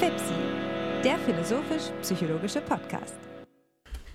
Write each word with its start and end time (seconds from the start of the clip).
FIPSI, 0.00 0.32
der 1.04 1.18
philosophisch-psychologische 1.18 2.62
Podcast. 2.62 3.18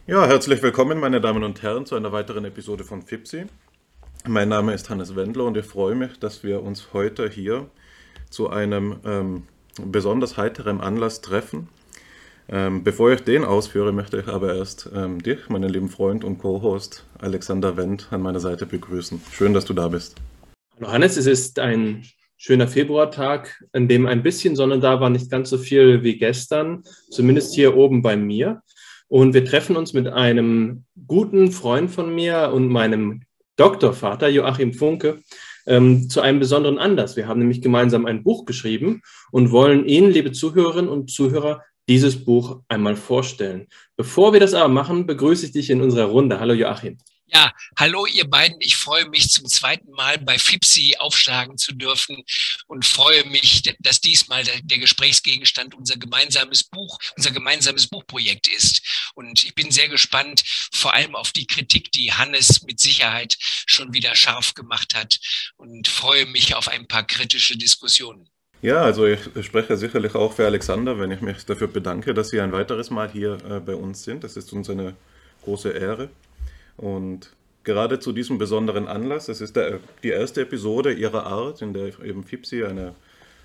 Ja, 0.07 0.25
herzlich 0.25 0.63
willkommen, 0.63 0.99
meine 0.99 1.21
Damen 1.21 1.43
und 1.43 1.61
Herren, 1.61 1.85
zu 1.85 1.93
einer 1.93 2.11
weiteren 2.11 2.43
Episode 2.43 2.83
von 2.83 3.03
FIPSI. 3.03 3.45
Mein 4.27 4.49
Name 4.49 4.73
ist 4.73 4.89
Hannes 4.89 5.15
Wendler 5.15 5.43
und 5.43 5.55
ich 5.57 5.65
freue 5.67 5.93
mich, 5.93 6.17
dass 6.17 6.43
wir 6.43 6.63
uns 6.63 6.91
heute 6.93 7.29
hier 7.29 7.69
zu 8.31 8.49
einem 8.49 8.95
ähm, 9.05 9.43
besonders 9.79 10.37
heiteren 10.37 10.81
Anlass 10.81 11.21
treffen. 11.21 11.69
Ähm, 12.49 12.83
bevor 12.83 13.11
ich 13.11 13.21
den 13.21 13.45
ausführe, 13.45 13.91
möchte 13.91 14.17
ich 14.17 14.27
aber 14.27 14.55
erst 14.55 14.89
ähm, 14.91 15.21
dich, 15.21 15.49
meinen 15.49 15.69
lieben 15.69 15.89
Freund 15.89 16.23
und 16.23 16.39
Co-Host 16.39 17.05
Alexander 17.19 17.77
Wendt, 17.77 18.07
an 18.09 18.23
meiner 18.23 18.39
Seite 18.39 18.65
begrüßen. 18.65 19.21
Schön, 19.31 19.53
dass 19.53 19.65
du 19.65 19.75
da 19.75 19.89
bist. 19.89 20.15
Hallo 20.77 20.91
Hannes, 20.91 21.15
es 21.15 21.27
ist 21.27 21.59
ein 21.59 22.05
schöner 22.37 22.67
Februartag, 22.67 23.63
an 23.71 23.87
dem 23.87 24.05
ein 24.05 24.23
bisschen 24.23 24.55
Sonne 24.55 24.79
da 24.79 24.99
war, 24.99 25.09
nicht 25.09 25.29
ganz 25.29 25.49
so 25.49 25.57
viel 25.57 26.03
wie 26.03 26.17
gestern, 26.17 26.83
zumindest 27.09 27.55
hier 27.55 27.75
oben 27.75 28.01
bei 28.01 28.15
mir. 28.15 28.61
Und 29.07 29.33
wir 29.33 29.45
treffen 29.45 29.75
uns 29.75 29.93
mit 29.93 30.07
einem 30.07 30.83
guten 31.07 31.51
Freund 31.51 31.91
von 31.91 32.13
mir 32.13 32.51
und 32.53 32.67
meinem 32.67 33.21
Doktorvater 33.55 34.27
Joachim 34.27 34.73
Funke 34.73 35.19
ähm, 35.67 36.09
zu 36.09 36.21
einem 36.21 36.39
besonderen 36.39 36.79
Anlass. 36.79 37.15
Wir 37.15 37.27
haben 37.27 37.39
nämlich 37.39 37.61
gemeinsam 37.61 38.05
ein 38.05 38.23
Buch 38.23 38.45
geschrieben 38.45 39.01
und 39.31 39.51
wollen 39.51 39.85
Ihnen, 39.85 40.11
liebe 40.11 40.31
Zuhörerinnen 40.31 40.89
und 40.89 41.11
Zuhörer, 41.11 41.61
dieses 41.87 42.25
Buch 42.25 42.61
einmal 42.67 42.95
vorstellen. 42.95 43.67
Bevor 43.95 44.33
wir 44.33 44.39
das 44.39 44.53
aber 44.53 44.73
machen, 44.73 45.05
begrüße 45.05 45.45
ich 45.45 45.51
dich 45.51 45.69
in 45.69 45.81
unserer 45.81 46.05
Runde. 46.05 46.39
Hallo 46.39 46.53
Joachim. 46.53 46.97
Ja, 47.27 47.51
hallo 47.75 48.05
ihr 48.05 48.29
beiden. 48.29 48.61
Ich 48.61 48.77
freue 48.77 49.09
mich 49.09 49.31
zum 49.31 49.47
zweiten 49.47 49.89
Mal 49.91 50.19
bei 50.19 50.37
FIPSI 50.37 50.97
aufschlagen 50.99 51.57
zu 51.57 51.73
dürfen 51.73 52.23
und 52.67 52.85
freue 52.85 53.25
mich, 53.25 53.63
dass 53.79 53.99
diesmal 53.99 54.43
der 54.43 54.77
Gesprächsgegenstand 54.77 55.73
unser 55.73 55.97
gemeinsames 55.97 56.63
Buch, 56.63 56.99
unser 57.17 57.31
gemeinsames 57.31 57.87
Buchprojekt 57.87 58.47
ist. 58.47 59.11
Und 59.15 59.43
ich 59.43 59.55
bin 59.55 59.71
sehr 59.71 59.89
gespannt, 59.89 60.43
vor 60.71 60.93
allem 60.93 61.15
auf 61.15 61.31
die 61.31 61.47
Kritik, 61.47 61.91
die 61.91 62.13
Hannes 62.13 62.61
mit 62.61 62.79
Sicherheit 62.79 63.37
schon 63.39 63.91
wieder 63.91 64.15
scharf 64.15 64.53
gemacht 64.53 64.93
hat 64.93 65.19
und 65.57 65.87
freue 65.87 66.27
mich 66.27 66.53
auf 66.53 66.67
ein 66.67 66.87
paar 66.87 67.07
kritische 67.07 67.57
Diskussionen. 67.57 68.29
Ja, 68.61 68.81
also 68.81 69.05
ich 69.07 69.19
spreche 69.41 69.77
sicherlich 69.77 70.13
auch 70.13 70.33
für 70.33 70.45
Alexander, 70.45 70.99
wenn 70.99 71.11
ich 71.11 71.21
mich 71.21 71.43
dafür 71.45 71.67
bedanke, 71.67 72.13
dass 72.13 72.29
Sie 72.29 72.39
ein 72.39 72.51
weiteres 72.51 72.91
Mal 72.91 73.11
hier 73.11 73.37
äh, 73.49 73.59
bei 73.59 73.75
uns 73.75 74.03
sind. 74.03 74.23
Das 74.23 74.37
ist 74.37 74.53
uns 74.53 74.69
eine 74.69 74.95
große 75.43 75.71
Ehre. 75.71 76.09
Und 76.77 77.35
gerade 77.63 77.99
zu 77.99 78.11
diesem 78.11 78.37
besonderen 78.37 78.87
Anlass, 78.87 79.27
es 79.27 79.41
ist 79.41 79.55
der, 79.55 79.79
die 80.03 80.09
erste 80.09 80.41
Episode 80.41 80.93
ihrer 80.93 81.25
Art, 81.25 81.61
in 81.61 81.73
der 81.73 81.99
eben 81.99 82.23
Fipsi 82.23 82.63
eine 82.63 82.95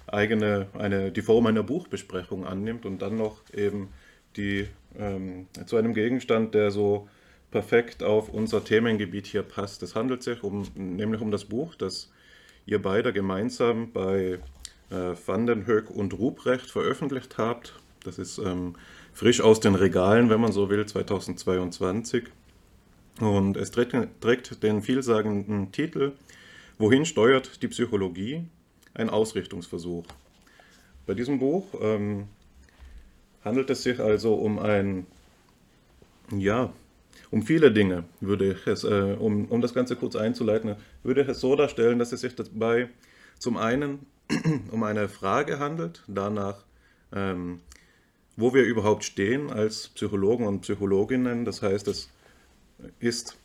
eigene, 0.06 0.66
eine, 0.74 1.10
die 1.10 1.22
Form 1.22 1.46
einer 1.46 1.62
Buchbesprechung 1.62 2.46
annimmt 2.46 2.84
und 2.86 3.02
dann 3.02 3.16
noch 3.16 3.42
eben 3.54 3.88
die, 4.36 4.66
ähm, 4.98 5.46
zu 5.66 5.76
einem 5.76 5.94
Gegenstand, 5.94 6.54
der 6.54 6.70
so 6.70 7.08
perfekt 7.50 8.02
auf 8.02 8.28
unser 8.28 8.64
Themengebiet 8.64 9.26
hier 9.26 9.42
passt. 9.42 9.82
Es 9.82 9.94
handelt 9.94 10.22
sich 10.22 10.42
um, 10.42 10.66
nämlich 10.74 11.20
um 11.20 11.30
das 11.30 11.44
Buch, 11.44 11.74
das 11.74 12.10
ihr 12.66 12.80
beide 12.80 13.12
gemeinsam 13.12 13.92
bei 13.92 14.38
äh, 14.90 15.14
Vandenhoek 15.26 15.90
und 15.90 16.18
Ruprecht 16.18 16.70
veröffentlicht 16.70 17.38
habt. 17.38 17.74
Das 18.04 18.18
ist 18.18 18.38
ähm, 18.38 18.76
frisch 19.12 19.40
aus 19.40 19.60
den 19.60 19.74
Regalen, 19.74 20.30
wenn 20.30 20.40
man 20.40 20.52
so 20.52 20.70
will, 20.70 20.84
2022. 20.86 22.24
Und 23.20 23.56
es 23.56 23.70
trägt, 23.70 23.94
trägt 24.20 24.62
den 24.62 24.82
vielsagenden 24.82 25.72
Titel 25.72 26.12
Wohin 26.78 27.04
steuert 27.04 27.62
die 27.62 27.68
Psychologie? 27.68 28.46
Ein 28.94 29.10
Ausrichtungsversuch. 29.10 30.06
Bei 31.06 31.12
diesem 31.12 31.38
Buch 31.38 31.66
ähm, 31.80 32.26
handelt 33.44 33.68
es 33.68 33.82
sich 33.82 34.00
also 34.00 34.34
um 34.34 34.58
ein, 34.58 35.06
ja, 36.34 36.72
um 37.30 37.42
viele 37.42 37.70
Dinge, 37.70 38.04
würde 38.20 38.52
ich 38.52 38.66
es, 38.66 38.84
äh, 38.84 39.16
um, 39.18 39.44
um 39.46 39.60
das 39.60 39.74
Ganze 39.74 39.94
kurz 39.94 40.16
einzuleiten, 40.16 40.76
würde 41.02 41.20
ich 41.20 41.28
es 41.28 41.40
so 41.40 41.54
darstellen, 41.54 41.98
dass 41.98 42.12
es 42.12 42.22
sich 42.22 42.34
dabei 42.34 42.88
zum 43.38 43.58
einen 43.58 44.06
um 44.70 44.82
eine 44.82 45.08
Frage 45.08 45.58
handelt, 45.58 46.02
danach, 46.08 46.64
ähm, 47.12 47.60
wo 48.36 48.54
wir 48.54 48.64
überhaupt 48.64 49.04
stehen 49.04 49.50
als 49.50 49.88
Psychologen 49.88 50.46
und 50.46 50.62
Psychologinnen. 50.62 51.44
Das 51.44 51.60
heißt, 51.60 51.88
es 51.88 52.08
ist 52.98 53.36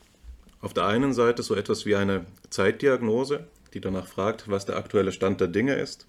auf 0.62 0.74
der 0.74 0.86
einen 0.86 1.14
Seite 1.14 1.44
so 1.44 1.56
etwas 1.56 1.86
wie 1.86 1.96
eine 1.96 2.26
Zeitdiagnose, 2.50 3.48
die 3.74 3.82
danach 3.82 4.08
fragt, 4.08 4.50
was 4.50 4.66
der 4.66 4.78
aktuelle 4.78 5.12
Stand 5.12 5.42
der 5.42 5.48
Dinge 5.48 5.76
ist, 5.76 6.08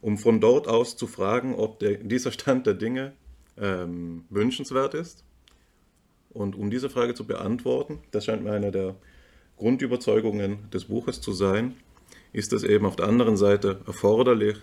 um 0.00 0.18
von 0.18 0.40
dort 0.40 0.68
aus 0.68 0.96
zu 0.96 1.06
fragen, 1.06 1.54
ob 1.54 1.78
der, 1.78 1.94
dieser 1.94 2.32
Stand 2.32 2.66
der 2.66 2.74
Dinge 2.74 3.12
ähm, 3.56 4.24
wünschenswert 4.30 4.94
ist. 4.94 5.24
Und 6.30 6.54
um 6.54 6.70
diese 6.70 6.90
Frage 6.90 7.14
zu 7.14 7.26
beantworten, 7.26 8.00
das 8.10 8.24
scheint 8.26 8.44
mir 8.44 8.52
eine 8.52 8.70
der 8.70 8.94
Grundüberzeugungen 9.56 10.70
des 10.70 10.84
Buches 10.84 11.20
zu 11.20 11.32
sein, 11.32 11.74
ist 12.32 12.52
es 12.52 12.62
eben 12.64 12.86
auf 12.86 12.96
der 12.96 13.06
anderen 13.06 13.36
Seite 13.36 13.80
erforderlich, 13.86 14.56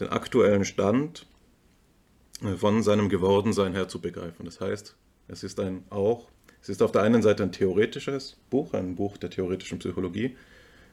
den 0.00 0.08
aktuellen 0.08 0.64
Stand 0.64 1.26
äh, 2.42 2.54
von 2.54 2.82
seinem 2.82 3.08
Gewordensein 3.08 3.74
her 3.74 3.88
zu 3.88 4.00
begreifen. 4.00 4.44
Das 4.44 4.60
heißt, 4.60 4.96
es 5.28 5.44
ist 5.44 5.60
ein 5.60 5.84
auch 5.90 6.28
es 6.64 6.70
ist 6.70 6.82
auf 6.82 6.92
der 6.92 7.02
einen 7.02 7.20
Seite 7.20 7.42
ein 7.42 7.52
theoretisches 7.52 8.38
Buch, 8.48 8.72
ein 8.72 8.94
Buch 8.96 9.18
der 9.18 9.28
theoretischen 9.28 9.80
Psychologie, 9.80 10.34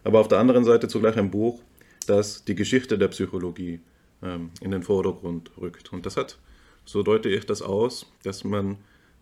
aber 0.04 0.20
auf 0.20 0.28
der 0.28 0.40
anderen 0.40 0.66
Seite 0.66 0.90
zugleich 0.90 1.16
ein 1.16 1.32
Buch, 1.32 1.62
das 2.08 2.44
die 2.44 2.56
Geschichte 2.56 2.98
der 2.98 3.08
Psychologie 3.08 3.80
ähm, 4.22 4.50
in 4.60 4.72
den 4.72 4.84
Vordergrund 4.84 5.50
rückt. 5.58 5.94
Und 5.94 6.06
das 6.06 6.18
hat, 6.18 6.38
so 6.84 7.04
deute 7.04 7.30
ich 7.30 7.46
das 7.46 7.62
aus, 7.62 8.12
dass 8.24 8.44
man 8.44 8.80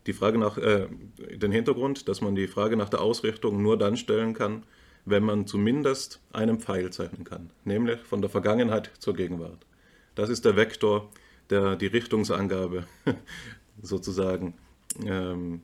die 0.08 0.14
Frage 0.14 0.40
nach, 0.40 0.58
äh, 0.58 0.88
den 1.36 1.52
Hintergrund, 1.52 2.08
dass 2.10 2.20
man 2.20 2.34
die 2.34 2.48
Frage 2.48 2.78
nach 2.78 2.90
der 2.90 3.02
Ausrichtung 3.02 3.62
nur 3.62 3.78
dann 3.78 3.96
stellen 3.96 4.34
kann, 4.34 4.64
wenn 5.06 5.24
man 5.24 5.46
zumindest 5.46 6.20
einen 6.34 6.60
Pfeil 6.60 6.90
zeichnen 6.90 7.26
kann, 7.26 7.52
nämlich 7.64 8.00
von 8.00 8.22
der 8.22 8.30
Vergangenheit 8.32 8.90
zur 8.98 9.14
Gegenwart. 9.14 9.68
Das 10.16 10.30
ist 10.30 10.46
der 10.46 10.56
Vektor, 10.56 11.12
der 11.52 11.76
die 11.76 11.86
Richtungsangabe 11.86 12.88
sozusagen 13.84 14.56
ähm, 15.06 15.62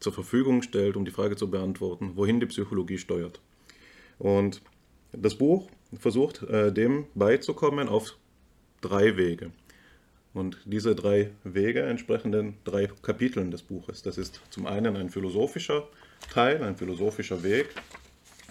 zur 0.00 0.12
Verfügung 0.12 0.62
stellt, 0.62 0.96
um 0.96 1.04
die 1.04 1.10
Frage 1.10 1.36
zu 1.36 1.50
beantworten, 1.50 2.12
wohin 2.16 2.40
die 2.40 2.46
Psychologie 2.46 2.98
steuert. 2.98 3.40
Und 4.18 4.62
das 5.12 5.34
Buch 5.34 5.70
versucht 5.98 6.42
äh, 6.42 6.72
dem 6.72 7.06
beizukommen 7.14 7.88
auf 7.88 8.16
drei 8.80 9.16
Wege. 9.16 9.52
Und 10.32 10.58
diese 10.64 10.94
drei 10.94 11.30
Wege 11.42 11.82
entsprechen 11.82 12.32
den 12.32 12.54
drei 12.64 12.88
Kapiteln 13.02 13.50
des 13.50 13.62
Buches. 13.62 14.02
Das 14.02 14.16
ist 14.16 14.40
zum 14.50 14.66
einen 14.66 14.96
ein 14.96 15.10
philosophischer 15.10 15.88
Teil, 16.32 16.62
ein 16.62 16.76
philosophischer 16.76 17.42
Weg, 17.42 17.66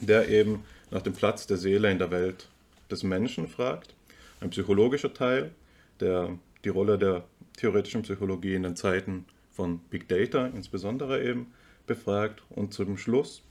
der 0.01 0.27
eben 0.27 0.65
nach 0.91 1.01
dem 1.01 1.13
Platz 1.13 1.47
der 1.47 1.57
Seele 1.57 1.89
in 1.89 1.99
der 1.99 2.11
Welt 2.11 2.49
des 2.91 3.03
Menschen 3.03 3.47
fragt. 3.47 3.93
Ein 4.41 4.49
psychologischer 4.49 5.13
Teil, 5.13 5.51
der 5.99 6.37
die 6.65 6.69
Rolle 6.69 6.97
der 6.97 7.23
theoretischen 7.57 8.01
Psychologie 8.01 8.55
in 8.55 8.63
den 8.63 8.75
Zeiten 8.75 9.25
von 9.59 9.79
Big 9.89 10.07
Data 10.07 10.45
insbesondere 10.45 11.21
eben 11.21 11.47
befragt 11.85 12.43
und 12.49 12.73
zum 12.73 12.97
Schluss 12.97 13.43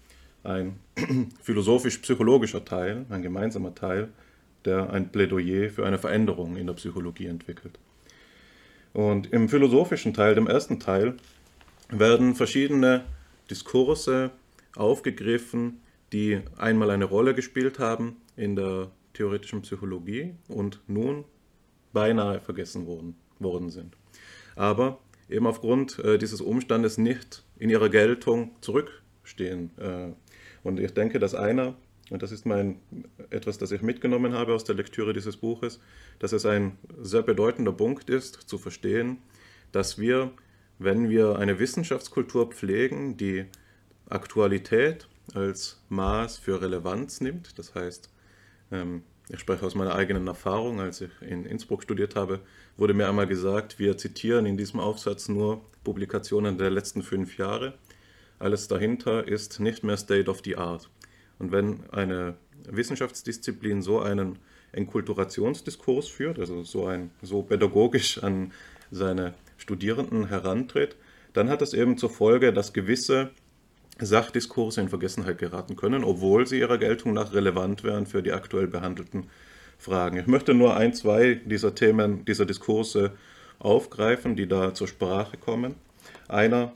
ein 0.42 0.80
philosophisch-psychologischer 1.42 2.64
Teil, 2.64 3.04
ein 3.10 3.20
gemeinsamer 3.20 3.74
Teil, 3.74 4.08
der 4.64 4.88
ein 4.88 5.12
Plädoyer 5.12 5.68
für 5.68 5.84
eine 5.84 5.98
Veränderung 5.98 6.56
in 6.56 6.66
der 6.66 6.72
Psychologie 6.72 7.26
entwickelt. 7.26 7.78
Und 8.94 9.34
im 9.34 9.50
philosophischen 9.50 10.14
Teil, 10.14 10.34
dem 10.34 10.46
ersten 10.46 10.80
Teil, 10.80 11.14
werden 11.90 12.34
verschiedene 12.34 13.04
Diskurse 13.50 14.30
aufgegriffen, 14.76 15.82
die 16.14 16.40
einmal 16.56 16.90
eine 16.90 17.04
Rolle 17.04 17.34
gespielt 17.34 17.78
haben 17.78 18.16
in 18.34 18.56
der 18.56 18.90
theoretischen 19.12 19.60
Psychologie 19.60 20.32
und 20.48 20.80
nun 20.86 21.26
beinahe 21.92 22.40
vergessen 22.40 22.86
worden, 22.86 23.14
worden 23.40 23.68
sind. 23.68 23.94
Aber 24.56 25.00
eben 25.28 25.46
aufgrund 25.46 25.98
äh, 25.98 26.18
dieses 26.18 26.40
Umstandes 26.40 26.98
nicht 26.98 27.44
in 27.58 27.70
ihrer 27.70 27.88
Geltung 27.88 28.52
zurückstehen. 28.60 29.70
Äh, 29.78 30.12
und 30.62 30.80
ich 30.80 30.92
denke, 30.92 31.18
dass 31.18 31.34
einer, 31.34 31.76
und 32.10 32.22
das 32.22 32.32
ist 32.32 32.46
mein 32.46 32.80
etwas, 33.30 33.58
das 33.58 33.70
ich 33.70 33.82
mitgenommen 33.82 34.32
habe 34.32 34.54
aus 34.54 34.64
der 34.64 34.74
Lektüre 34.74 35.12
dieses 35.12 35.36
Buches, 35.36 35.80
dass 36.18 36.32
es 36.32 36.46
ein 36.46 36.78
sehr 37.00 37.22
bedeutender 37.22 37.72
Punkt 37.72 38.10
ist, 38.10 38.34
zu 38.48 38.58
verstehen, 38.58 39.18
dass 39.72 39.98
wir, 39.98 40.32
wenn 40.78 41.10
wir 41.10 41.38
eine 41.38 41.58
Wissenschaftskultur 41.58 42.50
pflegen, 42.50 43.16
die 43.16 43.44
Aktualität 44.08 45.08
als 45.34 45.82
Maß 45.90 46.38
für 46.38 46.62
Relevanz 46.62 47.20
nimmt, 47.20 47.58
das 47.58 47.74
heißt, 47.74 48.10
ähm, 48.72 49.02
ich 49.30 49.40
spreche 49.40 49.66
aus 49.66 49.74
meiner 49.74 49.94
eigenen 49.94 50.26
Erfahrung, 50.26 50.80
als 50.80 51.02
ich 51.02 51.10
in 51.20 51.44
Innsbruck 51.44 51.82
studiert 51.82 52.16
habe, 52.16 52.40
wurde 52.76 52.94
mir 52.94 53.08
einmal 53.08 53.26
gesagt, 53.26 53.78
wir 53.78 53.98
zitieren 53.98 54.46
in 54.46 54.56
diesem 54.56 54.80
Aufsatz 54.80 55.28
nur 55.28 55.60
Publikationen 55.84 56.56
der 56.56 56.70
letzten 56.70 57.02
fünf 57.02 57.36
Jahre. 57.36 57.74
Alles 58.38 58.68
dahinter 58.68 59.26
ist 59.28 59.60
nicht 59.60 59.84
mehr 59.84 59.96
State 59.96 60.30
of 60.30 60.40
the 60.44 60.56
Art. 60.56 60.88
Und 61.38 61.52
wenn 61.52 61.80
eine 61.90 62.36
Wissenschaftsdisziplin 62.70 63.82
so 63.82 64.00
einen 64.00 64.38
Enkulturationsdiskurs 64.72 66.08
führt, 66.08 66.38
also 66.38 66.62
so, 66.62 66.86
ein, 66.86 67.10
so 67.22 67.42
pädagogisch 67.42 68.22
an 68.22 68.52
seine 68.90 69.34
Studierenden 69.56 70.28
herantritt, 70.28 70.96
dann 71.32 71.50
hat 71.50 71.62
es 71.62 71.74
eben 71.74 71.98
zur 71.98 72.10
Folge, 72.10 72.52
dass 72.52 72.72
gewisse 72.72 73.30
Sachdiskurse 74.00 74.80
in 74.80 74.88
Vergessenheit 74.88 75.38
geraten 75.38 75.76
können, 75.76 76.04
obwohl 76.04 76.46
sie 76.46 76.58
ihrer 76.58 76.78
Geltung 76.78 77.12
nach 77.12 77.32
relevant 77.32 77.84
wären 77.84 78.06
für 78.06 78.22
die 78.22 78.32
aktuell 78.32 78.66
behandelten 78.66 79.26
Fragen. 79.78 80.18
Ich 80.18 80.26
möchte 80.26 80.54
nur 80.54 80.76
ein, 80.76 80.94
zwei 80.94 81.34
dieser 81.34 81.74
Themen, 81.74 82.24
dieser 82.24 82.46
Diskurse 82.46 83.12
aufgreifen, 83.58 84.36
die 84.36 84.46
da 84.46 84.74
zur 84.74 84.88
Sprache 84.88 85.36
kommen. 85.36 85.74
Einer, 86.28 86.72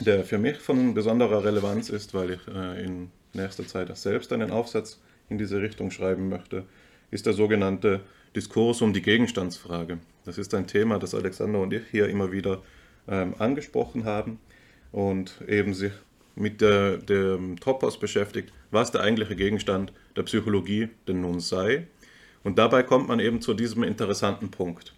der 0.00 0.24
für 0.24 0.38
mich 0.38 0.58
von 0.58 0.94
besonderer 0.94 1.44
Relevanz 1.44 1.90
ist, 1.90 2.14
weil 2.14 2.32
ich 2.32 2.48
äh, 2.48 2.84
in 2.84 3.10
nächster 3.34 3.66
Zeit 3.66 3.94
selbst 3.96 4.32
einen 4.32 4.50
Aufsatz 4.50 5.00
in 5.28 5.38
diese 5.38 5.60
Richtung 5.60 5.90
schreiben 5.90 6.28
möchte, 6.28 6.64
ist 7.10 7.26
der 7.26 7.32
sogenannte 7.32 8.00
Diskurs 8.34 8.82
um 8.82 8.92
die 8.92 9.02
Gegenstandsfrage. 9.02 9.98
Das 10.24 10.38
ist 10.38 10.54
ein 10.54 10.66
Thema, 10.66 10.98
das 10.98 11.14
Alexander 11.14 11.60
und 11.60 11.72
ich 11.72 11.82
hier 11.90 12.08
immer 12.08 12.32
wieder 12.32 12.62
ähm, 13.08 13.34
angesprochen 13.38 14.04
haben 14.04 14.38
und 14.92 15.40
eben 15.46 15.74
sich 15.74 15.92
mit 16.38 16.60
der, 16.60 16.98
dem 16.98 17.58
Topos 17.58 17.98
beschäftigt, 17.98 18.52
was 18.70 18.90
der 18.90 19.02
eigentliche 19.02 19.36
Gegenstand 19.36 19.92
der 20.16 20.22
Psychologie 20.22 20.88
denn 21.06 21.20
nun 21.20 21.40
sei. 21.40 21.86
Und 22.44 22.58
dabei 22.58 22.82
kommt 22.82 23.08
man 23.08 23.20
eben 23.20 23.40
zu 23.40 23.54
diesem 23.54 23.82
interessanten 23.82 24.50
Punkt. 24.50 24.94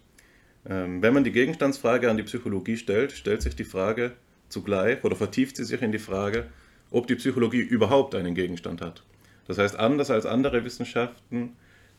Ähm, 0.67 1.01
wenn 1.01 1.13
man 1.13 1.23
die 1.23 1.31
Gegenstandsfrage 1.31 2.09
an 2.09 2.17
die 2.17 2.23
Psychologie 2.23 2.77
stellt, 2.77 3.11
stellt 3.11 3.41
sich 3.41 3.55
die 3.55 3.63
Frage 3.63 4.13
zugleich 4.49 5.03
oder 5.03 5.15
vertieft 5.15 5.57
sie 5.57 5.63
sich 5.63 5.81
in 5.81 5.91
die 5.91 5.99
Frage, 5.99 6.47
ob 6.91 7.07
die 7.07 7.15
Psychologie 7.15 7.61
überhaupt 7.61 8.15
einen 8.15 8.35
Gegenstand 8.35 8.81
hat. 8.81 9.03
Das 9.47 9.57
heißt, 9.57 9.77
anders 9.77 10.11
als 10.11 10.25
andere 10.25 10.63
Wissenschaften 10.63 11.55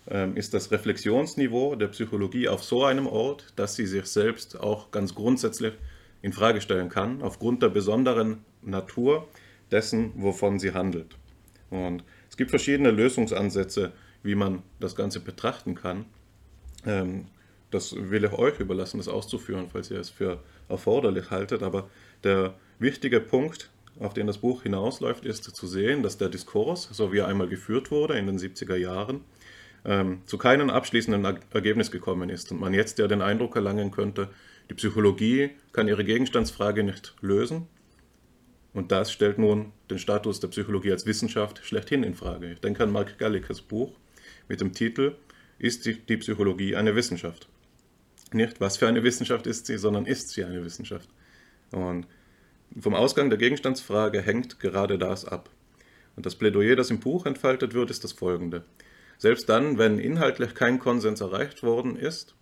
ähm, 0.09 0.37
ist 0.37 0.55
das 0.55 0.71
Reflexionsniveau 0.71 1.75
der 1.75 1.89
Psychologie 1.89 2.49
auf 2.49 2.63
so 2.63 2.85
einem 2.85 3.07
Ort, 3.07 3.53
dass 3.57 3.75
sie 3.75 3.87
sich 3.87 4.07
selbst 4.07 4.59
auch 4.61 4.91
ganz 4.91 5.15
grundsätzlich 5.15 5.75
in 6.23 6.33
Frage 6.33 6.61
stellen 6.61 6.89
kann, 6.89 7.21
aufgrund 7.23 7.63
der 7.63 7.69
besonderen 7.69 8.45
Natur 8.63 9.29
dessen, 9.71 10.13
wovon 10.17 10.59
sie 10.59 10.73
handelt. 10.73 11.17
Und 11.71 12.05
es 12.31 12.37
gibt 12.37 12.51
verschiedene 12.51 12.91
Lösungsansätze, 12.91 13.93
wie 14.23 14.35
man 14.35 14.63
das 14.81 14.95
Ganze 14.95 15.21
betrachten 15.21 15.75
kann. 15.75 16.05
Ähm, 16.87 17.27
das 17.71 17.95
will 17.97 18.25
ich 18.25 18.33
euch 18.33 18.61
überlassen, 18.61 18.99
das 18.99 19.09
auszuführen, 19.09 19.69
falls 19.73 19.91
ihr 19.91 19.99
es 19.99 20.11
für 20.11 20.43
erforderlich 20.69 21.31
haltet. 21.31 21.63
Aber 21.63 21.89
der 22.23 22.55
wichtige 22.79 23.21
Punkt, 23.21 23.71
auf 23.99 24.15
den 24.15 24.27
das 24.27 24.39
Buch 24.39 24.63
hinausläuft, 24.63 25.25
ist 25.25 25.45
zu 25.45 25.67
sehen, 25.67 26.03
dass 26.03 26.19
der 26.19 26.29
Diskurs, 26.29 26.89
so 26.93 27.13
wie 27.13 27.19
er 27.19 27.29
einmal 27.29 27.49
geführt 27.49 27.91
wurde 27.91 28.19
in 28.19 28.27
den 28.27 28.39
70er 28.39 28.77
Jahren, 28.77 29.23
ähm, 29.85 30.23
zu 30.27 30.39
keinem 30.39 30.71
abschließenden 30.71 31.39
Ergebnis 31.53 31.91
gekommen 31.91 32.31
ist 32.31 32.53
und 32.53 32.61
man 32.61 32.75
jetzt 32.75 32.99
ja 32.99 33.09
den 33.09 33.23
Eindruck 33.23 33.57
erlangen 33.57 33.91
könnte, 33.91 34.29
die 34.71 34.75
Psychologie 34.75 35.51
kann 35.73 35.89
ihre 35.89 36.05
Gegenstandsfrage 36.05 36.85
nicht 36.85 37.15
lösen. 37.21 37.67
Und 38.75 38.91
das 38.91 39.13
stellt 39.13 39.39
nun 39.39 39.73
den 39.91 39.99
Status 39.99 40.41
der 40.41 40.49
Psychologie 40.49 40.93
als 40.93 41.05
Wissenschaft 41.05 41.61
schlechthin 41.65 42.03
in 42.03 42.15
Frage. 42.15 42.53
Ich 42.53 42.61
denke 42.61 42.83
an 42.83 42.93
Mark 42.93 43.19
Gallikers 43.19 43.61
Buch 43.61 43.99
mit 44.49 44.61
dem 44.61 44.73
Titel 44.73 45.17
Ist 45.59 45.85
die 45.85 46.17
Psychologie 46.17 46.75
eine 46.75 46.95
Wissenschaft? 46.95 47.49
Nicht, 48.33 48.61
was 48.61 48.79
für 48.79 48.89
eine 48.89 49.03
Wissenschaft 49.03 49.47
ist 49.47 49.67
sie, 49.67 49.77
sondern 49.77 50.07
ist 50.07 50.31
sie 50.31 50.45
eine 50.45 50.65
Wissenschaft? 50.65 51.09
Und 51.71 52.07
vom 52.81 52.95
Ausgang 52.95 53.29
der 53.29 53.39
Gegenstandsfrage 53.39 54.23
hängt 54.23 54.59
gerade 54.59 54.99
das 54.99 55.27
ab. 55.27 55.51
Und 56.17 56.25
das 56.25 56.37
Plädoyer, 56.37 56.77
das 56.77 56.91
im 56.91 57.01
Buch 57.01 57.27
entfaltet 57.27 57.75
wird, 57.75 57.91
ist 57.91 58.05
das 58.05 58.13
folgende. 58.13 58.65
Selbst 59.19 59.49
dann, 59.51 59.77
wenn 59.77 59.99
inhaltlich 59.99 60.55
kein 60.55 60.79
Konsens 60.79 61.21
erreicht 61.21 61.63
worden 61.63 61.97
ist, 61.97 62.35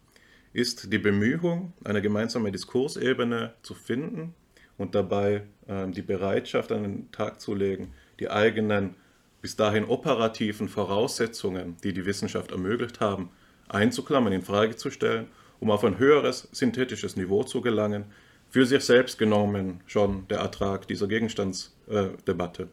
ist 0.53 0.93
die 0.93 0.99
Bemühung, 0.99 1.73
eine 1.85 2.03
gemeinsame 2.03 2.53
Diskursebene 2.53 3.55
zu 3.63 3.75
finden 3.75 4.35
und 4.81 4.95
dabei 4.95 5.43
äh, 5.69 5.87
die 5.89 6.01
Bereitschaft 6.01 6.73
an 6.73 6.83
den 6.83 7.13
Tag 7.13 7.39
zu 7.39 7.55
legen, 7.55 7.93
die 8.19 8.31
eigenen 8.31 8.95
bis 9.43 9.55
dahin 9.55 9.85
operativen 9.85 10.71
Voraussetzungen, 10.71 11.77
die 11.85 11.93
die 11.93 12.07
Wissenschaft 12.07 12.51
ermöglicht 12.51 12.99
haben, 12.99 13.29
einzuklammern, 13.69 14.33
in 14.33 14.41
Frage 14.41 14.77
zu 14.77 14.91
stellen, 14.91 15.27
um 15.61 15.71
auf 15.71 15.85
ein 15.85 15.99
höheres 15.99 16.49
synthetisches 16.53 17.17
Niveau 17.17 17.45
zu 17.45 17.61
gelangen, 17.61 18.07
für 18.49 18.65
sich 18.65 18.83
selbst 18.83 19.19
genommen 19.19 19.83
schon 19.87 20.27
der 20.29 20.39
Ertrag 20.39 20.89
dieser 20.89 21.09
Gegenstandsdebatte. 21.09 22.63
Äh, 22.63 22.67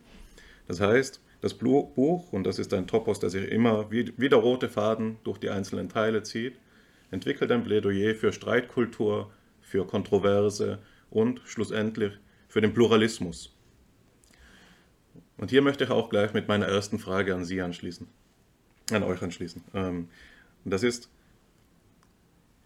das 0.69 0.79
heißt, 0.79 1.19
das 1.41 1.55
Buch, 1.55 2.31
und 2.31 2.45
das 2.45 2.57
ist 2.57 2.73
ein 2.73 2.87
Topos, 2.87 3.19
der 3.19 3.29
sich 3.29 3.51
immer 3.51 3.91
wie, 3.91 4.13
wie 4.15 4.29
der 4.29 4.39
rote 4.39 4.69
Faden 4.69 5.17
durch 5.25 5.39
die 5.39 5.49
einzelnen 5.49 5.89
Teile 5.89 6.23
zieht, 6.23 6.55
entwickelt 7.11 7.51
ein 7.51 7.65
Plädoyer 7.65 8.15
für 8.15 8.31
Streitkultur, 8.31 9.29
für 9.61 9.85
Kontroverse 9.85 10.79
und 11.09 11.41
schlussendlich 11.45 12.13
für 12.47 12.61
den 12.61 12.73
Pluralismus. 12.73 13.53
Und 15.37 15.51
hier 15.51 15.61
möchte 15.61 15.83
ich 15.83 15.89
auch 15.89 16.09
gleich 16.09 16.33
mit 16.33 16.47
meiner 16.47 16.65
ersten 16.65 16.99
Frage 16.99 17.35
an 17.35 17.45
Sie 17.45 17.61
anschließen, 17.61 18.07
an 18.91 19.03
euch 19.03 19.21
anschließen. 19.21 19.63
Ähm, 19.73 20.09
und 20.65 20.71
das 20.71 20.83
ist, 20.83 21.09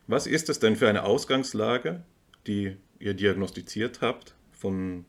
was 0.08 0.28
ist 0.28 0.50
es 0.50 0.60
denn 0.60 0.76
für 0.76 0.88
eine 0.88 1.04
Ausgangslage, 1.04 2.04
die 2.48 2.78
ihr 3.00 3.14
diagnostiziert 3.14 4.02
habt 4.02 4.36
von 4.52 5.06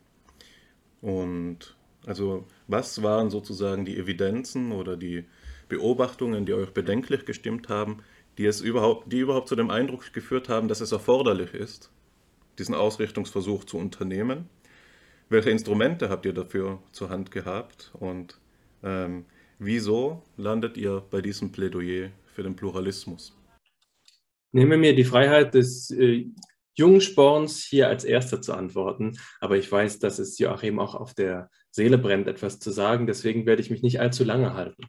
und 1.00 1.76
also 2.06 2.46
was 2.66 3.02
waren 3.02 3.30
sozusagen 3.30 3.84
die 3.84 3.96
Evidenzen 3.96 4.72
oder 4.72 4.96
die 4.96 5.24
Beobachtungen, 5.68 6.46
die 6.46 6.54
euch 6.54 6.70
bedenklich 6.70 7.24
gestimmt 7.24 7.68
haben, 7.68 8.02
die 8.38 8.46
es 8.46 8.60
überhaupt, 8.60 9.12
die 9.12 9.18
überhaupt 9.18 9.48
zu 9.48 9.56
dem 9.56 9.70
Eindruck 9.70 10.12
geführt 10.12 10.48
haben, 10.48 10.68
dass 10.68 10.80
es 10.80 10.92
erforderlich 10.92 11.54
ist, 11.54 11.90
diesen 12.62 12.76
Ausrichtungsversuch 12.76 13.64
zu 13.64 13.76
unternehmen. 13.76 14.48
Welche 15.28 15.50
Instrumente 15.50 16.08
habt 16.10 16.24
ihr 16.26 16.32
dafür 16.32 16.80
zur 16.92 17.10
Hand 17.10 17.32
gehabt 17.32 17.90
und 17.98 18.38
ähm, 18.84 19.24
wieso 19.58 20.22
landet 20.36 20.76
ihr 20.76 21.02
bei 21.10 21.20
diesem 21.20 21.50
Plädoyer 21.50 22.10
für 22.32 22.44
den 22.44 22.54
Pluralismus? 22.54 23.36
Nehme 24.52 24.76
mir 24.76 24.94
die 24.94 25.02
Freiheit 25.02 25.54
des 25.54 25.90
äh, 25.90 26.26
Jungsporns 26.74 27.64
hier 27.64 27.88
als 27.88 28.04
Erster 28.04 28.40
zu 28.40 28.52
antworten, 28.52 29.18
aber 29.40 29.56
ich 29.56 29.70
weiß, 29.70 29.98
dass 29.98 30.20
es 30.20 30.38
Joachim 30.38 30.78
auch 30.78 30.94
auf 30.94 31.14
der 31.14 31.50
Seele 31.72 31.98
brennt, 31.98 32.28
etwas 32.28 32.60
zu 32.60 32.70
sagen, 32.70 33.08
deswegen 33.08 33.44
werde 33.44 33.60
ich 33.60 33.70
mich 33.70 33.82
nicht 33.82 33.98
allzu 33.98 34.22
lange 34.22 34.54
halten. 34.54 34.84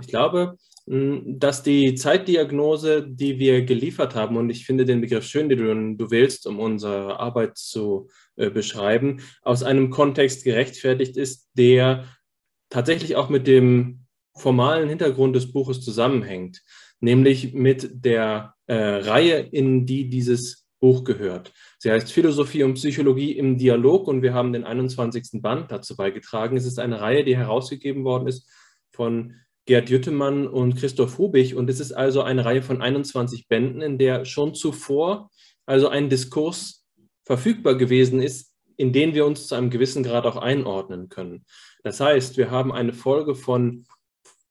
Ich 0.00 0.06
glaube, 0.06 0.56
dass 0.92 1.62
die 1.62 1.94
Zeitdiagnose, 1.94 3.06
die 3.08 3.38
wir 3.38 3.62
geliefert 3.62 4.16
haben, 4.16 4.36
und 4.36 4.50
ich 4.50 4.66
finde 4.66 4.84
den 4.84 5.00
Begriff 5.00 5.24
schön, 5.24 5.48
den 5.48 5.96
du, 5.96 6.04
du 6.04 6.10
wählst, 6.10 6.48
um 6.48 6.58
unsere 6.58 7.20
Arbeit 7.20 7.56
zu 7.58 8.08
äh, 8.34 8.50
beschreiben, 8.50 9.20
aus 9.42 9.62
einem 9.62 9.90
Kontext 9.90 10.42
gerechtfertigt 10.42 11.16
ist, 11.16 11.48
der 11.54 12.06
tatsächlich 12.70 13.14
auch 13.14 13.28
mit 13.28 13.46
dem 13.46 14.00
formalen 14.36 14.88
Hintergrund 14.88 15.36
des 15.36 15.52
Buches 15.52 15.80
zusammenhängt, 15.80 16.60
nämlich 16.98 17.54
mit 17.54 18.04
der 18.04 18.54
äh, 18.66 18.74
Reihe, 18.74 19.38
in 19.38 19.86
die 19.86 20.08
dieses 20.08 20.66
Buch 20.80 21.04
gehört. 21.04 21.52
Sie 21.78 21.92
heißt 21.92 22.10
Philosophie 22.10 22.64
und 22.64 22.74
Psychologie 22.74 23.38
im 23.38 23.58
Dialog 23.58 24.08
und 24.08 24.22
wir 24.22 24.34
haben 24.34 24.52
den 24.52 24.64
21. 24.64 25.40
Band 25.40 25.70
dazu 25.70 25.94
beigetragen. 25.94 26.56
Es 26.56 26.66
ist 26.66 26.80
eine 26.80 27.00
Reihe, 27.00 27.22
die 27.22 27.36
herausgegeben 27.36 28.02
worden 28.02 28.26
ist 28.26 28.50
von 28.90 29.36
Gerd 29.70 29.88
Jüttemann 29.88 30.48
und 30.48 30.74
Christoph 30.74 31.16
Hubich. 31.16 31.54
Und 31.54 31.70
es 31.70 31.78
ist 31.78 31.92
also 31.92 32.22
eine 32.22 32.44
Reihe 32.44 32.60
von 32.60 32.82
21 32.82 33.46
Bänden, 33.46 33.82
in 33.82 33.98
der 33.98 34.24
schon 34.24 34.52
zuvor 34.52 35.30
also 35.64 35.86
ein 35.86 36.08
Diskurs 36.08 36.84
verfügbar 37.24 37.76
gewesen 37.76 38.20
ist, 38.20 38.52
in 38.76 38.92
den 38.92 39.14
wir 39.14 39.24
uns 39.24 39.46
zu 39.46 39.54
einem 39.54 39.70
gewissen 39.70 40.02
Grad 40.02 40.26
auch 40.26 40.34
einordnen 40.34 41.08
können. 41.08 41.44
Das 41.84 42.00
heißt, 42.00 42.36
wir 42.36 42.50
haben 42.50 42.72
eine 42.72 42.92
Folge 42.92 43.36
von 43.36 43.86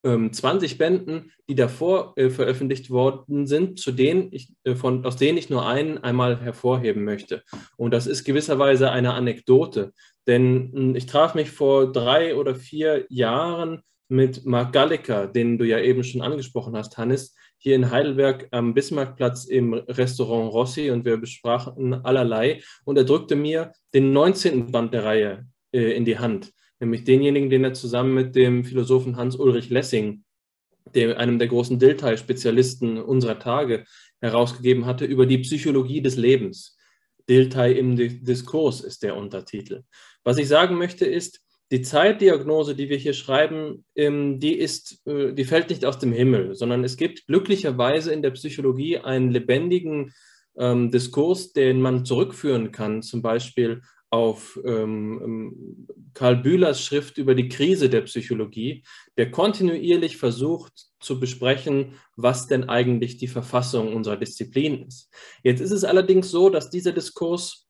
ähm, 0.06 0.32
20 0.32 0.78
Bänden, 0.78 1.34
die 1.50 1.56
davor 1.56 2.14
äh, 2.16 2.30
veröffentlicht 2.30 2.90
worden 2.90 3.46
sind, 3.46 3.78
zu 3.78 3.92
denen 3.92 4.30
ich, 4.32 4.54
äh, 4.64 4.76
von, 4.76 5.06
aus 5.06 5.18
denen 5.18 5.38
ich 5.38 5.50
nur 5.50 5.68
einen 5.68 5.98
einmal 5.98 6.40
hervorheben 6.40 7.04
möchte. 7.04 7.44
Und 7.76 7.92
das 7.92 8.08
ist 8.08 8.24
gewisserweise 8.24 8.90
eine 8.90 9.16
Anekdote, 9.16 9.92
denn 10.28 10.94
äh, 10.94 10.98
ich 10.98 11.08
traf 11.08 11.36
mich 11.36 11.52
vor 11.52 11.92
drei 11.92 12.38
oder 12.38 12.56
vier 12.56 13.06
Jahren 13.10 13.84
mit 14.10 14.46
Mark 14.46 14.74
Galliker, 14.74 15.28
den 15.28 15.58
du 15.58 15.66
ja 15.66 15.80
eben 15.80 16.04
schon 16.04 16.22
angesprochen 16.22 16.76
hast, 16.76 16.98
Hannes, 16.98 17.36
hier 17.58 17.76
in 17.76 17.92
Heidelberg 17.92 18.48
am 18.52 18.74
Bismarckplatz 18.74 19.46
im 19.46 19.74
Restaurant 19.74 20.52
Rossi 20.52 20.90
und 20.90 21.06
wir 21.06 21.18
besprachen 21.18 21.94
allerlei. 21.94 22.62
Und 22.86 22.98
er 22.98 23.04
drückte 23.04 23.36
mir 23.36 23.72
den 23.94 24.12
19. 24.12 24.72
Band 24.72 24.94
der 24.94 25.06
Reihe 25.06 25.46
äh, 25.72 25.92
in 25.92 26.06
die 26.06 26.18
Hand, 26.18 26.52
nämlich 26.80 27.04
denjenigen, 27.04 27.50
den 27.50 27.64
er 27.64 27.74
zusammen 27.74 28.14
mit 28.14 28.36
dem 28.36 28.64
Philosophen 28.66 29.16
Hans-Ulrich 29.16 29.70
Lessing, 29.70 30.24
dem, 30.96 31.16
einem 31.16 31.38
der 31.38 31.48
großen 31.48 31.78
Dilthey-Spezialisten 31.78 32.98
unserer 32.98 33.38
Tage, 33.38 33.86
herausgegeben 34.22 34.86
hatte 34.86 35.06
über 35.06 35.26
die 35.26 35.38
Psychologie 35.40 36.02
des 36.02 36.18
Lebens. 36.18 36.78
Dilthey 37.30 37.78
im 37.78 37.96
Diskurs 37.96 38.82
ist 38.82 39.04
der 39.04 39.16
Untertitel. 39.16 39.84
Was 40.24 40.38
ich 40.40 40.48
sagen 40.48 40.78
möchte 40.78 41.06
ist, 41.06 41.42
die 41.72 41.82
Zeitdiagnose, 41.82 42.76
die 42.76 42.90
wir 42.90 42.98
hier 42.98 43.14
schreiben, 43.14 43.86
ähm, 43.96 44.40
die 44.40 44.54
ist, 44.54 45.06
äh, 45.06 45.34
die 45.34 45.46
fällt 45.46 45.70
nicht 45.70 45.86
aus 45.86 46.00
dem 46.00 46.12
Himmel, 46.12 46.56
sondern 46.56 46.84
es 46.84 46.98
gibt 46.98 47.28
glücklicherweise 47.28 48.12
in 48.12 48.22
der 48.22 48.32
Psychologie 48.32 48.98
einen 48.98 49.32
lebendigen 49.32 50.14
ähm, 50.58 50.92
Diskurs, 50.92 51.54
den 51.54 51.82
man 51.82 52.06
zurückführen 52.06 52.72
kann, 52.72 53.02
zum 53.04 53.22
Beispiel 53.22 53.82
auf 54.12 54.60
ähm, 54.66 55.88
Karl 56.16 56.38
Bühlers 56.38 56.82
Schrift 56.82 57.20
über 57.20 57.36
die 57.36 57.48
Krise 57.48 57.90
der 57.90 58.02
Psychologie, 58.02 58.84
der 59.18 59.30
kontinuierlich 59.30 60.18
versucht 60.18 60.88
zu 61.00 61.20
besprechen, 61.20 61.94
was 62.16 62.48
denn 62.48 62.68
eigentlich 62.68 63.18
die 63.18 63.28
Verfassung 63.28 63.96
unserer 63.96 64.18
Disziplin 64.18 64.88
ist. 64.88 65.12
Jetzt 65.44 65.62
ist 65.62 65.72
es 65.72 65.84
allerdings 65.84 66.32
so, 66.32 66.50
dass 66.50 66.72
dieser 66.72 66.92
Diskurs, 66.92 67.69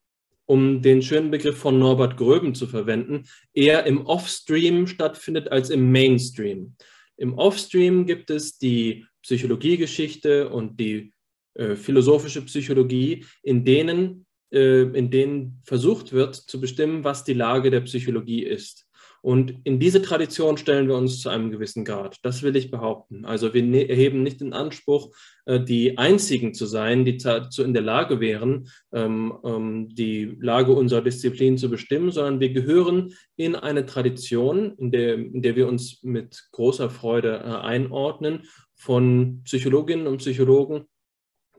um 0.49 0.81
den 0.81 1.03
schönen 1.03 1.29
Begriff 1.29 1.57
von 1.57 1.77
Norbert 1.77 2.17
Gröben 2.17 2.55
zu 2.55 2.65
verwenden, 2.65 3.25
eher 3.53 3.85
im 3.85 4.07
Offstream 4.07 4.87
stattfindet 4.87 5.51
als 5.51 5.69
im 5.69 5.91
Mainstream. 5.91 6.75
Im 7.17 7.35
Offstream 7.35 8.07
gibt 8.07 8.31
es 8.31 8.57
die 8.57 9.05
Psychologiegeschichte 9.21 10.49
und 10.49 10.79
die 10.79 11.13
äh, 11.53 11.75
philosophische 11.75 12.41
Psychologie, 12.41 13.25
in 13.43 13.63
denen 13.63 14.25
äh, 14.51 14.81
in 14.97 15.11
denen 15.11 15.61
versucht 15.65 16.13
wird 16.13 16.33
zu 16.33 16.59
bestimmen, 16.59 17.03
was 17.03 17.23
die 17.23 17.33
Lage 17.33 17.69
der 17.69 17.81
Psychologie 17.81 18.43
ist. 18.43 18.88
Und 19.21 19.55
in 19.63 19.79
diese 19.79 20.01
Tradition 20.01 20.57
stellen 20.57 20.87
wir 20.87 20.95
uns 20.95 21.19
zu 21.19 21.29
einem 21.29 21.51
gewissen 21.51 21.83
Grad. 21.83 22.17
Das 22.23 22.41
will 22.41 22.55
ich 22.55 22.71
behaupten. 22.71 23.25
Also 23.25 23.53
wir 23.53 23.63
ne-, 23.63 23.89
erheben 23.89 24.23
nicht 24.23 24.41
den 24.41 24.53
Anspruch, 24.53 25.13
äh, 25.45 25.59
die 25.59 25.97
Einzigen 25.97 26.53
zu 26.53 26.65
sein, 26.65 27.05
die 27.05 27.17
dazu 27.17 27.63
in 27.63 27.73
der 27.73 27.83
Lage 27.83 28.19
wären, 28.19 28.69
ähm, 28.93 29.33
ähm, 29.43 29.89
die 29.89 30.37
Lage 30.39 30.71
unserer 30.71 31.01
Disziplin 31.01 31.57
zu 31.57 31.69
bestimmen, 31.69 32.11
sondern 32.11 32.39
wir 32.39 32.51
gehören 32.51 33.13
in 33.35 33.55
eine 33.55 33.85
Tradition, 33.85 34.73
in 34.77 34.91
der, 34.91 35.15
in 35.15 35.41
der 35.41 35.55
wir 35.55 35.67
uns 35.67 36.01
mit 36.03 36.47
großer 36.51 36.89
Freude 36.89 37.37
äh, 37.37 37.65
einordnen, 37.65 38.43
von 38.75 39.41
Psychologinnen 39.43 40.07
und 40.07 40.19
Psychologen, 40.19 40.85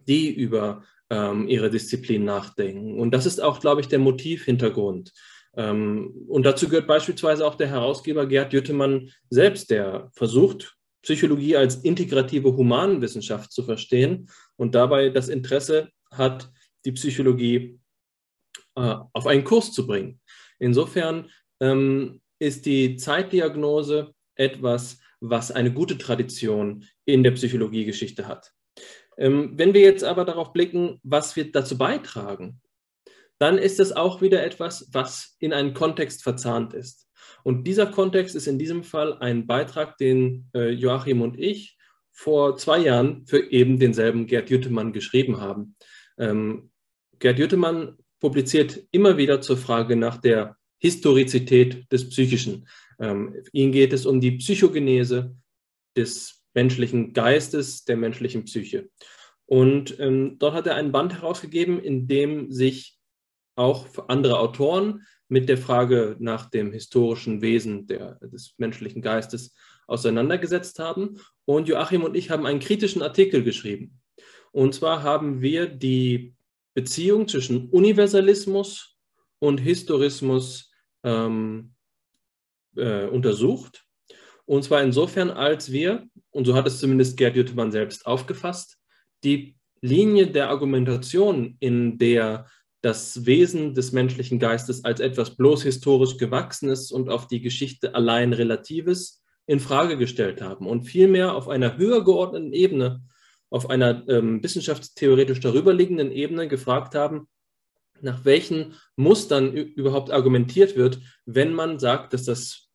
die 0.09 0.33
über 0.33 0.83
ähm, 1.11 1.49
ihre 1.49 1.71
Disziplin 1.71 2.25
nachdenken. 2.25 2.99
Und 2.99 3.13
das 3.13 3.27
ist 3.27 3.43
auch, 3.43 3.61
glaube 3.61 3.83
ich, 3.83 3.89
der 3.89 3.99
Motivhintergrund. 3.99 5.13
Ähm, 5.57 6.27
und 6.29 6.45
dazu 6.45 6.69
gehört 6.69 6.87
beispielsweise 6.87 7.47
auch 7.47 7.55
der 7.55 7.69
Herausgeber 7.69 8.27
Gerd 8.27 8.53
Jüttemann 8.53 9.11
selbst, 9.29 9.71
der 9.71 10.11
versucht, 10.15 10.77
Psychologie 11.03 11.57
als 11.57 11.77
integrative 11.77 12.57
Humanwissenschaft 12.57 13.53
zu 13.53 13.63
verstehen 13.63 14.29
und 14.57 14.75
dabei 14.75 15.09
das 15.09 15.29
Interesse 15.29 15.89
hat, 16.11 16.51
die 16.85 16.93
Psychologie 16.93 17.81
äh, 18.77 18.97
auf 19.13 19.27
einen 19.27 19.45
Kurs 19.45 19.73
zu 19.73 19.87
bringen. 19.87 20.21
Insofern 20.59 21.31
ähm, 21.61 22.21
ist 22.39 22.67
die 22.67 22.97
Zeitdiagnose 22.97 24.15
etwas, 24.35 25.01
was 25.21 25.51
eine 25.51 25.73
gute 25.73 25.99
Tradition 25.99 26.85
in 27.05 27.23
der 27.23 27.33
Psychologiegeschichte 27.33 28.27
hat. 28.27 28.53
Ähm, 29.19 29.53
wenn 29.57 29.75
wir 29.75 29.83
jetzt 29.83 30.05
aber 30.05 30.25
darauf 30.25 30.53
blicken, 30.53 31.01
was 31.03 31.37
wir 31.37 31.51
dazu 31.51 31.77
beitragen, 31.77 32.61
dann 33.41 33.57
ist 33.57 33.79
das 33.79 33.93
auch 33.93 34.21
wieder 34.21 34.45
etwas, 34.45 34.89
was 34.93 35.37
in 35.39 35.53
einen 35.55 35.73
Kontext 35.73 36.23
verzahnt 36.23 36.75
ist. 36.75 37.09
Und 37.43 37.67
dieser 37.67 37.87
Kontext 37.87 38.37
ist 38.37 38.47
in 38.47 38.59
diesem 38.59 38.85
Fall 38.85 39.15
ein 39.19 39.47
Beitrag, 39.47 39.97
den 39.97 40.51
äh, 40.55 40.69
Joachim 40.69 41.23
und 41.23 41.39
ich 41.39 41.79
vor 42.13 42.59
zwei 42.59 42.79
Jahren 42.81 43.25
für 43.27 43.51
eben 43.51 43.79
denselben 43.79 44.27
Gerd 44.27 44.51
Jüttemann 44.51 44.93
geschrieben 44.93 45.41
haben. 45.41 45.75
Ähm, 46.19 46.71
Gerd 47.19 47.39
Jüttemann 47.39 47.97
publiziert 48.21 48.87
immer 48.91 49.17
wieder 49.17 49.41
zur 49.41 49.57
Frage 49.57 49.97
nach 49.97 50.19
der 50.19 50.57
Historizität 50.77 51.91
des 51.91 52.11
Psychischen. 52.11 52.69
Ähm, 52.99 53.35
ihm 53.53 53.73
geht 53.73 53.95
es 53.95 54.05
um 54.05 54.21
die 54.21 54.33
Psychogenese 54.33 55.35
des 55.97 56.43
menschlichen 56.53 57.15
Geistes, 57.15 57.85
der 57.85 57.97
menschlichen 57.97 58.45
Psyche. 58.45 58.91
Und 59.47 59.99
ähm, 59.99 60.37
dort 60.39 60.53
hat 60.53 60.67
er 60.67 60.75
einen 60.75 60.93
Band 60.93 61.15
herausgegeben, 61.15 61.83
in 61.83 62.07
dem 62.07 62.53
sich 62.53 63.00
auch 63.57 63.87
andere 64.09 64.39
Autoren 64.39 65.07
mit 65.29 65.49
der 65.49 65.59
Frage 65.59 66.17
nach 66.19 66.51
dem 66.51 66.73
historischen 66.73 67.43
Wesen 67.43 67.87
der, 67.87 68.15
des 68.17 68.55
menschlichen 68.59 69.03
Geistes 69.03 69.55
auseinandergesetzt 69.87 70.79
haben. 70.79 71.21
Und 71.45 71.69
Joachim 71.69 72.05
und 72.05 72.17
ich 72.17 72.31
haben 72.31 72.47
einen 72.47 72.61
kritischen 72.61 73.03
Artikel 73.03 73.43
geschrieben. 73.43 74.01
Und 74.53 74.75
zwar 74.75 75.03
haben 75.03 75.41
wir 75.41 75.67
die 75.67 76.35
Beziehung 76.75 77.29
zwischen 77.29 77.69
Universalismus 77.71 78.97
und 79.39 79.59
Historismus 79.59 80.73
ähm, 81.05 81.75
äh, 82.77 83.07
untersucht. 83.07 83.85
Und 84.47 84.65
zwar 84.65 84.83
insofern, 84.83 85.31
als 85.31 85.71
wir 85.71 86.09
und 86.31 86.47
so 86.47 86.55
hat 86.55 86.67
es 86.67 86.79
zumindest 86.79 87.17
Gerd 87.17 87.37
Jüttemann 87.37 87.73
selbst 87.73 88.07
aufgefasst, 88.07 88.79
die 89.25 89.57
Linie 89.81 90.29
der 90.29 90.51
Argumentation, 90.51 91.57
in 91.61 91.99
der 91.99 92.47
das 92.83 93.27
Wesen 93.27 93.75
des 93.75 93.93
menschlichen 93.93 94.39
Geistes 94.39 94.85
als 94.85 95.01
etwas 95.01 95.37
bloß 95.37 95.63
historisch 95.65 96.17
gewachsenes 96.17 96.91
und 96.91 97.09
auf 97.09 97.27
die 97.27 97.41
Geschichte 97.41 97.95
allein 97.95 98.33
relatives 98.33 99.23
in 99.47 99.61
Frage 99.61 99.99
gestellt 99.99 100.41
haben 100.41 100.67
und 100.67 100.85
vielmehr 100.85 101.35
auf 101.35 101.49
einer 101.49 101.77
höher 101.77 102.05
geordneten 102.05 102.53
Ebene, 102.53 103.03
auf 103.51 103.69
einer 103.69 104.09
ähm, 104.09 104.43
wissenschaftstheoretisch 104.43 105.41
darüberliegenden 105.41 106.13
Ebene 106.13 106.49
gefragt 106.49 106.95
haben, 106.95 107.29
nach 108.01 108.25
welchen 108.25 108.75
Mustern 108.97 109.53
überhaupt 109.53 110.11
argumentiert 110.11 110.77
wird, 110.77 111.01
wenn 111.27 111.53
man 111.53 111.79
sagt, 111.79 112.15
dass, 112.15 112.25
das, 112.25 112.69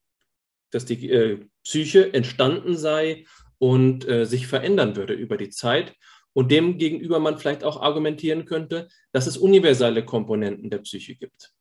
dass 0.72 0.86
die 0.86 1.10
äh, 1.10 1.40
Psyche 1.64 2.14
entstanden 2.14 2.78
sei 2.78 3.26
und 3.58 4.08
äh, 4.08 4.26
sich 4.26 4.48
verändern 4.48 4.96
würde 4.96 5.14
über 5.14 5.38
die 5.38 5.50
Zeit 5.50 5.96
und 6.36 6.51
dem 6.51 6.77
gegenüber 6.77 7.20
man 7.20 7.38
vielleicht 7.38 7.63
auch 7.63 7.82
argumentieren 7.82 8.46
könnte, 8.46 8.89
dass 9.13 9.25
es 9.25 9.38
universelle 9.38 10.04
Komponenten 10.04 10.70
der 10.70 10.80
Psyche 10.80 11.15
gibt. 11.15 11.54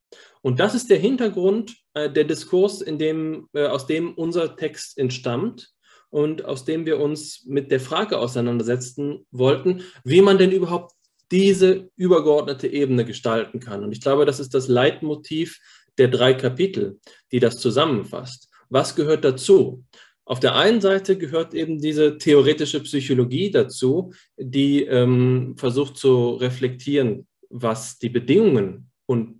Und 0.42 0.58
das 0.58 0.74
ist 0.74 0.90
der 0.90 0.98
Hintergrund 0.98 1.76
äh, 1.94 2.10
der 2.10 2.24
Diskurs, 2.24 2.82
in 2.82 2.98
dem, 2.98 3.48
äh, 3.54 3.66
aus 3.66 3.86
dem 3.86 4.12
unser 4.14 4.56
Text 4.56 4.98
entstammt 4.98 5.70
und 6.10 6.44
aus 6.44 6.64
dem 6.64 6.86
wir 6.86 6.98
uns 6.98 7.44
mit 7.46 7.70
der 7.70 7.80
Frage 7.80 8.18
auseinandersetzen 8.18 9.26
wollten, 9.30 9.82
wie 10.02 10.22
man 10.22 10.38
denn 10.38 10.50
überhaupt 10.50 10.92
diese 11.30 11.88
übergeordnete 11.96 12.66
Ebene 12.66 13.04
gestalten 13.04 13.60
kann. 13.60 13.84
Und 13.84 13.92
ich 13.92 14.00
glaube, 14.00 14.26
das 14.26 14.40
ist 14.40 14.54
das 14.54 14.66
Leitmotiv 14.66 15.60
der 15.98 16.08
drei 16.08 16.34
Kapitel, 16.34 16.98
die 17.30 17.38
das 17.38 17.58
zusammenfasst. 17.58 18.48
Was 18.68 18.96
gehört 18.96 19.24
dazu? 19.24 19.84
Auf 20.26 20.40
der 20.40 20.54
einen 20.54 20.80
Seite 20.80 21.18
gehört 21.18 21.52
eben 21.52 21.80
diese 21.80 22.16
theoretische 22.16 22.80
Psychologie 22.80 23.50
dazu, 23.50 24.12
die 24.38 24.84
ähm, 24.84 25.54
versucht 25.58 25.98
zu 25.98 26.30
reflektieren, 26.36 27.26
was 27.50 27.98
die 27.98 28.08
Bedingungen 28.08 28.90
und 29.06 29.38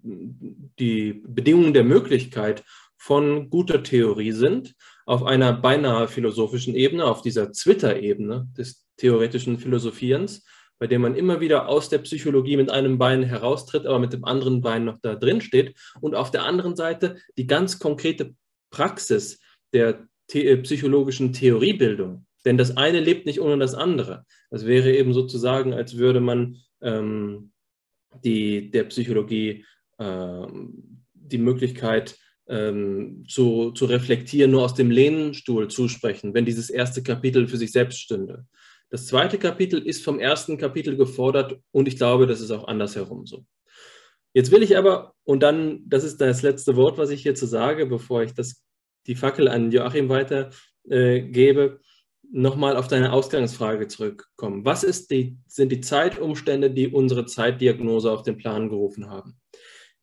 die 0.79 1.23
Bedingungen 1.26 1.73
der 1.73 1.85
Möglichkeit 1.85 2.64
von 2.99 3.50
guter 3.50 3.83
Theorie 3.83 4.33
sind, 4.33 4.75
auf 5.07 5.25
einer 5.25 5.53
beinahe 5.53 6.09
philosophischen 6.09 6.75
Ebene, 6.75 7.05
auf 7.05 7.23
dieser 7.23 7.53
Twitter-Ebene 7.53 8.49
des 8.57 8.87
theoretischen 8.97 9.59
Philosophierens, 9.59 10.45
bei 10.79 10.87
dem 10.87 11.03
man 11.03 11.14
immer 11.14 11.41
wieder 11.41 11.69
aus 11.69 11.88
der 11.88 11.99
Psychologie 11.99 12.57
mit 12.57 12.71
einem 12.71 12.99
Bein 12.99 13.23
heraustritt, 13.23 13.87
aber 13.87 13.99
mit 13.99 14.12
dem 14.12 14.25
anderen 14.25 14.61
Bein 14.61 14.85
noch 14.85 14.99
da 14.99 15.14
drin 15.14 15.41
steht. 15.41 15.76
Und 16.00 16.14
auf 16.14 16.31
der 16.31 16.45
anderen 16.45 16.76
Seite 16.76 17.17
die 17.37 17.47
ganz 17.47 17.79
konkrete 17.79 18.35
Praxis 18.71 19.41
der 19.73 20.07
the 20.31 20.47
äh, 20.47 20.57
psychologischen 20.59 21.33
Theoriebildung. 21.33 22.26
Denn 22.45 22.59
das 22.59 22.76
eine 22.76 23.00
lebt 23.00 23.26
nicht 23.26 23.40
ohne 23.40 23.59
das 23.59 23.75
andere. 23.75 24.25
Das 24.50 24.66
wäre 24.66 24.95
eben 24.95 25.12
sozusagen, 25.12 25.73
als 25.73 25.97
würde 25.97 26.21
man 26.21 26.57
ähm, 26.83 27.52
die, 28.23 28.71
der 28.71 28.85
Psychologie 28.85 29.64
ähm, 29.99 31.02
die 31.14 31.38
Möglichkeit 31.38 32.16
ähm, 32.47 33.25
zu, 33.26 33.71
zu 33.73 33.87
reflektieren, 33.87 34.50
nur 34.50 34.64
aus 34.64 34.75
dem 34.75 34.90
Lehnstuhl 34.90 35.69
zusprechen, 35.69 36.35
wenn 36.35 36.45
dieses 36.45 36.69
erste 36.69 37.02
Kapitel 37.02 37.49
für 37.49 37.57
sich 37.57 37.73
selbst 37.73 38.00
stünde. 38.00 38.47
Das 38.90 39.07
zweite 39.07 39.38
Kapitel 39.38 39.81
ist 39.81 40.04
vom 40.04 40.21
ersten 40.21 40.59
Kapitel 40.59 40.97
gefordert 40.97 41.59
und 41.73 41.88
ich 41.88 41.97
glaube, 41.97 42.26
das 42.26 42.40
ist 42.40 42.50
auch 42.50 42.69
andersherum 42.69 43.26
so. 43.26 43.47
Jetzt 44.35 44.50
will 44.50 44.62
ich 44.62 44.76
aber, 44.76 45.14
und 45.25 45.43
dann, 45.43 45.83
das 45.87 46.04
ist 46.04 46.21
das 46.21 46.43
letzte 46.43 46.76
Wort, 46.76 46.99
was 46.99 47.11
ich 47.11 47.23
hierzu 47.23 47.47
sage, 47.47 47.87
bevor 47.87 48.23
ich 48.23 48.35
das 48.35 48.62
die 49.07 49.15
Fackel 49.15 49.49
an 49.49 49.71
Joachim 49.71 50.09
weitergebe, 50.09 50.51
äh, 51.65 51.79
nochmal 52.31 52.77
auf 52.77 52.89
deine 52.89 53.13
Ausgangsfrage 53.13 53.89
zurückkommen. 53.89 54.65
Was 54.65 55.07
die, 55.07 55.39
sind 55.47 55.71
die 55.71 55.81
Zeitumstände, 55.81 56.71
die 56.71 56.89
unsere 56.89 57.27
Zeitdiagnose 57.27 58.11
auf 58.11 58.23
den 58.23 58.37
Plan 58.37 58.69
gerufen 58.69 59.09
haben? 59.09 59.37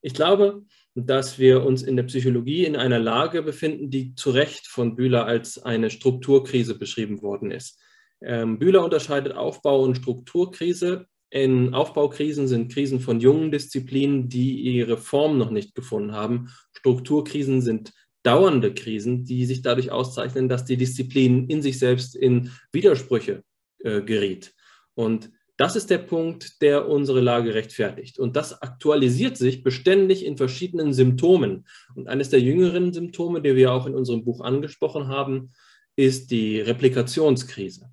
Ich 0.02 0.14
glaube, 0.14 0.64
dass 0.96 1.40
wir 1.40 1.64
uns 1.64 1.84
in 1.84 1.96
der 1.96 2.04
Psychologie 2.04 2.66
in 2.66 2.76
einer 2.76 3.00
Lage 3.00 3.42
befinden, 3.44 3.90
die 3.90 4.16
zu 4.16 4.32
Recht 4.32 4.68
von 4.68 4.96
Bühler 4.96 5.26
als 5.26 5.62
eine 5.64 5.90
Strukturkrise 5.90 6.78
beschrieben 6.78 7.22
worden 7.22 7.52
ist. 7.52 7.80
Ähm, 8.22 8.60
Bühler 8.60 8.84
unterscheidet 8.84 9.34
Aufbau- 9.34 9.84
und 9.84 9.98
Strukturkrise. 9.98 11.08
In 11.30 11.74
Aufbaukrisen 11.74 12.48
sind 12.48 12.74
Krisen 12.74 13.00
von 13.00 13.22
jungen 13.22 13.52
Disziplinen, 13.52 14.28
die 14.28 14.60
ihre 14.60 14.98
Form 14.98 15.38
noch 15.38 15.50
nicht 15.50 15.76
gefunden 15.76 16.12
haben. 16.12 16.50
Strukturkrisen 16.74 17.62
sind 17.62 17.94
dauernde 18.24 18.74
Krisen, 18.74 19.26
die 19.26 19.46
sich 19.46 19.62
dadurch 19.62 19.92
auszeichnen, 19.92 20.50
dass 20.50 20.66
die 20.66 20.78
Disziplin 20.78 21.48
in 21.48 21.62
sich 21.62 21.80
selbst 21.80 22.16
in 22.16 22.52
Widersprüche 22.72 23.44
äh, 23.80 24.02
geriet. 24.02 24.54
Und 24.94 25.32
das 25.58 25.76
ist 25.76 25.90
der 25.90 26.00
Punkt, 26.00 26.62
der 26.62 26.88
unsere 26.88 27.20
Lage 27.20 27.54
rechtfertigt. 27.54 28.18
Und 28.18 28.36
das 28.36 28.62
aktualisiert 28.62 29.38
sich 29.38 29.64
beständig 29.64 30.26
in 30.26 30.38
verschiedenen 30.38 30.92
Symptomen. 30.94 31.68
Und 31.96 32.08
eines 32.08 32.30
der 32.30 32.42
jüngeren 32.42 32.94
Symptome, 32.94 33.42
die 33.42 33.56
wir 33.56 33.72
auch 33.72 33.86
in 33.86 33.94
unserem 33.94 34.24
Buch 34.24 34.42
angesprochen 34.42 35.08
haben, 35.08 35.52
ist 35.96 36.32
die 36.32 36.60
Replikationskrise. 36.60 37.92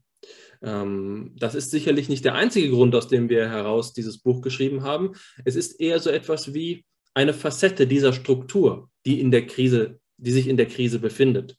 Ähm, 0.63 1.35
das 1.37 1.55
ist 1.55 1.71
sicherlich 1.71 2.09
nicht 2.09 2.25
der 2.25 2.35
einzige 2.35 2.71
Grund, 2.71 2.95
aus 2.95 3.09
dem 3.09 3.29
wir 3.29 3.49
heraus 3.49 3.93
dieses 3.93 4.19
Buch 4.19 4.41
geschrieben 4.41 4.83
haben. 4.83 5.13
Es 5.45 5.57
ist 5.57 5.81
eher 5.81 6.01
so 6.01 6.11
etwas 6.11 6.55
wie 6.55 6.85
eine 7.15 7.35
Facette 7.35 7.87
dieser 7.87 8.13
Struktur, 8.13 8.89
die 9.05 9.21
in 9.21 9.31
der 9.31 9.47
Krise, 9.47 10.01
die 10.19 10.33
sich 10.33 10.49
in 10.49 10.57
der 10.57 10.67
Krise 10.67 10.99
befindet. 10.99 11.57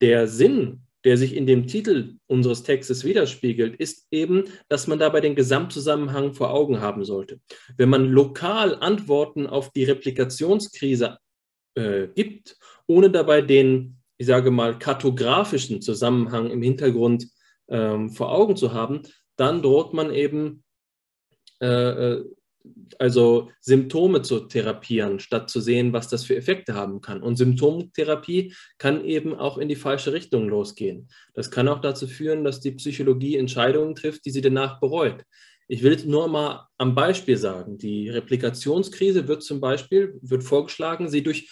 Der 0.00 0.26
Sinn, 0.28 0.82
der 1.04 1.16
sich 1.16 1.34
in 1.34 1.46
dem 1.46 1.66
Titel 1.66 2.16
unseres 2.26 2.62
Textes 2.62 3.04
widerspiegelt, 3.04 3.76
ist 3.76 4.06
eben, 4.10 4.44
dass 4.68 4.86
man 4.86 4.98
dabei 4.98 5.20
den 5.20 5.34
Gesamtzusammenhang 5.34 6.34
vor 6.34 6.52
Augen 6.52 6.80
haben 6.80 7.04
sollte. 7.04 7.40
Wenn 7.76 7.88
man 7.88 8.10
lokal 8.10 8.74
Antworten 8.76 9.46
auf 9.46 9.72
die 9.72 9.84
Replikationskrise 9.84 11.18
äh, 11.74 12.08
gibt, 12.08 12.56
ohne 12.86 13.10
dabei 13.10 13.42
den, 13.42 13.98
ich 14.18 14.26
sage 14.26 14.50
mal, 14.50 14.78
kartografischen 14.78 15.80
Zusammenhang 15.80 16.50
im 16.50 16.62
Hintergrund 16.62 17.28
ähm, 17.68 18.10
vor 18.10 18.32
Augen 18.32 18.56
zu 18.56 18.72
haben, 18.72 19.02
dann 19.36 19.62
droht 19.62 19.94
man 19.94 20.12
eben 20.12 20.64
äh, 21.60 21.66
äh, 21.66 22.24
also 22.98 23.50
Symptome 23.60 24.22
zu 24.22 24.40
therapieren, 24.40 25.20
statt 25.20 25.50
zu 25.50 25.60
sehen, 25.60 25.92
was 25.92 26.08
das 26.08 26.24
für 26.24 26.36
Effekte 26.36 26.74
haben 26.74 27.00
kann. 27.00 27.22
Und 27.22 27.36
Symptomtherapie 27.36 28.54
kann 28.78 29.04
eben 29.04 29.34
auch 29.34 29.58
in 29.58 29.68
die 29.68 29.76
falsche 29.76 30.12
Richtung 30.12 30.48
losgehen. 30.48 31.08
Das 31.34 31.50
kann 31.50 31.68
auch 31.68 31.80
dazu 31.80 32.06
führen, 32.06 32.44
dass 32.44 32.60
die 32.60 32.72
Psychologie 32.72 33.36
Entscheidungen 33.36 33.94
trifft, 33.94 34.24
die 34.24 34.30
sie 34.30 34.40
danach 34.40 34.80
bereut. 34.80 35.24
Ich 35.68 35.82
will 35.82 35.98
nur 36.06 36.28
mal 36.28 36.66
am 36.78 36.94
Beispiel 36.94 37.36
sagen, 37.36 37.76
die 37.76 38.08
Replikationskrise 38.08 39.28
wird 39.28 39.42
zum 39.42 39.60
Beispiel, 39.60 40.18
wird 40.22 40.42
vorgeschlagen, 40.42 41.08
sie 41.08 41.22
durch 41.22 41.50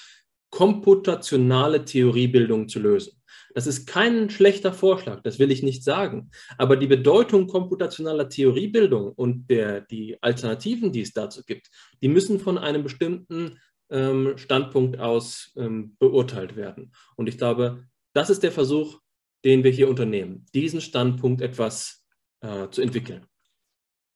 komputationale 0.51 1.85
Theoriebildung 1.85 2.69
zu 2.69 2.81
lösen. 2.81 3.21
Das 3.57 3.67
ist 3.67 3.87
kein 3.87 4.29
schlechter 4.29 4.71
Vorschlag, 4.71 5.23
das 5.23 5.39
will 5.39 5.51
ich 5.51 5.63
nicht 5.63 5.83
sagen. 5.83 6.31
Aber 6.59 6.77
die 6.77 6.87
Bedeutung 6.87 7.47
komputationaler 7.47 8.29
Theoriebildung 8.29 9.13
und 9.13 9.49
der, 9.49 9.81
die 9.81 10.23
Alternativen, 10.23 10.93
die 10.93 11.01
es 11.01 11.15
dazu 11.15 11.43
gibt, 11.43 11.71
die 12.03 12.09
müssen 12.09 12.39
von 12.39 12.59
einem 12.59 12.83
bestimmten 12.83 13.59
ähm, 13.89 14.37
Standpunkt 14.37 15.01
aus 15.01 15.55
ähm, 15.57 15.97
beurteilt 15.99 16.55
werden. 16.55 16.93
Und 17.17 17.31
ich 17.31 17.39
glaube, 17.39 17.87
das 18.13 18.29
ist 18.29 18.43
der 18.43 18.53
Versuch, 18.53 19.01
den 19.43 19.65
wir 19.65 19.71
hier 19.71 19.89
unternehmen, 19.89 20.45
diesen 20.55 20.83
Standpunkt 20.83 21.41
etwas 21.41 22.05
äh, 22.43 22.69
zu 22.69 22.83
entwickeln. 22.83 23.25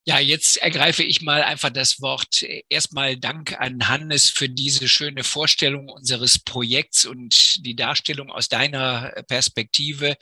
Ja, 0.06 0.18
jetzt 0.18 0.56
ergreife 0.56 1.02
ich 1.02 1.20
mal 1.20 1.42
einfach 1.42 1.68
das 1.68 2.00
Wort. 2.00 2.42
Erstmal 2.70 3.18
Dank 3.18 3.60
an 3.60 3.86
Hannes 3.86 4.30
für 4.30 4.48
diese 4.48 4.88
schöne 4.88 5.24
Vorstellung 5.24 5.90
unseres 5.90 6.38
Projekts 6.38 7.04
und 7.04 7.64
die 7.66 7.76
Darstellung 7.76 8.30
aus 8.30 8.48
deiner 8.48 9.12
Perspektive. 9.28 10.16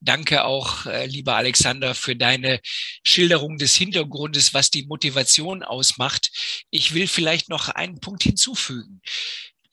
Danke 0.00 0.44
auch, 0.44 0.86
äh, 0.86 1.06
lieber 1.06 1.34
Alexander, 1.34 1.96
für 1.96 2.14
deine 2.14 2.60
Schilderung 3.02 3.58
des 3.58 3.74
Hintergrundes, 3.74 4.54
was 4.54 4.70
die 4.70 4.86
Motivation 4.86 5.64
ausmacht. 5.64 6.30
Ich 6.70 6.94
will 6.94 7.08
vielleicht 7.08 7.48
noch 7.48 7.68
einen 7.68 7.98
Punkt 7.98 8.22
hinzufügen 8.22 9.00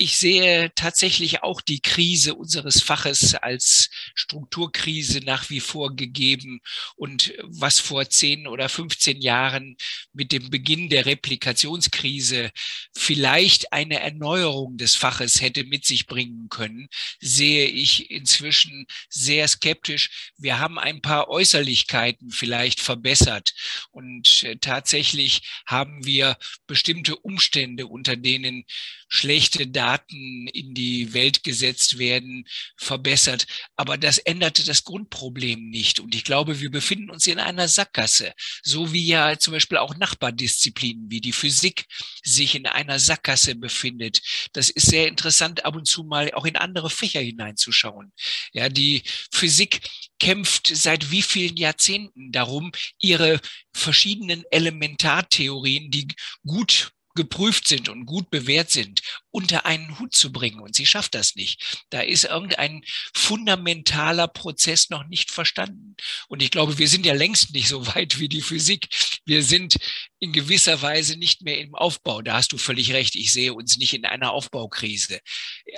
ich 0.02 0.18
sehe 0.18 0.74
tatsächlich 0.74 1.44
auch 1.44 1.62
die 1.62 1.80
Krise 1.80 2.34
unseres 2.34 2.82
Faches 2.82 3.36
als 3.36 3.92
Strukturkrise 4.16 5.20
nach 5.20 5.52
wie 5.52 5.60
vor 5.60 5.96
gegeben. 5.96 6.60
Und 6.96 7.36
was 7.44 7.80
vor 7.80 8.10
10 8.10 8.48
oder 8.48 8.68
15 8.68 9.22
Jahren 9.22 9.78
mit 10.12 10.32
dem 10.32 10.50
Beginn 10.50 10.90
der 10.90 11.06
Replikationskrise 11.06 12.50
vielleicht 12.98 13.74
eine 13.74 14.00
Erneuerung 14.00 14.76
des 14.78 14.96
Faches 14.96 15.40
hätte 15.40 15.66
mit 15.66 15.86
sich 15.86 16.08
bringen 16.08 16.50
können, 16.50 16.88
sehe 17.20 17.68
ich 17.68 18.10
inzwischen 18.10 18.88
sehr 19.08 19.48
skeptisch. 19.48 20.32
Wir 20.36 20.58
haben 20.58 20.80
ein 20.80 21.04
paar 21.04 21.30
Äußerlichkeiten 21.30 22.32
vielleicht 22.32 22.80
verbessert. 22.80 23.54
Und 23.92 24.42
äh, 24.46 24.58
tatsächlich 24.58 25.44
haben 25.68 26.04
wir 26.08 26.38
bestimmte 26.66 27.18
Umstände, 27.18 27.86
unter 27.86 28.16
denen 28.16 28.66
schlechte 29.08 29.68
Daten 29.68 29.91
in 30.00 30.74
die 30.74 31.14
Welt 31.14 31.44
gesetzt 31.44 31.98
werden, 31.98 32.46
verbessert. 32.78 33.46
Aber 33.76 33.98
das 33.98 34.18
änderte 34.18 34.64
das 34.66 34.84
Grundproblem 34.84 35.70
nicht. 35.70 36.00
Und 36.00 36.16
ich 36.16 36.24
glaube, 36.24 36.60
wir 36.60 36.72
befinden 36.72 37.10
uns 37.10 37.28
in 37.28 37.40
einer 37.40 37.68
Sackgasse, 37.68 38.34
so 38.64 38.94
wie 38.94 39.06
ja 39.06 39.38
zum 39.38 39.54
Beispiel 39.54 39.78
auch 39.78 39.96
Nachbardisziplinen 39.96 41.10
wie 41.10 41.22
die 41.22 41.34
Physik 41.34 41.86
sich 42.24 42.56
in 42.56 42.68
einer 42.68 43.00
Sackgasse 43.00 43.56
befindet. 43.56 44.22
Das 44.54 44.70
ist 44.70 44.88
sehr 44.88 45.08
interessant, 45.08 45.66
ab 45.66 45.76
und 45.76 45.88
zu 45.88 46.04
mal 46.04 46.32
auch 46.34 46.46
in 46.46 46.56
andere 46.56 46.90
Fächer 46.90 47.22
hineinzuschauen. 47.22 48.14
Ja, 48.54 48.70
die 48.70 49.04
Physik 49.32 49.82
kämpft 50.20 50.72
seit 50.74 51.12
wie 51.12 51.22
vielen 51.22 51.58
Jahrzehnten 51.58 52.32
darum, 52.32 52.72
ihre 53.00 53.40
verschiedenen 53.74 54.44
Elementartheorien, 54.52 55.90
die 55.90 56.08
gut 56.46 56.92
geprüft 57.16 57.68
sind 57.68 57.90
und 57.90 58.06
gut 58.06 58.30
bewährt 58.30 58.72
sind, 58.72 59.02
unter 59.32 59.66
einen 59.66 60.00
Hut 60.00 60.14
zu 60.14 60.32
bringen. 60.32 60.60
Und 60.60 60.76
sie 60.76 60.86
schafft 60.86 61.16
das 61.16 61.36
nicht. 61.36 61.84
Da 61.90 62.02
ist 62.02 62.26
irgendein 62.26 62.84
fundamentaler 63.14 64.28
Prozess 64.28 64.90
noch 64.90 65.08
nicht 65.08 65.32
verstanden. 65.32 65.96
Und 66.28 66.42
ich 66.42 66.52
glaube, 66.52 66.78
wir 66.78 66.88
sind 66.88 67.06
ja 67.06 67.14
längst 67.14 67.54
nicht 67.54 67.68
so 67.68 67.88
weit 67.88 68.20
wie 68.20 68.30
die 68.30 68.42
Physik. 68.42 68.88
Wir 69.26 69.44
sind 69.44 69.78
in 70.20 70.34
gewisser 70.34 70.82
Weise 70.82 71.18
nicht 71.18 71.42
mehr 71.42 71.60
im 71.60 71.76
Aufbau. 71.76 72.22
Da 72.22 72.34
hast 72.34 72.52
du 72.52 72.58
völlig 72.58 72.94
recht. 72.94 73.16
Ich 73.16 73.32
sehe 73.34 73.54
uns 73.54 73.78
nicht 73.78 73.94
in 73.94 74.06
einer 74.06 74.32
Aufbaukrise. 74.32 75.20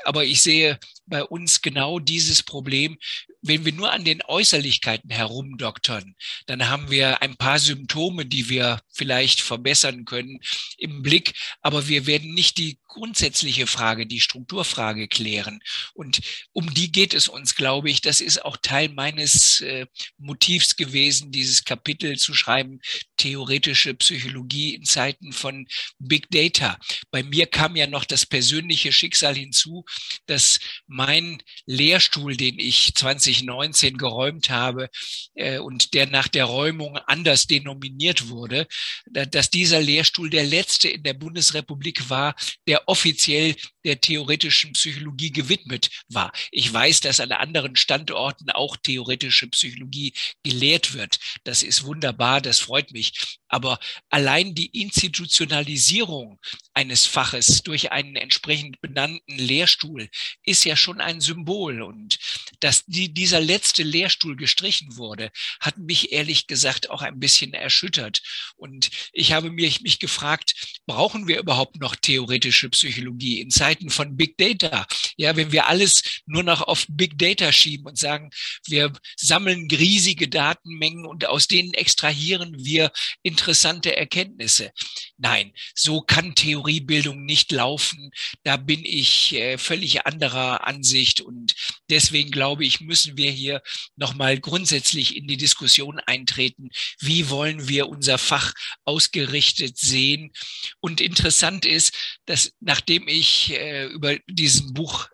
Aber 0.04 0.26
ich 0.26 0.42
sehe 0.42 0.80
bei 1.06 1.24
uns 1.24 1.62
genau 1.62 2.00
dieses 2.00 2.44
Problem. 2.44 2.98
Wenn 3.46 3.66
wir 3.66 3.74
nur 3.74 3.92
an 3.92 4.06
den 4.06 4.22
Äußerlichkeiten 4.24 5.10
herumdoktern, 5.10 6.16
dann 6.46 6.70
haben 6.70 6.90
wir 6.90 7.22
ein 7.22 7.36
paar 7.36 7.60
Symptome, 7.60 8.26
die 8.26 8.48
wir 8.48 8.80
vielleicht 8.90 9.42
verbessern 9.42 10.06
können 10.06 10.40
im 10.78 11.02
Blick. 11.02 11.34
Aber 11.62 11.90
wir 11.90 12.08
werden 12.08 12.34
nicht 12.34 12.58
die 12.58 12.80
grundsätzliche 12.94 13.68
Frage, 13.68 14.06
die 14.06 14.22
Strukturfrage 14.22 15.08
klären. 15.08 15.60
Und 15.94 16.22
um 16.54 16.74
die 16.74 16.92
geht 16.92 17.14
es 17.14 17.28
uns, 17.28 17.56
glaube 17.56 17.90
ich. 17.90 18.02
Das 18.02 18.22
ist 18.22 18.46
auch 18.46 18.58
Teil 18.58 18.90
meines 18.90 19.62
äh, 19.62 19.88
Motivs 20.18 20.76
gewesen, 20.76 21.32
dieses 21.32 21.64
Kapitel 21.64 22.18
zu 22.18 22.34
schreiben, 22.34 22.80
theoretische 23.18 23.94
Psychologie 23.96 24.76
in 24.76 24.86
Zeiten 24.86 25.34
von 25.34 25.68
Big 26.00 26.30
Data. 26.30 26.78
Bei 27.12 27.24
mir 27.24 27.48
kam 27.48 27.76
ja 27.76 27.88
noch 27.88 28.06
das 28.06 28.26
persönliche 28.26 28.92
Schicksal 28.92 29.36
hinzu, 29.36 29.86
dass 30.28 30.60
mein 30.88 31.42
Lehrstuhl, 31.66 32.38
den 32.38 32.60
ich 32.60 32.94
2019 32.96 33.98
geräumt 33.98 34.50
habe 34.50 34.90
äh, 35.36 35.58
und 35.58 35.94
der 35.94 36.08
nach 36.08 36.28
der 36.28 36.46
Räumung 36.46 36.98
anders 36.98 37.48
denominiert 37.48 38.30
wurde, 38.30 38.68
dass 39.06 39.50
dieser 39.50 39.82
Lehrstuhl 39.82 40.30
der 40.30 40.46
letzte 40.46 40.90
in 40.90 41.04
der 41.04 41.14
Bundesrepublik 41.14 42.10
war, 42.10 42.36
der 42.68 42.83
offiziell 42.88 43.56
der 43.84 44.00
theoretischen 44.00 44.74
Psychologie 44.74 45.32
gewidmet 45.32 45.90
war. 46.10 46.32
Ich 46.52 46.72
weiß, 46.72 47.02
dass 47.02 47.20
an 47.20 47.32
anderen 47.32 47.76
Standorten 47.76 48.50
auch 48.50 48.78
theoretische 48.78 49.48
Psychologie 49.48 50.14
gelehrt 50.44 50.94
wird. 50.94 51.20
Das 51.44 51.64
ist 51.64 51.84
wunderbar, 51.84 52.42
das 52.42 52.60
freut 52.60 52.92
mich. 52.92 53.40
Aber 53.54 53.78
allein 54.10 54.56
die 54.56 54.82
Institutionalisierung 54.82 56.40
eines 56.74 57.06
Faches 57.06 57.62
durch 57.62 57.92
einen 57.92 58.16
entsprechend 58.16 58.82
benannten 58.82 59.38
Lehrstuhl 59.38 60.10
ist 60.44 60.66
ja 60.66 60.76
schon 60.76 61.00
ein 61.00 61.22
Symbol. 61.22 61.84
Und 61.84 62.18
dass 62.62 62.84
die, 62.88 63.14
dieser 63.14 63.40
letzte 63.40 63.84
Lehrstuhl 63.84 64.36
gestrichen 64.36 64.98
wurde, 64.98 65.32
hat 65.60 65.78
mich 65.78 66.12
ehrlich 66.14 66.48
gesagt 66.48 66.90
auch 66.90 67.04
ein 67.04 67.20
bisschen 67.20 67.54
erschüttert. 67.54 68.24
Und 68.56 68.90
ich 69.12 69.34
habe 69.34 69.52
mich, 69.52 69.82
mich 69.82 70.00
gefragt, 70.00 70.80
brauchen 70.88 71.28
wir 71.28 71.38
überhaupt 71.38 71.80
noch 71.80 71.96
theoretische 71.96 72.72
Psychologie 72.72 73.40
in 73.40 73.52
Zeiten 73.52 73.92
von 73.92 74.18
Big 74.18 74.36
Data? 74.40 74.88
Ja, 75.16 75.36
wenn 75.36 75.52
wir 75.52 75.68
alles 75.68 76.02
nur 76.26 76.42
noch 76.42 76.64
auf 76.64 76.88
Big 76.90 77.20
Data 77.20 77.52
schieben 77.52 77.86
und 77.86 78.00
sagen, 78.00 78.32
wir 78.66 78.92
sammeln 79.16 79.68
riesige 79.70 80.28
Datenmengen 80.28 81.06
und 81.06 81.28
aus 81.28 81.48
denen 81.48 81.76
extrahieren 81.76 82.66
wir 82.66 82.92
interessante 83.22 83.43
interessante 83.44 83.98
Erkenntnisse. 83.98 84.72
Nein, 85.18 85.52
so 85.76 86.00
kann 86.00 86.34
Theoriebildung 86.34 87.26
nicht 87.26 87.52
laufen. 87.52 88.12
Da 88.44 88.56
bin 88.56 88.86
ich 88.86 89.34
äh, 89.34 89.58
völlig 89.58 90.06
anderer 90.06 90.66
Ansicht 90.66 91.20
und 91.20 91.54
deswegen 91.90 92.32
glaube 92.32 92.64
ich, 92.64 92.80
müssen 92.80 93.18
wir 93.18 93.32
hier 93.32 93.62
nochmal 93.98 94.40
grundsätzlich 94.40 95.18
in 95.18 95.28
die 95.28 95.36
Diskussion 95.36 96.00
eintreten. 96.00 96.70
Wie 97.00 97.30
wollen 97.30 97.68
wir 97.68 97.90
unser 97.90 98.18
Fach 98.18 98.54
ausgerichtet 98.86 99.78
sehen? 99.78 100.32
Und 100.80 101.02
interessant 101.02 101.66
ist, 101.66 101.94
dass 102.26 102.54
nachdem 102.62 103.10
ich 103.10 103.52
äh, 103.52 103.88
über 103.88 104.18
diesen 104.30 104.74
Buch, 104.74 105.10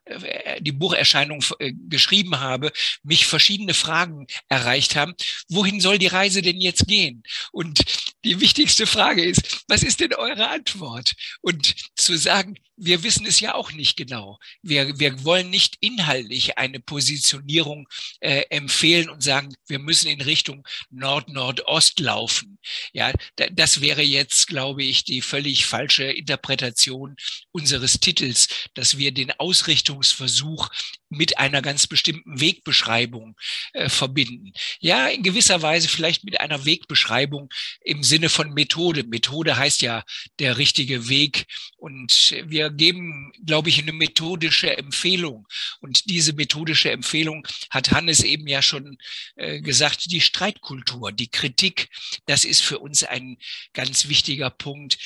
die 0.60 0.72
Bucherscheinung 0.72 1.44
äh, 1.60 1.74
geschrieben 1.88 2.40
habe, 2.40 2.72
mich 3.04 3.26
verschiedene 3.26 3.74
Fragen 3.74 4.28
erreicht 4.48 4.96
haben. 4.96 5.14
Wohin 5.50 5.80
soll 5.80 5.98
die 5.98 6.08
Reise 6.08 6.42
denn 6.42 6.60
jetzt 6.60 6.88
gehen? 6.88 7.24
Und 7.52 7.84
die 8.24 8.40
wichtigste 8.40 8.86
Frage 8.86 9.24
ist, 9.24 9.64
was 9.68 9.84
ist 9.84 10.00
denn 10.00 10.14
eure 10.14 10.50
Antwort? 10.50 11.14
Und 11.42 11.76
zu 12.04 12.18
sagen, 12.18 12.56
wir 12.80 13.04
wissen 13.04 13.26
es 13.26 13.40
ja 13.42 13.56
auch 13.56 13.74
nicht 13.74 13.98
genau. 13.98 14.40
Wir, 14.62 15.00
wir 15.00 15.24
wollen 15.26 15.50
nicht 15.50 15.78
inhaltlich 15.82 16.58
eine 16.58 16.80
Positionierung 16.80 17.88
äh, 18.22 18.44
empfehlen 18.50 19.10
und 19.10 19.22
sagen, 19.22 19.54
wir 19.68 19.80
müssen 19.80 20.08
in 20.08 20.22
Richtung 20.22 20.66
Nord-Nordost 20.90 22.00
laufen. 22.00 22.58
Ja, 22.94 23.12
das 23.36 23.82
wäre 23.82 24.02
jetzt, 24.02 24.48
glaube 24.48 24.84
ich, 24.84 25.04
die 25.04 25.22
völlig 25.22 25.66
falsche 25.66 26.06
Interpretation 26.06 27.16
unseres 27.52 28.00
Titels, 28.00 28.48
dass 28.76 28.98
wir 28.98 29.12
den 29.12 29.32
Ausrichtungsversuch 29.32 30.70
mit 31.10 31.38
einer 31.38 31.62
ganz 31.62 31.88
bestimmten 31.88 32.40
Wegbeschreibung 32.40 33.36
äh, 33.74 33.90
verbinden. 33.90 34.54
Ja, 34.80 35.08
in 35.08 35.24
gewisser 35.24 35.62
Weise 35.62 35.90
vielleicht 35.90 36.24
mit 36.24 36.40
einer 36.40 36.66
Wegbeschreibung 36.66 37.50
im 37.82 38.04
Sinne 38.04 38.30
von 38.30 38.54
Methode. 38.54 39.04
Methode 39.04 39.58
heißt 39.58 39.82
ja 39.82 40.04
der 40.38 40.58
richtige 40.58 41.10
Weg 41.10 41.46
wir 41.90 42.70
geben, 42.70 43.32
glaube 43.46 43.70
ich, 43.70 43.82
eine 43.82 43.94
methodische 43.94 44.78
Empfehlung. 44.78 45.48
Und 45.80 46.10
diese 46.10 46.34
methodische 46.34 46.92
Empfehlung 46.92 47.48
hat 47.70 47.92
Hannes 47.92 48.24
eben 48.24 48.48
ja 48.48 48.62
schon 48.62 48.98
äh, 49.36 49.62
gesagt, 49.62 50.12
die 50.12 50.22
Streitkultur, 50.22 51.12
die 51.12 51.30
Kritik, 51.30 51.90
das 52.26 52.46
ist 52.46 52.62
für 52.62 52.80
uns 52.80 53.04
ein 53.04 53.38
ganz 53.74 54.08
wichtiger 54.08 54.50
Punkt. 54.50 54.98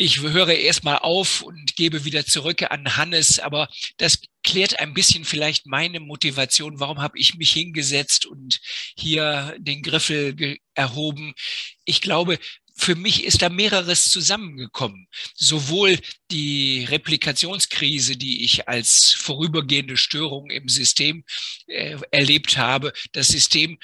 Ich 0.00 0.20
höre 0.20 0.50
erstmal 0.50 0.98
auf 0.98 1.42
und 1.42 1.74
gebe 1.74 2.04
wieder 2.04 2.24
zurück 2.24 2.62
an 2.70 2.96
Hannes, 2.96 3.40
aber 3.40 3.68
das 3.96 4.20
klärt 4.44 4.78
ein 4.78 4.94
bisschen 4.94 5.24
vielleicht 5.24 5.66
meine 5.66 5.98
Motivation. 5.98 6.78
Warum 6.78 7.00
habe 7.00 7.18
ich 7.18 7.34
mich 7.34 7.50
hingesetzt 7.50 8.24
und 8.24 8.60
hier 8.96 9.56
den 9.58 9.82
Griffel 9.82 10.58
erhoben? 10.74 11.34
Ich 11.84 12.00
glaube, 12.00 12.38
für 12.78 12.94
mich 12.94 13.24
ist 13.24 13.42
da 13.42 13.48
mehreres 13.48 14.08
zusammengekommen. 14.08 15.08
Sowohl 15.34 15.98
die 16.30 16.84
Replikationskrise, 16.88 18.16
die 18.16 18.44
ich 18.44 18.68
als 18.68 19.12
vorübergehende 19.12 19.96
Störung 19.96 20.48
im 20.50 20.68
System 20.68 21.24
äh, 21.66 21.96
erlebt 22.12 22.56
habe. 22.56 22.92
Das 23.12 23.28
System 23.28 23.78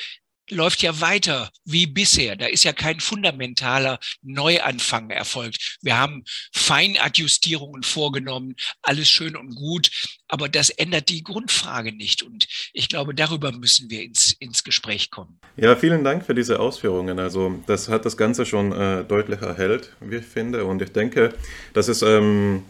läuft 0.51 0.83
ja 0.83 1.01
weiter 1.01 1.51
wie 1.65 1.87
bisher. 1.87 2.37
Da 2.37 2.47
ist 2.47 2.65
ja 2.65 2.73
kein 2.73 3.01
fundamentaler 3.01 3.99
Neuanfang 4.23 5.11
erfolgt. 5.11 5.79
Wir 5.83 5.99
haben 5.99 6.25
Feinadjustierungen 6.53 7.83
vorgenommen, 7.83 8.55
alles 8.83 9.09
schön 9.09 9.37
und 9.37 9.55
gut, 9.55 9.91
aber 10.29 10.49
das 10.49 10.71
ändert 10.71 11.09
die 11.09 11.23
Grundfrage 11.23 11.93
nicht. 11.93 12.23
Und 12.23 12.47
ich 12.73 12.89
glaube, 12.89 13.15
darüber 13.15 13.53
müssen 13.53 13.91
wir 13.91 14.03
ins, 14.03 14.35
ins 14.39 14.65
Gespräch 14.65 15.11
kommen. 15.11 15.39
Ja, 15.57 15.77
vielen 15.77 16.05
Dank 16.05 16.27
für 16.27 16.35
diese 16.35 16.61
Ausführungen. 16.61 17.19
Also 17.19 17.63
das 17.67 17.89
hat 17.89 18.05
das 18.05 18.17
Ganze 18.17 18.45
schon 18.45 18.73
äh, 18.73 19.05
deutlich 19.05 19.41
erhellt, 19.41 19.93
wie 20.01 20.17
ich 20.17 20.27
finde. 20.27 20.65
Und 20.65 20.83
ich 20.83 20.93
denke, 20.93 21.35
dass 21.73 21.89
es 21.89 22.03
ähm, 22.03 22.65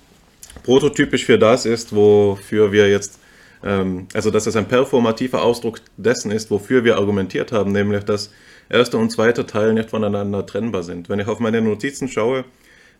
prototypisch 0.62 1.24
für 1.24 1.38
das 1.38 1.66
ist, 1.66 1.94
wofür 1.94 2.72
wir 2.72 2.88
jetzt 2.88 3.18
also 3.68 4.30
dass 4.30 4.46
es 4.46 4.56
ein 4.56 4.68
performativer 4.68 5.42
Ausdruck 5.42 5.80
dessen 5.96 6.30
ist, 6.30 6.50
wofür 6.50 6.84
wir 6.84 6.96
argumentiert 6.96 7.50
haben, 7.50 7.72
nämlich 7.72 8.04
dass 8.04 8.30
erster 8.68 8.98
und 8.98 9.10
zweiter 9.10 9.46
Teil 9.46 9.72
nicht 9.72 9.90
voneinander 9.90 10.44
trennbar 10.44 10.82
sind. 10.82 11.08
Wenn 11.08 11.18
ich 11.18 11.28
auf 11.28 11.40
meine 11.40 11.62
Notizen 11.62 12.08
schaue, 12.08 12.44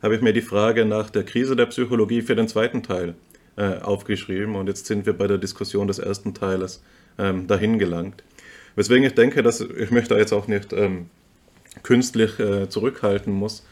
habe 0.03 0.17
ich 0.17 0.23
mir 0.23 0.33
die 0.33 0.43
Frage 0.43 0.85
nach 0.87 1.11
der 1.11 1.25
Krise 1.25 1.57
der 1.57 1.67
Psychologie 1.67 2.23
für 2.23 2.35
den 2.35 2.49
zweiten 2.49 2.83
Teil 2.83 3.15
äh, 3.57 3.79
aufgeschrieben 3.79 4.57
und 4.57 4.67
jetzt 4.67 4.87
sind 4.87 5.07
wir 5.07 5.13
bei 5.13 5.27
der 5.27 5.39
Diskussion 5.39 5.87
des 5.87 5.99
ersten 5.99 6.35
Teiles 6.35 6.83
ähm, 7.19 7.47
dahin 7.47 7.79
gelangt. 7.79 8.23
Weswegen 8.77 9.05
ich 9.05 9.15
denke, 9.15 9.43
dass 9.43 9.61
ich 9.61 9.91
möchte 9.91 10.15
jetzt 10.15 10.33
auch 10.33 10.49
nicht 10.49 10.73
ähm, 10.73 11.11
künstlich 11.83 12.39
äh, 12.41 12.69
zurückhalten 12.69 13.33
muss, 13.33 13.65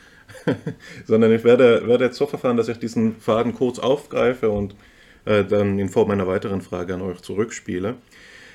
sondern 1.07 1.33
ich 1.33 1.44
werde, 1.44 1.87
werde 1.87 2.05
jetzt 2.05 2.16
so 2.16 2.26
verfahren, 2.26 2.57
dass 2.57 2.68
ich 2.68 2.78
diesen 2.78 3.16
Faden 3.16 3.55
kurz 3.55 3.78
aufgreife 3.78 4.50
und 4.50 4.74
äh, 5.24 5.44
dann 5.44 5.78
in 5.78 5.88
Form 5.88 6.11
einer 6.11 6.26
weiteren 6.26 6.61
Frage 6.61 6.94
an 6.94 7.02
euch 7.02 7.20
zurückspiele. 7.20 7.96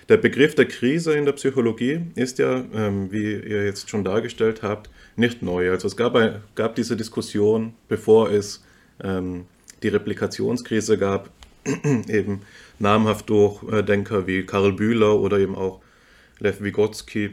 Der 0.10 0.18
Begriff 0.18 0.56
der 0.56 0.68
Krise 0.68 1.14
in 1.14 1.26
der 1.26 1.34
Psychologie 1.34 2.00
ist 2.16 2.40
ja, 2.40 2.64
ähm, 2.74 3.12
wie 3.12 3.34
ihr 3.34 3.66
jetzt 3.66 3.90
schon 3.90 4.06
dargestellt 4.06 4.64
habt, 4.64 4.90
nicht 5.18 5.42
neu. 5.42 5.70
Also 5.72 5.88
es 5.88 5.98
gab, 5.98 6.16
ein, 6.16 6.42
gab 6.56 6.76
diese 6.76 6.96
Diskussion, 6.96 7.74
bevor 7.90 8.32
es 8.32 8.64
ähm, 9.04 9.46
die 9.84 9.90
Replikationskrise 9.90 10.98
gab, 10.98 11.30
eben 12.08 12.42
namhaft 12.80 13.30
durch 13.30 13.64
äh, 13.72 13.84
Denker 13.84 14.28
wie 14.28 14.46
Karl 14.46 14.72
Bühler 14.72 15.20
oder 15.20 15.40
eben 15.40 15.56
auch 15.56 15.82
Lev 16.40 16.62
Vygotsky 16.62 17.32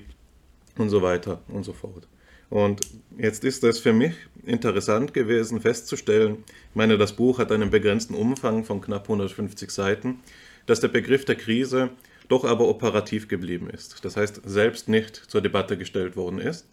und 0.77 0.88
so 0.88 1.03
weiter 1.03 1.42
und 1.49 1.64
so 1.64 1.73
fort. 1.73 2.09
Und 2.51 2.81
jetzt 3.18 3.44
ist 3.44 3.62
es 3.64 3.79
für 3.79 3.92
mich 3.92 4.14
interessant 4.47 5.15
gewesen 5.15 5.61
festzustellen, 5.61 6.45
ich 6.71 6.77
meine, 6.77 6.99
das 6.99 7.15
Buch 7.15 7.39
hat 7.39 7.53
einen 7.53 7.71
begrenzten 7.71 8.15
Umfang 8.15 8.65
von 8.65 8.81
knapp 8.81 9.05
150 9.05 9.71
Seiten, 9.71 10.21
dass 10.67 10.81
der 10.81 10.89
Begriff 10.89 11.25
der 11.25 11.37
Krise 11.37 11.91
doch 12.29 12.45
aber 12.45 12.69
operativ 12.69 13.29
geblieben 13.29 13.69
ist. 13.69 14.05
Das 14.05 14.17
heißt, 14.17 14.43
selbst 14.45 14.89
nicht 14.89 15.17
zur 15.17 15.43
Debatte 15.43 15.77
gestellt 15.77 16.17
worden 16.17 16.39
ist. 16.39 16.67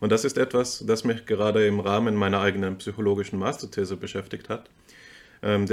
Und 0.00 0.12
das 0.12 0.24
ist 0.24 0.36
etwas, 0.36 0.84
das 0.86 1.04
mich 1.04 1.26
gerade 1.26 1.66
im 1.66 1.80
Rahmen 1.80 2.16
meiner 2.16 2.40
eigenen 2.40 2.76
psychologischen 2.78 3.38
Masterthese 3.38 3.96
beschäftigt 3.96 4.48
hat. 4.48 4.68
Ähm, 5.42 5.66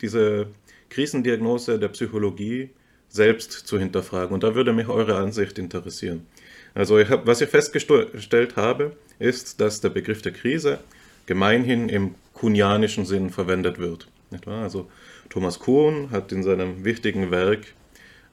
diese 0.00 0.46
Krisendiagnose 0.88 1.78
der 1.78 1.88
Psychologie 1.88 2.70
selbst 3.08 3.52
zu 3.52 3.78
hinterfragen. 3.78 4.34
Und 4.34 4.44
da 4.44 4.54
würde 4.54 4.72
mich 4.72 4.88
eure 4.88 5.16
Ansicht 5.16 5.58
interessieren. 5.58 6.26
Also 6.74 6.98
ich 6.98 7.08
hab, 7.08 7.26
was 7.26 7.40
ich 7.40 7.48
festgestellt 7.48 8.56
habe, 8.56 8.92
ist, 9.20 9.60
dass 9.60 9.80
der 9.80 9.90
Begriff 9.90 10.22
der 10.22 10.32
Krise 10.32 10.80
gemeinhin 11.26 11.88
im 11.88 12.16
kuhnianischen 12.34 13.06
Sinn 13.06 13.30
verwendet 13.30 13.78
wird. 13.78 14.08
Also 14.46 14.90
Thomas 15.28 15.58
Kuhn 15.58 16.10
hat 16.10 16.32
in 16.32 16.42
seinem 16.42 16.84
wichtigen 16.84 17.30
Werk 17.30 17.66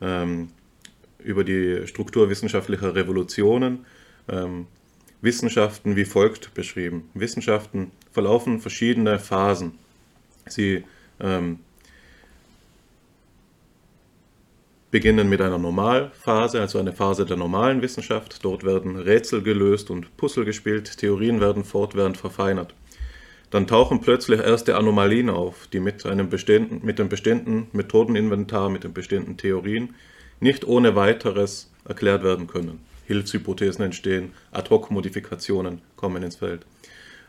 ähm, 0.02 0.50
über 1.24 1.44
die 1.44 1.86
Struktur 1.88 2.30
wissenschaftlicher 2.30 2.96
Revolutionen 2.96 3.86
ähm, 4.28 4.68
Wissenschaften 5.22 5.96
wie 5.96 6.06
folgt 6.06 6.54
beschrieben. 6.54 7.10
Wissenschaften 7.14 7.92
verlaufen 8.12 8.62
verschiedene 8.62 9.20
Phasen. 9.20 9.74
Sie 10.48 10.84
ähm, 11.20 11.60
beginnen 14.92 15.28
mit 15.30 15.42
einer 15.42 15.58
Normalphase, 15.58 16.62
also 16.62 16.80
eine 16.80 16.94
Phase 16.94 17.26
der 17.26 17.38
normalen 17.38 17.82
Wissenschaft. 17.82 18.44
Dort 18.44 18.64
werden 18.64 18.96
Rätsel 18.96 19.42
gelöst 19.42 19.90
und 19.90 20.16
Puzzle 20.18 20.46
gespielt, 20.46 20.98
Theorien 20.98 21.42
werden 21.42 21.64
fortwährend 21.64 22.18
verfeinert. 22.18 22.74
Dann 23.50 23.68
tauchen 23.68 24.02
plötzlich 24.02 24.40
erste 24.40 24.76
Anomalien 24.76 25.30
auf, 25.30 25.68
die 25.68 25.80
mit, 25.80 26.06
einem 26.06 26.30
bestehenden, 26.30 26.82
mit 26.84 27.00
dem 27.00 27.10
bestehenden 27.10 27.68
Methodeninventar, 27.72 28.70
mit 28.70 28.84
den 28.84 28.94
bestehenden 28.94 29.38
Theorien 29.38 29.96
nicht 30.40 30.66
ohne 30.66 30.96
weiteres 30.96 31.72
erklärt 31.86 32.24
werden 32.24 32.48
können. 32.48 32.80
Hilfshypothesen 33.06 33.86
entstehen, 33.86 34.34
Ad-hoc-Modifikationen 34.52 35.82
kommen 35.96 36.24
ins 36.24 36.36
Feld. 36.36 36.66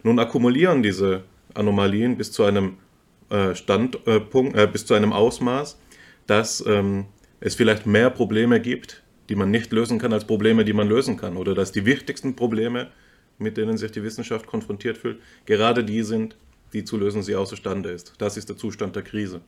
Nun 0.03 0.19
akkumulieren 0.19 0.83
diese 0.83 1.23
Anomalien 1.55 2.17
bis 2.17 2.33
zu 2.33 2.43
einem 2.43 2.79
äh, 3.31 3.55
Standpunkt, 3.55 4.57
äh, 4.57 4.67
bis 4.67 4.87
zu 4.87 4.95
einem 4.95 5.13
Ausmaß, 5.13 5.79
dass 6.27 6.65
ähm, 6.67 7.07
es 7.41 7.55
vielleicht 7.55 7.87
mehr 7.87 8.11
Probleme 8.11 8.61
gibt, 8.61 9.03
die 9.29 9.35
man 9.35 9.51
nicht 9.51 9.73
lösen 9.73 9.99
kann, 9.99 10.13
als 10.13 10.27
Probleme, 10.27 10.65
die 10.65 10.73
man 10.73 10.89
lösen 10.89 11.17
kann. 11.17 11.37
Oder 11.37 11.55
dass 11.55 11.73
die 11.73 11.85
wichtigsten 11.85 12.35
Probleme, 12.35 12.89
mit 13.39 13.57
denen 13.57 13.77
sich 13.77 13.93
die 13.93 14.03
Wissenschaft 14.03 14.47
konfrontiert 14.47 14.99
fühlt, 14.99 15.21
gerade 15.47 15.85
die 15.85 16.03
sind, 16.03 16.37
die 16.73 16.85
zu 16.85 16.97
lösen 16.97 17.23
sie 17.23 17.37
außerstande 17.37 17.91
ist. 17.91 18.15
Das 18.19 18.37
ist 18.37 18.49
der 18.49 18.57
Zustand 18.57 18.97
der 18.97 19.03
Krise. 19.03 19.41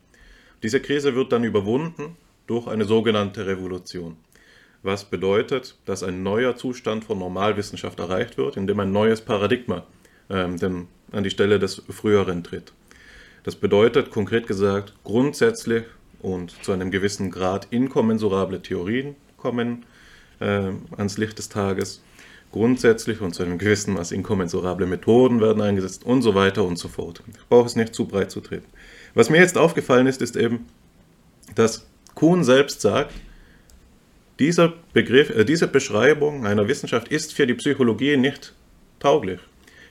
Diese 0.63 0.79
Krise 0.79 1.15
wird 1.15 1.31
dann 1.31 1.43
überwunden 1.43 2.17
durch 2.47 2.67
eine 2.67 2.85
sogenannte 2.85 3.45
Revolution. 3.47 4.17
Was 4.83 5.05
bedeutet, 5.05 5.75
dass 5.85 6.03
ein 6.03 6.23
neuer 6.23 6.55
Zustand 6.55 7.03
von 7.03 7.19
Normalwissenschaft 7.19 7.99
erreicht 7.99 8.37
wird, 8.37 8.57
indem 8.57 8.79
ein 8.79 8.91
neues 8.91 9.21
Paradigma 9.21 9.85
ähm, 10.29 10.57
dem, 10.57 10.87
an 11.11 11.23
die 11.23 11.29
Stelle 11.29 11.59
des 11.59 11.83
früheren 11.89 12.43
tritt. 12.43 12.73
Das 13.43 13.55
bedeutet 13.55 14.11
konkret 14.11 14.47
gesagt, 14.47 14.93
grundsätzlich 15.03 15.83
und 16.21 16.63
zu 16.63 16.71
einem 16.71 16.91
gewissen 16.91 17.31
Grad 17.31 17.67
inkommensurable 17.71 18.61
Theorien 18.61 19.15
kommen 19.37 19.85
äh, 20.39 20.71
ans 20.97 21.17
Licht 21.17 21.37
des 21.37 21.49
Tages. 21.49 22.01
grundsätzlich 22.51 23.21
und 23.21 23.33
zu 23.33 23.43
einem 23.43 23.57
gewissen 23.57 23.93
Maß 23.93 24.11
inkommensurable 24.11 24.85
Methoden 24.85 25.39
werden 25.39 25.61
eingesetzt 25.61 26.05
und 26.05 26.21
so 26.21 26.35
weiter 26.35 26.63
und 26.63 26.77
so 26.77 26.89
fort. 26.89 27.23
Ich 27.27 27.47
brauche 27.47 27.65
es 27.65 27.75
nicht 27.75 27.95
zu 27.95 28.05
breit 28.05 28.29
zu 28.29 28.41
treten. 28.41 28.65
Was 29.13 29.29
mir 29.29 29.37
jetzt 29.37 29.57
aufgefallen 29.57 30.07
ist, 30.07 30.21
ist 30.21 30.35
eben, 30.35 30.65
dass 31.55 31.87
Kuhn 32.13 32.43
selbst 32.43 32.81
sagt, 32.81 33.13
dieser 34.39 34.73
Begriff, 34.93 35.29
äh, 35.29 35.45
diese 35.45 35.67
Beschreibung 35.67 36.45
einer 36.45 36.67
Wissenschaft 36.67 37.07
ist 37.07 37.33
für 37.33 37.47
die 37.47 37.53
Psychologie 37.53 38.17
nicht 38.17 38.53
tauglich. 38.99 39.39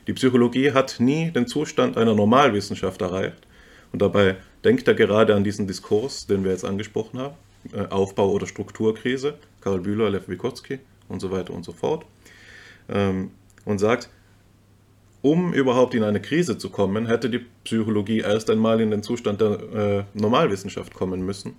Die 0.07 0.13
Psychologie 0.13 0.71
hat 0.71 0.99
nie 0.99 1.31
den 1.31 1.47
Zustand 1.47 1.97
einer 1.97 2.15
Normalwissenschaft 2.15 3.01
erreicht. 3.01 3.47
Und 3.91 4.01
dabei 4.01 4.37
denkt 4.63 4.87
er 4.87 4.93
gerade 4.93 5.35
an 5.35 5.43
diesen 5.43 5.67
Diskurs, 5.67 6.27
den 6.27 6.43
wir 6.43 6.51
jetzt 6.51 6.65
angesprochen 6.65 7.19
haben, 7.19 7.35
äh, 7.73 7.87
Aufbau- 7.87 8.31
oder 8.31 8.47
Strukturkrise, 8.47 9.35
Karl 9.59 9.79
Bühler, 9.79 10.09
Lev 10.09 10.27
Vygotsky 10.27 10.79
und 11.07 11.19
so 11.19 11.31
weiter 11.31 11.53
und 11.53 11.63
so 11.63 11.71
fort, 11.71 12.05
ähm, 12.89 13.31
und 13.65 13.79
sagt, 13.79 14.09
um 15.21 15.53
überhaupt 15.53 15.93
in 15.93 16.03
eine 16.03 16.19
Krise 16.19 16.57
zu 16.57 16.69
kommen, 16.69 17.05
hätte 17.05 17.29
die 17.29 17.45
Psychologie 17.63 18.19
erst 18.19 18.49
einmal 18.49 18.81
in 18.81 18.89
den 18.89 19.03
Zustand 19.03 19.39
der 19.39 20.05
äh, 20.15 20.19
Normalwissenschaft 20.19 20.93
kommen 20.93 21.23
müssen. 21.23 21.53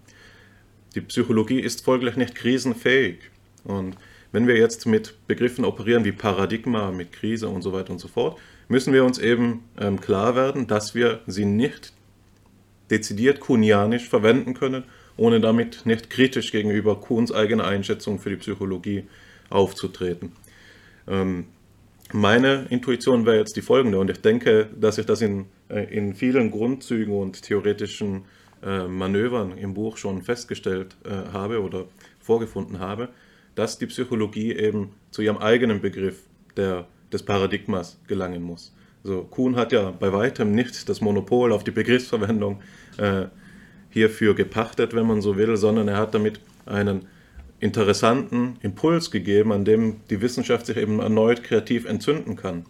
Die 0.95 1.01
Psychologie 1.01 1.61
ist 1.61 1.85
folglich 1.85 2.17
nicht 2.17 2.35
krisenfähig. 2.35 3.19
Und 3.65 3.97
wenn 4.33 4.49
wir 4.49 4.57
jetzt 4.57 4.87
mit 4.87 5.15
Begriffen 5.29 5.65
operieren 5.65 6.05
wie 6.05 6.13
Paradigma, 6.13 6.91
mit 6.91 7.13
Krise 7.13 7.49
und 7.49 7.63
so 7.63 7.73
weiter 7.73 7.93
und 7.93 8.01
so 8.01 8.09
fort, 8.09 8.39
müssen 8.69 8.93
wir 8.93 9.05
uns 9.05 9.19
eben 9.19 9.63
ähm, 9.79 10.01
klar 10.01 10.35
werden, 10.35 10.67
dass 10.67 10.95
wir 10.95 11.21
sie 11.27 11.45
nicht 11.45 11.93
dezidiert 12.93 13.41
kuhnianisch 13.41 14.09
verwenden 14.09 14.55
können, 14.55 14.85
ohne 15.17 15.41
damit 15.41 15.85
nicht 15.85 16.11
kritisch 16.11 16.53
gegenüber 16.53 17.01
Kuhns 17.01 17.33
eigener 17.33 17.65
Einschätzung 17.65 18.21
für 18.21 18.31
die 18.31 18.37
Psychologie 18.37 19.05
aufzutreten. 19.51 20.31
Ähm, 21.09 21.47
meine 22.13 22.67
Intuition 22.71 23.27
wäre 23.27 23.39
jetzt 23.39 23.57
die 23.57 23.63
folgende 23.63 23.99
und 23.99 24.11
ich 24.11 24.21
denke, 24.21 24.69
dass 24.79 24.99
ich 24.99 25.07
das 25.07 25.21
in, 25.21 25.47
äh, 25.69 25.85
in 25.85 26.15
vielen 26.15 26.53
Grundzügen 26.53 27.13
und 27.13 27.43
theoretischen 27.43 28.27
äh, 28.63 28.87
Manövern 28.87 29.59
im 29.59 29.75
Buch 29.75 29.97
schon 29.97 30.23
festgestellt 30.23 30.95
äh, 31.05 31.33
habe 31.33 31.61
oder 31.61 31.87
vorgefunden 32.21 32.79
habe 32.79 33.09
dass 33.55 33.79
die 33.79 33.87
Psychologie 33.87 34.53
eben 34.53 34.93
zu 35.11 35.23
ihrem 35.23 35.39
eigenen 35.39 35.81
Begriff 35.81 36.23
der, 36.57 36.87
des 37.13 37.23
Paradigmas 37.23 37.99
gelangen 38.07 38.43
muss. 38.43 38.75
Also 39.05 39.25
Kuhn 39.25 39.57
hat 39.57 39.73
ja 39.73 39.91
bei 39.91 40.13
weitem 40.13 40.53
nicht 40.53 40.89
das 40.89 41.01
Monopol 41.01 41.53
auf 41.53 41.65
die 41.65 41.71
Begriffsverwendung 41.71 42.61
äh, 42.99 43.27
hierfür 43.91 44.35
gepachtet, 44.35 44.95
wenn 44.95 45.07
man 45.07 45.21
so 45.21 45.37
will, 45.37 45.57
sondern 45.57 45.89
er 45.89 45.99
hat 45.99 46.15
damit 46.15 46.41
einen 46.67 47.07
interessanten 47.61 48.57
Impuls 48.63 49.11
gegeben, 49.11 49.53
an 49.53 49.65
dem 49.65 50.01
die 50.11 50.21
Wissenschaft 50.21 50.67
sich 50.67 50.77
eben 50.77 51.01
erneut 51.01 51.45
kreativ 51.45 51.85
entzünden 51.85 52.37
kann. 52.37 52.65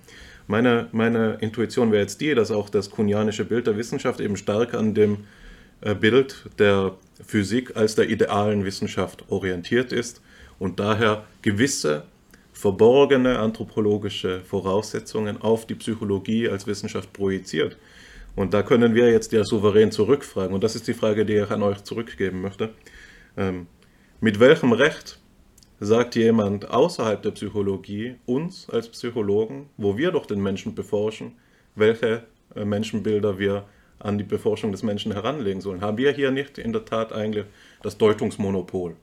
Meine, 0.47 0.89
meine 0.93 1.39
Intuition 1.41 1.93
wäre 1.93 2.03
jetzt 2.03 2.21
die, 2.21 2.35
dass 2.35 2.51
auch 2.51 2.69
das 2.69 2.91
kuhnianische 2.91 3.45
Bild 3.45 3.67
der 3.67 3.77
Wissenschaft 3.77 4.21
eben 4.21 4.37
stark 4.37 4.75
an 4.75 4.93
dem 4.95 5.25
äh, 5.81 5.95
Bild 5.95 6.47
der 6.59 6.95
Physik 7.25 7.77
als 7.77 7.95
der 7.95 8.11
idealen 8.11 8.65
Wissenschaft 8.65 9.25
orientiert 9.29 9.93
ist 9.93 10.21
und 10.59 10.79
daher 10.79 11.25
gewisse 11.41 12.05
verborgene 12.53 13.39
anthropologische 13.39 14.41
Voraussetzungen 14.41 15.41
auf 15.41 15.67
die 15.67 15.75
Psychologie 15.75 16.49
als 16.49 16.67
Wissenschaft 16.67 17.13
projiziert. 17.13 17.77
Und 18.35 18.55
da 18.55 18.63
können 18.63 18.95
wir 18.95 19.11
jetzt 19.11 19.33
ja 19.33 19.45
souverän 19.45 19.93
zurückfragen. 19.93 20.55
Und 20.55 20.65
das 20.65 20.75
ist 20.75 20.89
die 20.89 20.95
Frage, 20.95 21.27
die 21.27 21.35
ich 21.35 21.51
an 21.51 21.63
euch 21.63 21.85
zurückgeben 21.85 22.41
möchte. 22.41 22.71
Ähm, 23.37 23.67
mit 24.21 24.41
welchem 24.41 24.73
Recht 24.73 25.19
sagt 25.81 26.15
jemand 26.15 26.71
außerhalb 26.71 27.21
der 27.23 27.33
Psychologie 27.33 28.15
uns 28.25 28.71
als 28.71 28.89
Psychologen, 28.89 29.69
wo 29.77 29.97
wir 29.97 30.13
doch 30.13 30.27
den 30.27 30.41
Menschen 30.41 30.75
beforschen, 30.75 31.33
welche 31.75 32.27
äh, 32.55 32.65
Menschenbilder 32.65 33.39
wir 33.39 33.67
an 33.99 34.19
die 34.19 34.25
Beforschung 34.25 34.73
des 34.73 34.83
Menschen 34.83 35.13
heranlegen 35.13 35.61
sollen? 35.61 35.81
Haben 35.81 35.99
wir 35.99 36.13
hier 36.13 36.31
nicht 36.31 36.59
in 36.59 36.73
der 36.73 36.85
Tat 36.85 37.13
eigentlich 37.13 37.47
das 37.83 37.99
Deutungsmonopol? 37.99 38.97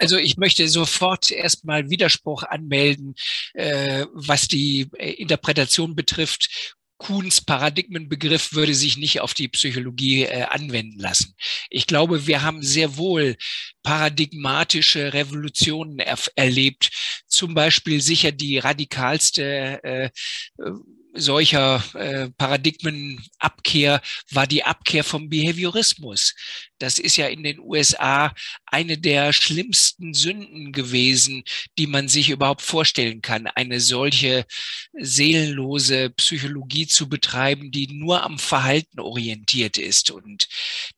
Also 0.00 0.16
ich 0.16 0.36
möchte 0.36 0.68
sofort 0.68 1.30
erstmal 1.32 1.90
Widerspruch 1.90 2.44
anmelden, 2.44 3.16
äh, 3.54 4.06
was 4.12 4.46
die 4.46 4.88
äh, 4.96 5.10
Interpretation 5.14 5.96
betrifft. 5.96 6.76
Kuhns 6.98 7.40
Paradigmenbegriff 7.40 8.52
würde 8.52 8.74
sich 8.74 8.96
nicht 8.96 9.20
auf 9.20 9.32
die 9.32 9.48
Psychologie 9.48 10.24
äh, 10.24 10.42
anwenden 10.42 10.98
lassen. 10.98 11.34
Ich 11.70 11.86
glaube, 11.86 12.26
wir 12.26 12.42
haben 12.42 12.62
sehr 12.62 12.96
wohl 12.96 13.36
paradigmatische 13.82 15.14
Revolutionen 15.14 16.00
er 16.00 16.18
erlebt. 16.34 16.90
Zum 17.26 17.54
Beispiel 17.54 18.00
sicher 18.00 18.32
die 18.32 18.58
radikalste 18.58 19.80
äh, 19.82 20.04
äh 20.04 20.72
solcher 21.18 21.82
äh, 21.94 22.30
Paradigmenabkehr 22.36 24.00
war 24.30 24.46
die 24.46 24.64
Abkehr 24.64 25.04
vom 25.04 25.28
Behaviorismus. 25.28 26.34
Das 26.78 26.98
ist 26.98 27.16
ja 27.16 27.26
in 27.26 27.42
den 27.42 27.58
USA 27.58 28.32
eine 28.66 28.98
der 28.98 29.32
schlimmsten 29.32 30.14
Sünden 30.14 30.72
gewesen, 30.72 31.42
die 31.78 31.86
man 31.86 32.08
sich 32.08 32.30
überhaupt 32.30 32.62
vorstellen 32.62 33.20
kann, 33.20 33.46
eine 33.48 33.80
solche 33.80 34.46
seelenlose 34.92 36.10
Psychologie 36.10 36.86
zu 36.86 37.08
betreiben, 37.08 37.70
die 37.70 37.88
nur 37.88 38.22
am 38.22 38.38
Verhalten 38.38 39.00
orientiert 39.00 39.78
ist. 39.78 40.10
Und 40.10 40.48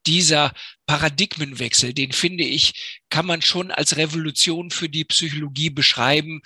dieser 0.06 0.52
Paradigmenwechsel, 0.90 1.94
den 1.94 2.10
finde 2.10 2.42
ich, 2.42 3.04
kann 3.10 3.24
man 3.24 3.42
schon 3.42 3.70
als 3.70 3.96
Revolution 3.96 4.70
für 4.70 4.88
die 4.88 5.04
Psychologie 5.04 5.70
beschreiben. 5.70 6.40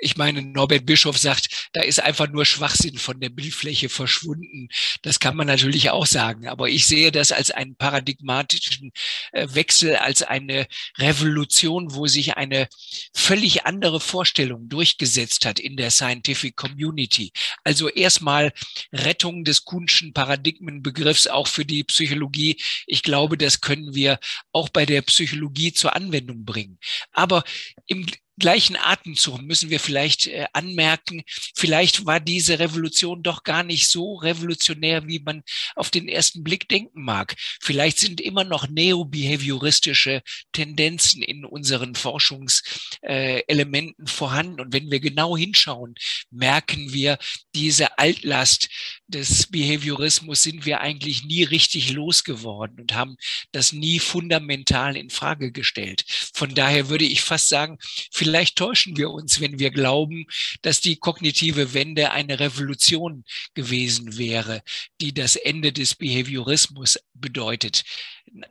Ich 0.00 0.16
meine, 0.16 0.40
Norbert 0.40 0.86
Bischof 0.86 1.18
sagt, 1.18 1.68
da 1.74 1.82
ist 1.82 2.00
einfach 2.00 2.28
nur 2.28 2.46
Schwachsinn 2.46 2.96
von 2.96 3.20
der 3.20 3.28
Bildfläche 3.28 3.90
verschwunden. 3.90 4.68
Das 5.02 5.20
kann 5.20 5.36
man 5.36 5.46
natürlich 5.46 5.90
auch 5.90 6.06
sagen. 6.06 6.48
Aber 6.48 6.70
ich 6.70 6.86
sehe 6.86 7.12
das 7.12 7.30
als 7.30 7.50
einen 7.50 7.76
paradigmatischen 7.76 8.92
äh, 9.32 9.48
Wechsel, 9.50 9.96
als 9.96 10.22
eine 10.22 10.66
Revolution, 10.96 11.94
wo 11.94 12.06
sich 12.06 12.38
eine 12.38 12.68
völlig 13.14 13.66
andere 13.66 14.00
Vorstellung 14.00 14.68
durchgesetzt 14.68 15.44
hat 15.44 15.58
in 15.58 15.76
der 15.76 15.90
Scientific 15.90 16.56
Community. 16.56 17.32
Also 17.64 17.88
erstmal 17.90 18.52
Rettung 18.92 19.44
des 19.44 19.64
Kuhnschen 19.64 20.14
Paradigmenbegriffs 20.14 21.26
auch 21.26 21.48
für 21.48 21.64
die 21.66 21.84
Psychologie. 21.84 22.56
Ich 22.86 23.02
glaube, 23.02 23.36
das 23.36 23.60
können 23.60 23.73
können 23.74 23.94
wir 23.94 24.18
auch 24.52 24.68
bei 24.68 24.86
der 24.86 25.02
Psychologie 25.02 25.72
zur 25.72 25.96
Anwendung 25.96 26.44
bringen. 26.44 26.78
Aber 27.12 27.42
im 27.86 28.06
gleichen 28.38 28.76
Atemzug 28.76 29.42
müssen 29.42 29.70
wir 29.70 29.80
vielleicht 29.80 30.26
äh, 30.26 30.46
anmerken, 30.52 31.22
vielleicht 31.54 32.06
war 32.06 32.20
diese 32.20 32.58
Revolution 32.58 33.22
doch 33.22 33.44
gar 33.44 33.62
nicht 33.62 33.88
so 33.88 34.16
revolutionär, 34.16 35.06
wie 35.06 35.20
man 35.20 35.42
auf 35.74 35.90
den 35.90 36.08
ersten 36.08 36.42
Blick 36.42 36.68
denken 36.68 37.02
mag. 37.02 37.34
Vielleicht 37.60 37.98
sind 37.98 38.20
immer 38.20 38.44
noch 38.44 38.68
neobehavioristische 38.68 40.22
Tendenzen 40.52 41.22
in 41.22 41.44
unseren 41.44 41.94
Forschungselementen 41.94 44.06
äh, 44.06 44.10
vorhanden. 44.10 44.60
Und 44.60 44.72
wenn 44.72 44.90
wir 44.90 45.00
genau 45.00 45.36
hinschauen, 45.36 45.94
merken 46.30 46.92
wir, 46.92 47.18
diese 47.54 47.98
Altlast 47.98 48.68
des 49.06 49.46
Behaviorismus 49.46 50.42
sind 50.42 50.66
wir 50.66 50.80
eigentlich 50.80 51.24
nie 51.24 51.44
richtig 51.44 51.92
losgeworden 51.92 52.80
und 52.80 52.94
haben 52.94 53.16
das 53.52 53.72
nie 53.72 53.98
fundamental 53.98 54.96
in 54.96 55.10
Frage 55.10 55.52
gestellt. 55.52 56.04
Von 56.34 56.54
daher 56.54 56.88
würde 56.88 57.04
ich 57.04 57.20
fast 57.20 57.48
sagen, 57.48 57.78
Vielleicht 58.24 58.56
täuschen 58.56 58.96
wir 58.96 59.10
uns, 59.10 59.42
wenn 59.42 59.58
wir 59.58 59.70
glauben, 59.70 60.24
dass 60.62 60.80
die 60.80 60.96
kognitive 60.96 61.74
Wende 61.74 62.10
eine 62.10 62.40
Revolution 62.40 63.22
gewesen 63.52 64.16
wäre, 64.16 64.62
die 65.02 65.12
das 65.12 65.36
Ende 65.36 65.74
des 65.74 65.94
Behaviorismus 65.94 66.98
bedeutet. 67.12 67.84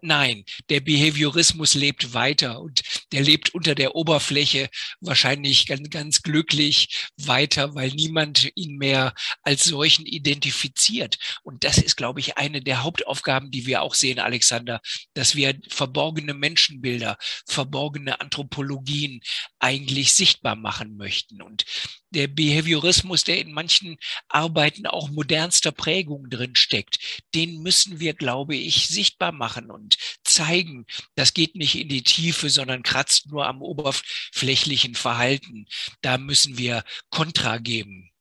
Nein, 0.01 0.45
der 0.69 0.79
Behaviorismus 0.79 1.73
lebt 1.73 2.13
weiter 2.13 2.61
und 2.61 2.81
der 3.11 3.21
lebt 3.21 3.53
unter 3.53 3.75
der 3.75 3.95
Oberfläche 3.95 4.69
wahrscheinlich 5.01 5.67
ganz, 5.67 5.89
ganz 5.89 6.21
glücklich 6.21 7.09
weiter, 7.17 7.75
weil 7.75 7.89
niemand 7.89 8.49
ihn 8.55 8.77
mehr 8.77 9.13
als 9.41 9.65
solchen 9.65 10.05
identifiziert. 10.05 11.17
Und 11.43 11.65
das 11.65 11.77
ist, 11.77 11.97
glaube 11.97 12.21
ich, 12.21 12.37
eine 12.37 12.61
der 12.61 12.83
Hauptaufgaben, 12.83 13.51
die 13.51 13.65
wir 13.65 13.81
auch 13.81 13.93
sehen, 13.93 14.19
Alexander, 14.19 14.79
dass 15.15 15.35
wir 15.35 15.59
verborgene 15.67 16.33
Menschenbilder, 16.33 17.17
verborgene 17.45 18.21
Anthropologien 18.21 19.19
eigentlich 19.59 20.13
sichtbar 20.13 20.55
machen 20.55 20.95
möchten. 20.95 21.41
Und 21.41 21.65
der 22.13 22.27
Behaviorismus, 22.27 23.23
der 23.23 23.39
in 23.39 23.51
manchen 23.51 23.97
Arbeiten 24.29 24.85
auch 24.85 25.09
modernster 25.09 25.71
Prägung 25.71 26.29
drin 26.29 26.55
steckt, 26.55 27.23
den 27.33 27.61
müssen 27.61 27.99
wir, 27.99 28.13
glaube 28.13 28.55
ich, 28.55 28.87
sichtbar 28.87 29.31
machen 29.31 29.71
und 29.73 29.97
zeigen. 30.23 30.85
Das 31.15 31.33
geht 31.33 31.55
nicht 31.55 31.79
in 31.79 31.89
die 31.89 32.03
Tiefe, 32.03 32.49
sondern 32.49 32.83
kratzt 32.83 33.31
nur 33.31 33.47
am 33.47 33.61
oberflächlichen 33.61 34.95
Verhalten. 34.95 35.65
Da 36.01 36.17
müssen 36.17 36.57
wir 36.57 36.83
Kontra 37.09 37.57
geben. 37.57 38.13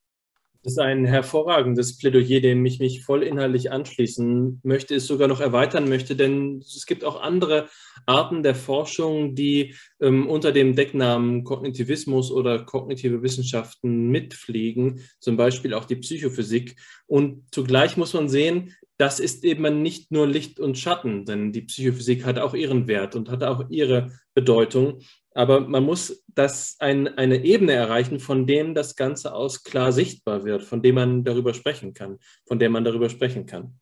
Das 0.64 0.74
ist 0.74 0.78
ein 0.78 1.04
hervorragendes 1.04 1.98
Plädoyer, 1.98 2.40
dem 2.40 2.64
ich 2.64 2.78
mich 2.78 3.02
voll 3.04 3.24
inhaltlich 3.24 3.72
anschließen 3.72 4.60
möchte, 4.62 4.94
es 4.94 5.08
sogar 5.08 5.26
noch 5.26 5.40
erweitern 5.40 5.88
möchte, 5.88 6.14
denn 6.14 6.58
es 6.58 6.86
gibt 6.86 7.04
auch 7.04 7.20
andere 7.20 7.68
Arten 8.06 8.44
der 8.44 8.54
Forschung, 8.54 9.34
die 9.34 9.74
ähm, 10.00 10.28
unter 10.28 10.52
dem 10.52 10.76
Decknamen 10.76 11.42
Kognitivismus 11.42 12.30
oder 12.30 12.64
kognitive 12.64 13.24
Wissenschaften 13.24 14.08
mitfliegen, 14.08 15.00
zum 15.18 15.36
Beispiel 15.36 15.74
auch 15.74 15.84
die 15.84 15.96
Psychophysik. 15.96 16.76
Und 17.06 17.42
zugleich 17.50 17.96
muss 17.96 18.14
man 18.14 18.28
sehen, 18.28 18.72
das 19.02 19.18
ist 19.18 19.42
eben 19.42 19.82
nicht 19.82 20.12
nur 20.12 20.28
Licht 20.28 20.60
und 20.60 20.78
Schatten, 20.78 21.24
denn 21.24 21.50
die 21.50 21.62
Psychophysik 21.62 22.24
hat 22.24 22.38
auch 22.38 22.54
ihren 22.54 22.86
Wert 22.86 23.16
und 23.16 23.30
hat 23.30 23.42
auch 23.42 23.68
ihre 23.68 24.12
Bedeutung. 24.32 25.00
Aber 25.34 25.58
man 25.58 25.82
muss 25.82 26.24
das 26.28 26.76
ein, 26.78 27.08
eine 27.18 27.44
Ebene 27.44 27.72
erreichen, 27.72 28.20
von 28.20 28.46
dem 28.46 28.76
das 28.76 28.94
Ganze 28.94 29.34
aus 29.34 29.64
klar 29.64 29.90
sichtbar 29.90 30.44
wird, 30.44 30.62
von 30.62 30.82
dem 30.82 30.94
man 30.94 31.24
darüber 31.24 31.52
sprechen 31.52 31.94
kann, 31.94 32.20
von 32.46 32.60
der 32.60 32.70
man 32.70 32.84
darüber 32.84 33.10
sprechen 33.10 33.44
kann. 33.44 33.80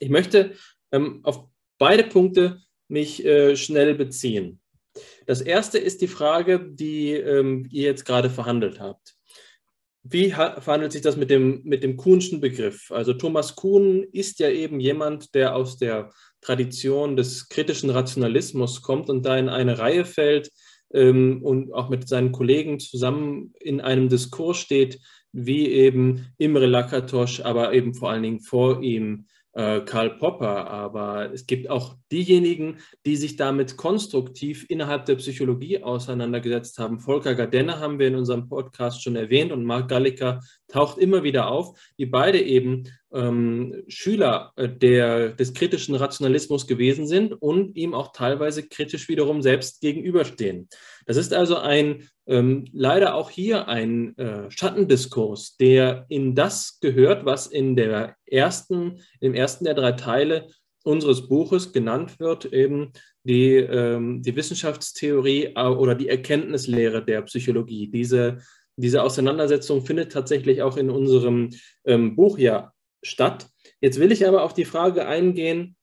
Ich 0.00 0.10
möchte 0.10 0.54
ähm, 0.90 1.20
auf 1.22 1.44
beide 1.78 2.02
Punkte 2.02 2.62
mich 2.88 3.24
äh, 3.24 3.54
schnell 3.54 3.94
beziehen. 3.94 4.60
Das 5.24 5.40
erste 5.40 5.78
ist 5.78 6.02
die 6.02 6.08
Frage, 6.08 6.68
die 6.68 7.12
ähm, 7.12 7.68
ihr 7.70 7.84
jetzt 7.84 8.04
gerade 8.04 8.28
verhandelt 8.28 8.80
habt. 8.80 9.14
Wie 10.04 10.30
verhandelt 10.30 10.92
sich 10.92 11.02
das 11.02 11.16
mit 11.16 11.30
dem, 11.30 11.60
mit 11.64 11.84
dem 11.84 11.96
Kuhnschen 11.96 12.40
Begriff? 12.40 12.90
Also 12.90 13.12
Thomas 13.12 13.54
Kuhn 13.54 14.02
ist 14.12 14.40
ja 14.40 14.48
eben 14.48 14.80
jemand, 14.80 15.34
der 15.34 15.54
aus 15.54 15.78
der 15.78 16.10
Tradition 16.40 17.16
des 17.16 17.48
kritischen 17.48 17.90
Rationalismus 17.90 18.82
kommt 18.82 19.08
und 19.08 19.24
da 19.24 19.36
in 19.36 19.48
eine 19.48 19.78
Reihe 19.78 20.04
fällt 20.04 20.50
ähm, 20.92 21.40
und 21.42 21.72
auch 21.72 21.88
mit 21.88 22.08
seinen 22.08 22.32
Kollegen 22.32 22.80
zusammen 22.80 23.54
in 23.60 23.80
einem 23.80 24.08
Diskurs 24.08 24.58
steht, 24.58 24.98
wie 25.30 25.68
eben 25.68 26.32
Imre 26.36 26.66
Lakatosch, 26.66 27.40
aber 27.40 27.72
eben 27.72 27.94
vor 27.94 28.10
allen 28.10 28.24
Dingen 28.24 28.40
vor 28.40 28.82
ihm 28.82 29.26
äh, 29.52 29.80
Karl 29.80 30.18
Popper, 30.18 30.68
aber 30.68 31.32
es 31.32 31.46
gibt 31.46 31.70
auch 31.70 31.96
diejenigen, 32.12 32.78
die 33.06 33.16
sich 33.16 33.36
damit 33.36 33.76
konstruktiv 33.76 34.66
innerhalb 34.68 35.06
der 35.06 35.16
Psychologie 35.16 35.82
auseinandergesetzt 35.82 36.78
haben. 36.78 37.00
Volker 37.00 37.34
Gardenne 37.34 37.80
haben 37.80 37.98
wir 37.98 38.08
in 38.08 38.16
unserem 38.16 38.48
Podcast 38.48 39.02
schon 39.02 39.16
erwähnt 39.16 39.50
und 39.50 39.64
Mark 39.64 39.88
Galliker 39.88 40.40
taucht 40.68 40.98
immer 40.98 41.22
wieder 41.22 41.48
auf, 41.48 41.78
die 41.98 42.06
beide 42.06 42.40
eben 42.40 42.84
ähm, 43.12 43.82
Schüler 43.88 44.52
äh, 44.56 44.68
der, 44.68 45.30
des 45.30 45.54
kritischen 45.54 45.94
Rationalismus 45.94 46.66
gewesen 46.66 47.06
sind 47.06 47.32
und 47.32 47.76
ihm 47.76 47.94
auch 47.94 48.12
teilweise 48.12 48.68
kritisch 48.68 49.08
wiederum 49.08 49.42
selbst 49.42 49.80
gegenüberstehen. 49.80 50.68
Das 51.06 51.16
ist 51.16 51.32
also 51.32 51.56
ein 51.56 52.08
ähm, 52.26 52.66
leider 52.72 53.14
auch 53.14 53.30
hier 53.30 53.68
ein 53.68 54.16
äh, 54.16 54.50
Schattendiskurs, 54.50 55.56
der 55.56 56.06
in 56.08 56.34
das 56.34 56.78
gehört, 56.80 57.24
was 57.24 57.46
in 57.48 57.74
der 57.74 58.16
ersten, 58.26 59.00
im 59.20 59.34
ersten 59.34 59.64
der 59.64 59.74
drei 59.74 59.92
Teile 59.92 60.46
unseres 60.84 61.28
Buches 61.28 61.72
genannt 61.72 62.18
wird, 62.18 62.46
eben 62.46 62.92
die, 63.24 63.54
ähm, 63.54 64.22
die 64.22 64.34
Wissenschaftstheorie 64.34 65.52
äh, 65.54 65.62
oder 65.62 65.94
die 65.94 66.08
Erkenntnislehre 66.08 67.04
der 67.04 67.22
Psychologie. 67.22 67.88
Diese, 67.88 68.38
diese 68.76 69.02
Auseinandersetzung 69.02 69.84
findet 69.84 70.12
tatsächlich 70.12 70.62
auch 70.62 70.76
in 70.76 70.90
unserem 70.90 71.50
ähm, 71.84 72.16
Buch 72.16 72.38
ja 72.38 72.72
statt. 73.02 73.48
Jetzt 73.80 73.98
will 73.98 74.12
ich 74.12 74.26
aber 74.26 74.42
auf 74.42 74.54
die 74.54 74.64
Frage 74.64 75.06
eingehen, 75.06 75.76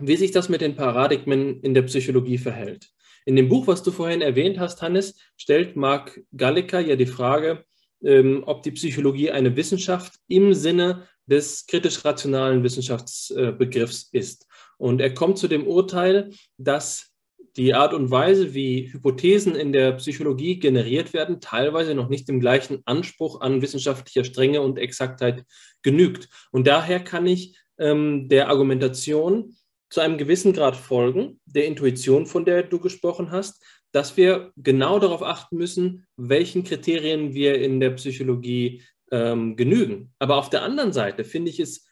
wie 0.00 0.16
sich 0.16 0.30
das 0.30 0.48
mit 0.48 0.60
den 0.60 0.76
Paradigmen 0.76 1.60
in 1.60 1.74
der 1.74 1.82
Psychologie 1.82 2.38
verhält. 2.38 2.88
In 3.26 3.36
dem 3.36 3.48
Buch, 3.48 3.66
was 3.66 3.82
du 3.82 3.90
vorhin 3.90 4.22
erwähnt 4.22 4.58
hast, 4.58 4.80
Hannes, 4.80 5.16
stellt 5.36 5.76
Marc 5.76 6.20
Gallica 6.36 6.80
ja 6.80 6.96
die 6.96 7.06
Frage, 7.06 7.64
ähm, 8.02 8.42
ob 8.46 8.62
die 8.62 8.72
Psychologie 8.72 9.30
eine 9.30 9.56
Wissenschaft 9.56 10.14
im 10.28 10.54
Sinne 10.54 11.06
des 11.26 11.66
kritisch-rationalen 11.66 12.62
Wissenschaftsbegriffs 12.62 14.08
ist. 14.12 14.46
Und 14.78 15.00
er 15.00 15.12
kommt 15.12 15.38
zu 15.38 15.48
dem 15.48 15.66
Urteil, 15.66 16.30
dass 16.56 17.12
die 17.56 17.74
Art 17.74 17.92
und 17.92 18.10
Weise, 18.10 18.54
wie 18.54 18.92
Hypothesen 18.92 19.56
in 19.56 19.72
der 19.72 19.92
Psychologie 19.92 20.58
generiert 20.58 21.12
werden, 21.12 21.40
teilweise 21.40 21.94
noch 21.94 22.08
nicht 22.08 22.28
dem 22.28 22.40
gleichen 22.40 22.82
Anspruch 22.84 23.40
an 23.40 23.60
wissenschaftlicher 23.62 24.24
Strenge 24.24 24.60
und 24.60 24.78
Exaktheit 24.78 25.44
genügt. 25.82 26.28
Und 26.52 26.66
daher 26.66 27.00
kann 27.00 27.26
ich 27.26 27.58
ähm, 27.78 28.28
der 28.28 28.48
Argumentation 28.48 29.56
zu 29.90 30.00
einem 30.00 30.18
gewissen 30.18 30.52
Grad 30.52 30.76
folgen, 30.76 31.40
der 31.46 31.66
Intuition, 31.66 32.26
von 32.26 32.44
der 32.44 32.62
du 32.62 32.78
gesprochen 32.78 33.30
hast, 33.32 33.62
dass 33.92 34.16
wir 34.16 34.52
genau 34.56 34.98
darauf 34.98 35.22
achten 35.22 35.56
müssen, 35.56 36.06
welchen 36.16 36.64
Kriterien 36.64 37.34
wir 37.34 37.60
in 37.60 37.80
der 37.80 37.90
Psychologie 37.90 38.82
ähm, 39.10 39.56
genügen. 39.56 40.12
Aber 40.18 40.36
auf 40.36 40.50
der 40.50 40.62
anderen 40.62 40.92
Seite 40.92 41.24
finde 41.24 41.50
ich 41.50 41.60
es 41.60 41.86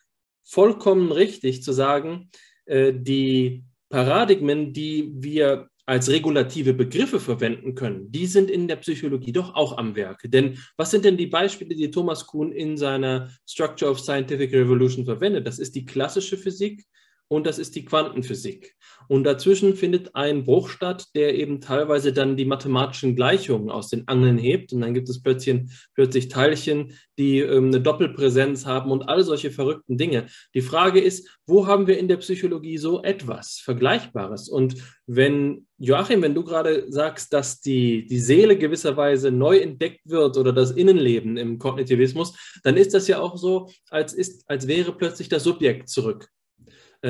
vollkommen 0.44 1.11
richtig 1.12 1.62
zu 1.62 1.72
sagen, 1.72 2.30
äh, 2.66 2.92
die 2.94 3.64
Paradigmen, 3.88 4.72
die 4.72 5.11
wir 5.14 5.68
als 5.87 6.11
regulative 6.11 6.74
Begriffe 6.74 7.20
verwenden 7.20 7.76
können, 7.76 8.11
die 8.11 8.26
sind 8.26 8.50
in 8.50 8.66
der 8.66 8.76
Psychologie 8.76 9.30
doch 9.30 9.54
auch 9.54 9.78
am 9.78 9.94
Werke. 9.94 10.28
Denn 10.28 10.59
was 10.76 10.90
sind 10.90 11.04
denn 11.04 11.16
die 11.16 11.28
Beispiele, 11.28 11.76
die 11.76 11.92
Thomas 11.92 12.26
Kuhn 12.26 12.50
in 12.50 12.76
seiner 12.76 13.30
Structure 13.48 13.92
of 13.92 14.00
Scientific 14.00 14.52
Revolution 14.52 15.04
verwendet? 15.04 15.46
Das 15.46 15.61
ist 15.61 15.76
die 15.76 15.85
klassische 15.85 16.37
Physik, 16.37 16.85
und 17.28 17.46
das 17.46 17.58
ist 17.58 17.74
die 17.74 17.84
Quantenphysik. 17.84 18.76
Und 19.08 19.24
dazwischen 19.24 19.74
findet 19.74 20.14
ein 20.14 20.44
Bruch 20.44 20.68
statt, 20.68 21.06
der 21.14 21.34
eben 21.34 21.60
teilweise 21.60 22.12
dann 22.12 22.36
die 22.36 22.44
mathematischen 22.44 23.16
Gleichungen 23.16 23.70
aus 23.70 23.88
den 23.88 24.06
Angeln 24.06 24.38
hebt. 24.38 24.72
Und 24.72 24.80
dann 24.80 24.94
gibt 24.94 25.08
es 25.08 25.22
plötzlich, 25.22 25.62
plötzlich 25.94 26.28
Teilchen, 26.28 26.92
die 27.18 27.40
ähm, 27.40 27.66
eine 27.66 27.80
Doppelpräsenz 27.80 28.66
haben 28.66 28.90
und 28.90 29.08
all 29.08 29.22
solche 29.24 29.50
verrückten 29.50 29.98
Dinge. 29.98 30.26
Die 30.54 30.60
Frage 30.60 31.00
ist, 31.00 31.38
wo 31.46 31.66
haben 31.66 31.86
wir 31.86 31.98
in 31.98 32.08
der 32.08 32.18
Psychologie 32.18 32.78
so 32.78 33.02
etwas 33.02 33.60
Vergleichbares? 33.62 34.48
Und 34.48 34.76
wenn, 35.06 35.66
Joachim, 35.78 36.22
wenn 36.22 36.34
du 36.34 36.44
gerade 36.44 36.86
sagst, 36.90 37.32
dass 37.32 37.60
die, 37.60 38.06
die 38.06 38.18
Seele 38.20 38.56
gewisserweise 38.56 39.30
neu 39.32 39.58
entdeckt 39.58 40.00
wird 40.04 40.36
oder 40.36 40.52
das 40.52 40.72
Innenleben 40.72 41.36
im 41.36 41.58
Kognitivismus, 41.58 42.36
dann 42.62 42.76
ist 42.76 42.94
das 42.94 43.08
ja 43.08 43.20
auch 43.20 43.36
so, 43.36 43.68
als, 43.90 44.12
ist, 44.12 44.48
als 44.48 44.66
wäre 44.68 44.92
plötzlich 44.92 45.28
das 45.28 45.44
Subjekt 45.44 45.88
zurück 45.88 46.28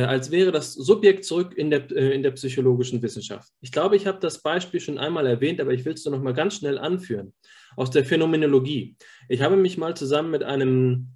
als 0.05 0.31
wäre 0.31 0.53
das 0.53 0.75
Subjekt 0.75 1.25
zurück 1.25 1.55
in 1.57 1.71
der, 1.71 1.91
äh, 1.91 2.15
in 2.15 2.23
der 2.23 2.33
psychologischen 2.33 3.03
Wissenschaft. 3.03 3.51
Ich 3.61 3.73
glaube, 3.73 3.97
ich 3.97 4.07
habe 4.07 4.19
das 4.21 4.43
Beispiel 4.43 4.81
schon 4.81 4.99
einmal 4.99 5.27
erwähnt, 5.27 5.61
aber 5.61 5.73
ich 5.73 5.85
will 5.85 5.95
es 5.95 6.05
noch 6.05 6.23
mal 6.23 6.35
ganz 6.35 6.57
schnell 6.57 6.79
anführen. 6.79 7.33
Aus 7.77 7.91
der 7.91 8.05
Phänomenologie. 8.05 8.97
Ich 9.29 9.43
habe 9.43 9.57
mich 9.57 9.79
mal 9.79 9.97
zusammen 9.97 10.31
mit 10.31 10.43
einem 10.43 11.09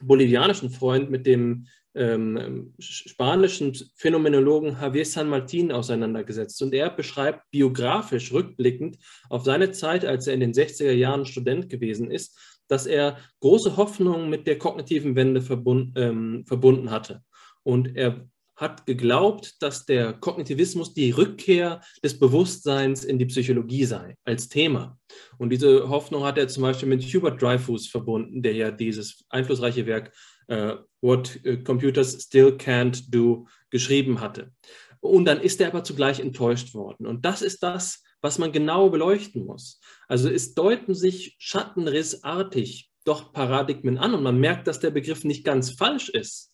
bolivianischen 0.00 0.70
Freund, 0.70 1.10
mit 1.10 1.26
dem 1.26 1.66
ähm, 1.96 2.74
spanischen 2.78 3.74
Phänomenologen 3.94 4.76
Javier 4.80 5.06
San 5.06 5.28
Martin 5.28 5.72
auseinandergesetzt. 5.72 6.60
Und 6.62 6.74
er 6.74 6.90
beschreibt 6.90 7.50
biografisch 7.50 8.32
rückblickend 8.32 8.98
auf 9.30 9.44
seine 9.44 9.72
Zeit, 9.72 10.04
als 10.04 10.26
er 10.26 10.34
in 10.34 10.40
den 10.40 10.52
60er 10.52 10.92
Jahren 10.92 11.24
Student 11.24 11.70
gewesen 11.70 12.10
ist, 12.10 12.38
dass 12.68 12.86
er 12.86 13.18
große 13.40 13.76
Hoffnungen 13.76 14.28
mit 14.28 14.46
der 14.46 14.58
kognitiven 14.58 15.16
Wende 15.16 15.40
verbund, 15.40 15.92
ähm, 15.96 16.44
verbunden 16.46 16.90
hatte. 16.90 17.22
Und 17.66 17.96
er 17.96 18.28
hat 18.54 18.86
geglaubt, 18.86 19.60
dass 19.60 19.86
der 19.86 20.12
Kognitivismus 20.12 20.94
die 20.94 21.10
Rückkehr 21.10 21.80
des 22.02 22.16
Bewusstseins 22.16 23.02
in 23.02 23.18
die 23.18 23.26
Psychologie 23.26 23.84
sei, 23.84 24.16
als 24.24 24.48
Thema. 24.48 24.98
Und 25.36 25.50
diese 25.50 25.88
Hoffnung 25.88 26.22
hat 26.22 26.38
er 26.38 26.46
zum 26.46 26.62
Beispiel 26.62 26.88
mit 26.88 27.02
Hubert 27.02 27.42
Dreyfus 27.42 27.88
verbunden, 27.88 28.40
der 28.40 28.54
ja 28.54 28.70
dieses 28.70 29.24
einflussreiche 29.30 29.84
Werk 29.84 30.12
uh, 30.48 30.76
What 31.00 31.40
äh, 31.44 31.56
Computers 31.56 32.22
Still 32.22 32.56
Can't 32.56 33.10
Do 33.10 33.48
geschrieben 33.70 34.20
hatte. 34.20 34.52
Und 35.00 35.24
dann 35.24 35.40
ist 35.40 35.60
er 35.60 35.66
aber 35.66 35.82
zugleich 35.82 36.20
enttäuscht 36.20 36.72
worden. 36.72 37.06
Und 37.06 37.24
das 37.24 37.42
ist 37.42 37.64
das, 37.64 38.04
was 38.20 38.38
man 38.38 38.52
genau 38.52 38.90
beleuchten 38.90 39.44
muss. 39.44 39.80
Also 40.06 40.30
es 40.30 40.54
deuten 40.54 40.94
sich 40.94 41.34
schattenrissartig 41.38 42.90
doch 43.04 43.32
Paradigmen 43.32 43.98
an 43.98 44.14
und 44.14 44.22
man 44.22 44.38
merkt, 44.38 44.68
dass 44.68 44.78
der 44.78 44.90
Begriff 44.90 45.24
nicht 45.24 45.44
ganz 45.44 45.72
falsch 45.72 46.08
ist. 46.08 46.52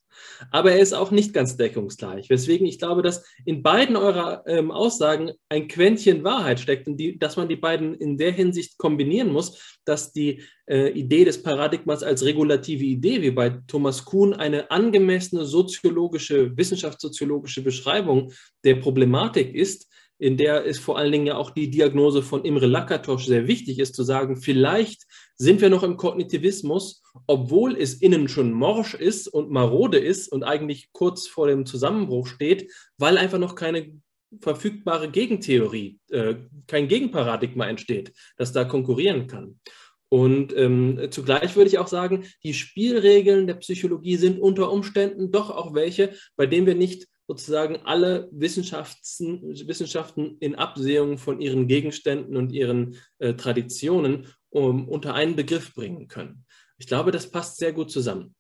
Aber 0.51 0.73
er 0.73 0.81
ist 0.81 0.93
auch 0.93 1.11
nicht 1.11 1.33
ganz 1.33 1.57
deckungsgleich. 1.57 2.31
Weswegen 2.31 2.67
ich 2.67 2.79
glaube, 2.79 3.03
dass 3.03 3.25
in 3.45 3.63
beiden 3.63 3.97
eurer 3.97 4.43
ähm, 4.47 4.71
Aussagen 4.71 5.33
ein 5.49 5.69
Quäntchen 5.69 6.25
Wahrheit 6.25 6.61
steckt 6.61 6.87
und 6.87 6.97
die, 6.97 7.19
dass 7.19 7.37
man 7.37 7.49
die 7.49 7.57
beiden 7.57 7.95
in 7.95 8.19
der 8.19 8.33
Hinsicht 8.33 8.79
kombinieren 8.79 9.33
muss, 9.33 9.79
dass 9.85 10.13
die 10.13 10.43
äh, 10.67 10.91
Idee 10.91 11.25
des 11.25 11.43
Paradigmas 11.43 12.03
als 12.03 12.25
regulative 12.25 12.85
Idee, 12.85 13.23
wie 13.23 13.31
bei 13.31 13.51
Thomas 13.67 14.05
Kuhn, 14.05 14.33
eine 14.33 14.71
angemessene 14.71 15.45
soziologische, 15.45 16.57
wissenschaftssoziologische 16.57 17.63
Beschreibung 17.63 18.33
der 18.65 18.77
Problematik 18.77 19.55
ist, 19.55 19.89
in 20.19 20.37
der 20.37 20.67
es 20.67 20.79
vor 20.79 20.99
allen 20.99 21.11
Dingen 21.11 21.27
ja 21.27 21.37
auch 21.37 21.51
die 21.51 21.69
Diagnose 21.69 22.23
von 22.23 22.45
Imre 22.45 22.67
Lakatosch 22.67 23.27
sehr 23.27 23.49
wichtig 23.49 23.81
ist, 23.81 23.97
zu 23.97 24.05
sagen, 24.05 24.37
vielleicht 24.37 25.03
sind 25.37 25.61
wir 25.61 25.71
noch 25.71 25.83
im 25.83 25.97
Kognitivismus, 25.97 27.03
obwohl 27.27 27.77
es 27.77 27.95
innen 27.95 28.29
schon 28.29 28.53
morsch 28.53 28.95
ist 28.95 29.29
und 29.29 29.51
marode 29.51 29.99
ist 29.99 30.29
und 30.29 30.45
eigentlich 30.45 30.93
kurz 30.93 31.27
vor 31.27 31.47
dem 31.47 31.67
Zusammenbruch 31.67 32.27
steht, 32.27 32.71
weil 32.99 33.19
einfach 33.19 33.39
noch 33.39 33.55
keine 33.55 34.01
verfügbare 34.41 35.11
Gegentheorie, 35.11 35.99
äh, 36.11 36.35
kein 36.67 36.89
Gegenparadigma 36.89 37.67
entsteht, 37.67 38.13
das 38.37 38.53
da 38.53 38.65
konkurrieren 38.65 39.27
kann. 39.27 39.59
Und 40.09 40.55
ähm, 40.57 41.09
zugleich 41.11 41.57
würde 41.57 41.69
ich 41.69 41.79
auch 41.79 41.89
sagen, 41.89 42.25
die 42.45 42.53
Spielregeln 42.53 43.47
der 43.47 43.55
Psychologie 43.55 44.17
sind 44.17 44.41
unter 44.41 44.71
Umständen 44.71 45.33
doch 45.33 45.51
auch 45.51 45.75
welche, 45.75 46.15
bei 46.37 46.47
denen 46.47 46.67
wir 46.67 46.75
nicht 46.75 47.09
sozusagen 47.27 47.77
alle 47.85 48.29
Wissenschaften, 48.31 50.37
in 50.41 50.55
Absehung 50.55 51.17
von 51.17 51.41
ihren 51.41 51.67
Gegenständen 51.67 52.37
und 52.37 52.53
ihren 52.53 52.97
äh, 53.21 53.35
Traditionen 53.35 54.27
um, 54.53 54.89
unter 54.89 55.15
einen 55.15 55.37
Begriff 55.37 55.75
bringen 55.75 56.09
können. 56.09 56.45
Ich 56.79 56.87
glaube, 56.87 57.11
das 57.11 57.31
passt 57.31 57.59
sehr 57.59 57.73
gut 57.73 57.91
zusammen. 57.91 58.35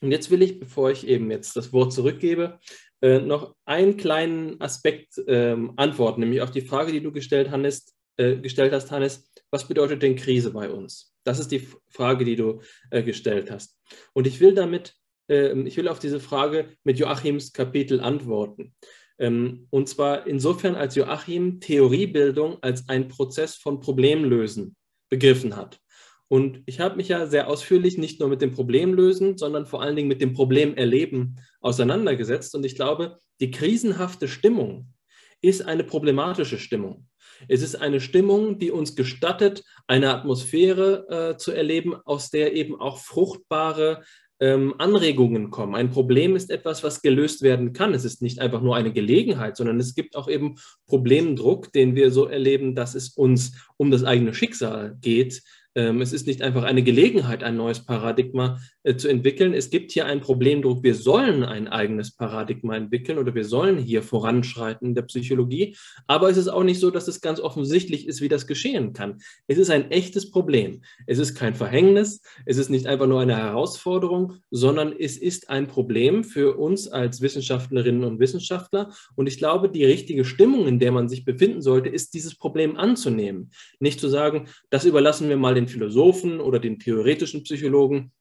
Und 0.00 0.10
jetzt 0.10 0.30
will 0.30 0.42
ich, 0.42 0.58
bevor 0.60 0.90
ich 0.90 1.06
eben 1.06 1.30
jetzt 1.30 1.56
das 1.56 1.72
Wort 1.72 1.92
zurückgebe, 1.92 2.58
äh, 3.00 3.20
noch 3.20 3.54
einen 3.64 3.96
kleinen 3.96 4.60
Aspekt 4.60 5.18
äh, 5.26 5.56
antworten, 5.76 6.20
nämlich 6.20 6.42
auf 6.42 6.50
die 6.50 6.60
Frage, 6.60 6.92
die 6.92 7.02
du 7.02 7.12
gestellt, 7.12 7.50
Hannes, 7.50 7.94
äh, 8.16 8.36
gestellt 8.36 8.72
hast, 8.72 8.90
Hannes, 8.90 9.30
was 9.50 9.66
bedeutet 9.66 10.02
denn 10.02 10.16
Krise 10.16 10.50
bei 10.50 10.68
uns? 10.70 11.14
Das 11.24 11.38
ist 11.38 11.52
die 11.52 11.66
Frage, 11.88 12.24
die 12.24 12.36
du 12.36 12.60
äh, 12.90 13.02
gestellt 13.02 13.50
hast. 13.50 13.78
Und 14.12 14.26
ich 14.26 14.40
will 14.40 14.54
damit 14.54 14.94
ähm, 15.28 15.66
ich 15.66 15.76
will 15.76 15.88
auf 15.88 15.98
diese 15.98 16.20
Frage 16.20 16.76
mit 16.84 16.98
Joachims 16.98 17.52
Kapitel 17.52 18.00
antworten. 18.00 18.74
Ähm, 19.18 19.66
und 19.70 19.88
zwar 19.88 20.26
insofern, 20.26 20.74
als 20.74 20.96
Joachim 20.96 21.60
Theoriebildung 21.60 22.62
als 22.62 22.88
ein 22.88 23.08
Prozess 23.08 23.56
von 23.56 23.80
Problemlösen 23.80 24.76
begriffen 25.14 25.56
hat. 25.56 25.80
Und 26.26 26.62
ich 26.66 26.80
habe 26.80 26.96
mich 26.96 27.08
ja 27.08 27.26
sehr 27.26 27.46
ausführlich 27.46 27.98
nicht 27.98 28.18
nur 28.18 28.28
mit 28.28 28.42
dem 28.42 28.50
Problemlösen, 28.50 29.38
sondern 29.38 29.66
vor 29.66 29.80
allen 29.80 29.94
Dingen 29.94 30.08
mit 30.08 30.20
dem 30.20 30.32
Problemerleben 30.32 31.38
auseinandergesetzt. 31.60 32.56
Und 32.56 32.66
ich 32.66 32.74
glaube, 32.74 33.18
die 33.40 33.52
krisenhafte 33.52 34.26
Stimmung 34.26 34.92
ist 35.40 35.62
eine 35.62 35.84
problematische 35.84 36.58
Stimmung. 36.58 37.06
Es 37.48 37.62
ist 37.62 37.76
eine 37.76 38.00
Stimmung, 38.00 38.58
die 38.58 38.72
uns 38.72 38.96
gestattet, 38.96 39.62
eine 39.86 40.10
Atmosphäre 40.10 41.06
äh, 41.08 41.36
zu 41.36 41.52
erleben, 41.52 41.94
aus 42.04 42.30
der 42.30 42.54
eben 42.54 42.80
auch 42.80 42.98
fruchtbare 42.98 44.02
ähm, 44.44 44.74
Anregungen 44.76 45.50
kommen. 45.50 45.74
Ein 45.74 45.90
Problem 45.90 46.36
ist 46.36 46.50
etwas, 46.50 46.84
was 46.84 47.00
gelöst 47.00 47.40
werden 47.40 47.72
kann. 47.72 47.94
Es 47.94 48.04
ist 48.04 48.20
nicht 48.20 48.40
einfach 48.40 48.60
nur 48.60 48.76
eine 48.76 48.92
Gelegenheit, 48.92 49.56
sondern 49.56 49.80
es 49.80 49.94
gibt 49.94 50.16
auch 50.16 50.28
eben 50.28 50.56
Problemdruck, 50.86 51.72
den 51.72 51.94
wir 51.94 52.10
so 52.10 52.26
erleben, 52.26 52.74
dass 52.74 52.94
es 52.94 53.08
uns 53.08 53.52
um 53.78 53.90
das 53.90 54.04
eigene 54.04 54.34
Schicksal 54.34 54.98
geht, 55.00 55.42
es 55.74 56.12
ist 56.12 56.26
nicht 56.28 56.40
einfach 56.42 56.62
eine 56.62 56.84
Gelegenheit, 56.84 57.42
ein 57.42 57.56
neues 57.56 57.80
Paradigma 57.84 58.60
äh, 58.84 58.96
zu 58.96 59.08
entwickeln. 59.08 59.52
Es 59.52 59.70
gibt 59.70 59.90
hier 59.90 60.06
einen 60.06 60.20
Problemdruck. 60.20 60.84
Wir 60.84 60.94
sollen 60.94 61.42
ein 61.42 61.66
eigenes 61.66 62.12
Paradigma 62.12 62.76
entwickeln 62.76 63.18
oder 63.18 63.34
wir 63.34 63.44
sollen 63.44 63.78
hier 63.78 64.02
voranschreiten 64.02 64.88
in 64.88 64.94
der 64.94 65.02
Psychologie. 65.02 65.76
Aber 66.06 66.30
es 66.30 66.36
ist 66.36 66.46
auch 66.46 66.62
nicht 66.62 66.78
so, 66.78 66.90
dass 66.90 67.08
es 67.08 67.20
ganz 67.20 67.40
offensichtlich 67.40 68.06
ist, 68.06 68.20
wie 68.20 68.28
das 68.28 68.46
geschehen 68.46 68.92
kann. 68.92 69.18
Es 69.48 69.58
ist 69.58 69.70
ein 69.70 69.90
echtes 69.90 70.30
Problem. 70.30 70.82
Es 71.06 71.18
ist 71.18 71.34
kein 71.34 71.56
Verhängnis. 71.56 72.20
Es 72.46 72.56
ist 72.56 72.70
nicht 72.70 72.86
einfach 72.86 73.08
nur 73.08 73.20
eine 73.20 73.36
Herausforderung, 73.36 74.34
sondern 74.52 74.94
es 74.96 75.16
ist 75.16 75.50
ein 75.50 75.66
Problem 75.66 76.22
für 76.22 76.56
uns 76.56 76.86
als 76.86 77.20
Wissenschaftlerinnen 77.20 78.04
und 78.04 78.20
Wissenschaftler. 78.20 78.92
Und 79.16 79.26
ich 79.26 79.38
glaube, 79.38 79.68
die 79.68 79.84
richtige 79.84 80.24
Stimmung, 80.24 80.68
in 80.68 80.78
der 80.78 80.92
man 80.92 81.08
sich 81.08 81.24
befinden 81.24 81.62
sollte, 81.62 81.88
ist 81.88 82.14
dieses 82.14 82.36
Problem 82.36 82.76
anzunehmen. 82.76 83.50
Nicht 83.80 83.98
zu 83.98 84.08
sagen, 84.08 84.46
das 84.70 84.84
überlassen 84.84 85.28
wir 85.28 85.36
mal 85.36 85.54
den 85.54 85.63
den 85.64 85.68
Philosophen 85.68 86.40
oder 86.40 86.58
den 86.58 86.78
theoretischen 86.78 87.42
Psychologen, 87.42 88.12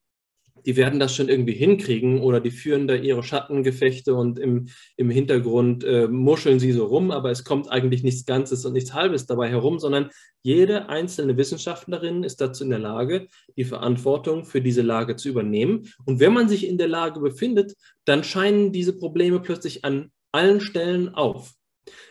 die 0.66 0.78
werden 0.78 1.00
das 1.00 1.16
schon 1.16 1.30
irgendwie 1.30 1.54
hinkriegen 1.54 2.22
oder 2.22 2.40
die 2.40 2.52
führen 2.52 2.88
da 2.88 2.96
ihre 2.96 3.24
Schattengefechte 3.24 4.16
und 4.16 4.40
im, 4.40 4.70
im 4.96 5.10
Hintergrund 5.10 5.84
äh, 5.84 6.08
muscheln 6.08 6.60
sie 6.60 6.72
so 6.72 6.86
rum, 6.86 7.12
aber 7.12 7.32
es 7.32 7.44
kommt 7.44 7.70
eigentlich 7.70 8.04
nichts 8.04 8.26
Ganzes 8.26 8.66
und 8.66 8.74
nichts 8.74 8.94
Halbes 8.94 9.26
dabei 9.26 9.50
herum, 9.50 9.80
sondern 9.80 10.10
jede 10.42 10.90
einzelne 10.90 11.36
Wissenschaftlerin 11.38 12.24
ist 12.24 12.40
dazu 12.40 12.64
in 12.64 12.70
der 12.70 12.80
Lage, 12.80 13.28
die 13.58 13.66
Verantwortung 13.66 14.46
für 14.46 14.62
diese 14.62 14.82
Lage 14.82 15.16
zu 15.16 15.30
übernehmen. 15.30 15.92
Und 16.06 16.20
wenn 16.20 16.34
man 16.34 16.48
sich 16.48 16.68
in 16.68 16.78
der 16.78 16.88
Lage 16.88 17.20
befindet, 17.20 17.74
dann 18.06 18.24
scheinen 18.24 18.72
diese 18.72 18.98
Probleme 18.98 19.40
plötzlich 19.42 19.84
an 19.84 20.12
allen 20.32 20.62
Stellen 20.62 21.14
auf. 21.14 21.54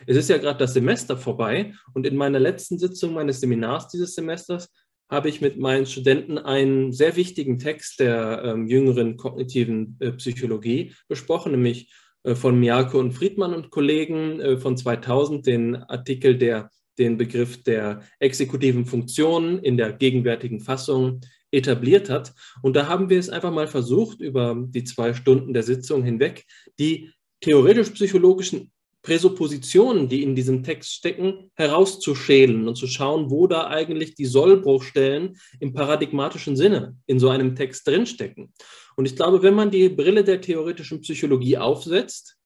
Es 0.05 0.17
ist 0.17 0.29
ja 0.29 0.37
gerade 0.37 0.59
das 0.59 0.73
Semester 0.73 1.17
vorbei 1.17 1.73
und 1.93 2.05
in 2.05 2.15
meiner 2.15 2.39
letzten 2.39 2.77
Sitzung 2.77 3.13
meines 3.13 3.39
Seminars 3.39 3.87
dieses 3.87 4.13
Semesters 4.13 4.69
habe 5.13 5.29
ich 5.29 5.39
mit 5.39 5.57
meinen 5.57 5.85
Studenten 5.85 6.37
einen 6.37 6.91
sehr 6.91 7.15
wichtigen 7.15 7.59
Text 7.59 7.99
der 7.99 8.41
ähm, 8.43 8.67
jüngeren 8.67 9.15
kognitiven 9.15 9.95
äh, 9.99 10.11
Psychologie 10.11 10.93
besprochen, 11.07 11.51
nämlich 11.53 11.93
äh, 12.23 12.35
von 12.35 12.59
Miyake 12.59 12.97
und 12.97 13.13
Friedmann 13.13 13.53
und 13.53 13.69
Kollegen 13.69 14.41
äh, 14.41 14.57
von 14.57 14.75
2000, 14.75 15.45
den 15.45 15.75
Artikel, 15.75 16.37
der 16.37 16.69
den 16.97 17.17
Begriff 17.17 17.63
der 17.63 18.01
exekutiven 18.19 18.85
Funktionen 18.85 19.59
in 19.59 19.77
der 19.77 19.93
gegenwärtigen 19.93 20.59
Fassung 20.59 21.21
etabliert 21.51 22.09
hat. 22.09 22.33
Und 22.61 22.75
da 22.75 22.87
haben 22.87 23.09
wir 23.09 23.19
es 23.19 23.29
einfach 23.29 23.51
mal 23.51 23.67
versucht, 23.67 24.19
über 24.19 24.55
die 24.57 24.83
zwei 24.83 25.13
Stunden 25.13 25.53
der 25.53 25.63
Sitzung 25.63 26.03
hinweg, 26.03 26.45
die 26.79 27.11
theoretisch-psychologischen 27.41 28.72
Präsuppositionen, 29.03 30.07
die 30.07 30.23
in 30.23 30.33
diesem 30.33 30.63
Text 30.63 30.93
stecken, 30.93 31.51
herauszuschälen 31.55 32.67
und 32.67 32.75
zu 32.75 32.87
schauen, 32.87 33.29
wo 33.29 33.47
da 33.47 33.67
eigentlich 33.67 34.15
die 34.15 34.25
Sollbruchstellen 34.25 35.37
im 35.59 35.73
paradigmatischen 35.73 36.55
Sinne 36.55 36.97
in 37.05 37.19
so 37.19 37.29
einem 37.29 37.55
Text 37.55 37.85
drinstecken. 37.85 38.53
Und 38.95 39.05
ich 39.05 39.15
glaube, 39.15 39.43
wenn 39.43 39.55
man 39.55 39.71
die 39.71 39.89
Brille 39.89 40.23
der 40.23 40.39
theoretischen 40.39 41.01
Psychologie 41.01 41.57
aufsetzt, 41.57 42.37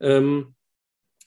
ähm, 0.00 0.54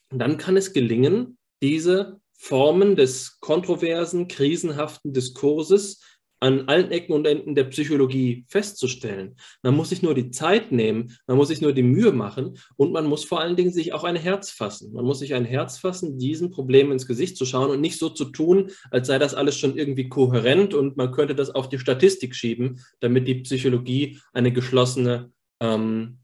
dann 0.09 0.37
kann 0.37 0.57
es 0.57 0.73
gelingen, 0.73 1.37
diese 1.61 2.19
Formen 2.33 2.95
des 2.95 3.39
kontroversen, 3.39 4.27
krisenhaften 4.27 5.13
Diskurses 5.13 6.01
an 6.43 6.67
allen 6.67 6.91
Ecken 6.91 7.13
und 7.13 7.25
Enden 7.25 7.55
der 7.55 7.63
Psychologie 7.63 8.43
festzustellen. 8.49 9.37
Man 9.61 9.75
muss 9.75 9.89
sich 9.89 10.01
nur 10.01 10.13
die 10.13 10.29
Zeit 10.29 10.73
nehmen, 10.73 11.17
man 11.25 11.37
muss 11.37 11.47
sich 11.47 11.61
nur 11.61 11.71
die 11.71 11.83
Mühe 11.83 12.11
machen 12.11 12.57
und 12.75 12.91
man 12.91 13.05
muss 13.05 13.23
vor 13.23 13.39
allen 13.39 13.55
Dingen 13.55 13.71
sich 13.71 13.93
auch 13.93 14.03
ein 14.03 14.17
Herz 14.17 14.51
fassen. 14.51 14.91
Man 14.91 15.05
muss 15.05 15.19
sich 15.19 15.35
ein 15.35 15.45
Herz 15.45 15.77
fassen, 15.77 16.19
diesen 16.19 16.51
Problemen 16.51 16.91
ins 16.91 17.07
Gesicht 17.07 17.37
zu 17.37 17.45
schauen 17.45 17.71
und 17.71 17.79
nicht 17.79 17.97
so 17.97 18.09
zu 18.09 18.25
tun, 18.25 18.71
als 18.91 19.07
sei 19.07 19.19
das 19.19 19.33
alles 19.33 19.57
schon 19.57 19.77
irgendwie 19.77 20.09
kohärent 20.09 20.73
und 20.73 20.97
man 20.97 21.13
könnte 21.13 21.33
das 21.33 21.49
auf 21.49 21.69
die 21.69 21.79
Statistik 21.79 22.35
schieben, 22.35 22.81
damit 22.99 23.25
die 23.25 23.35
Psychologie 23.35 24.19
eine 24.33 24.51
geschlossene 24.51 25.31
ähm, 25.61 26.22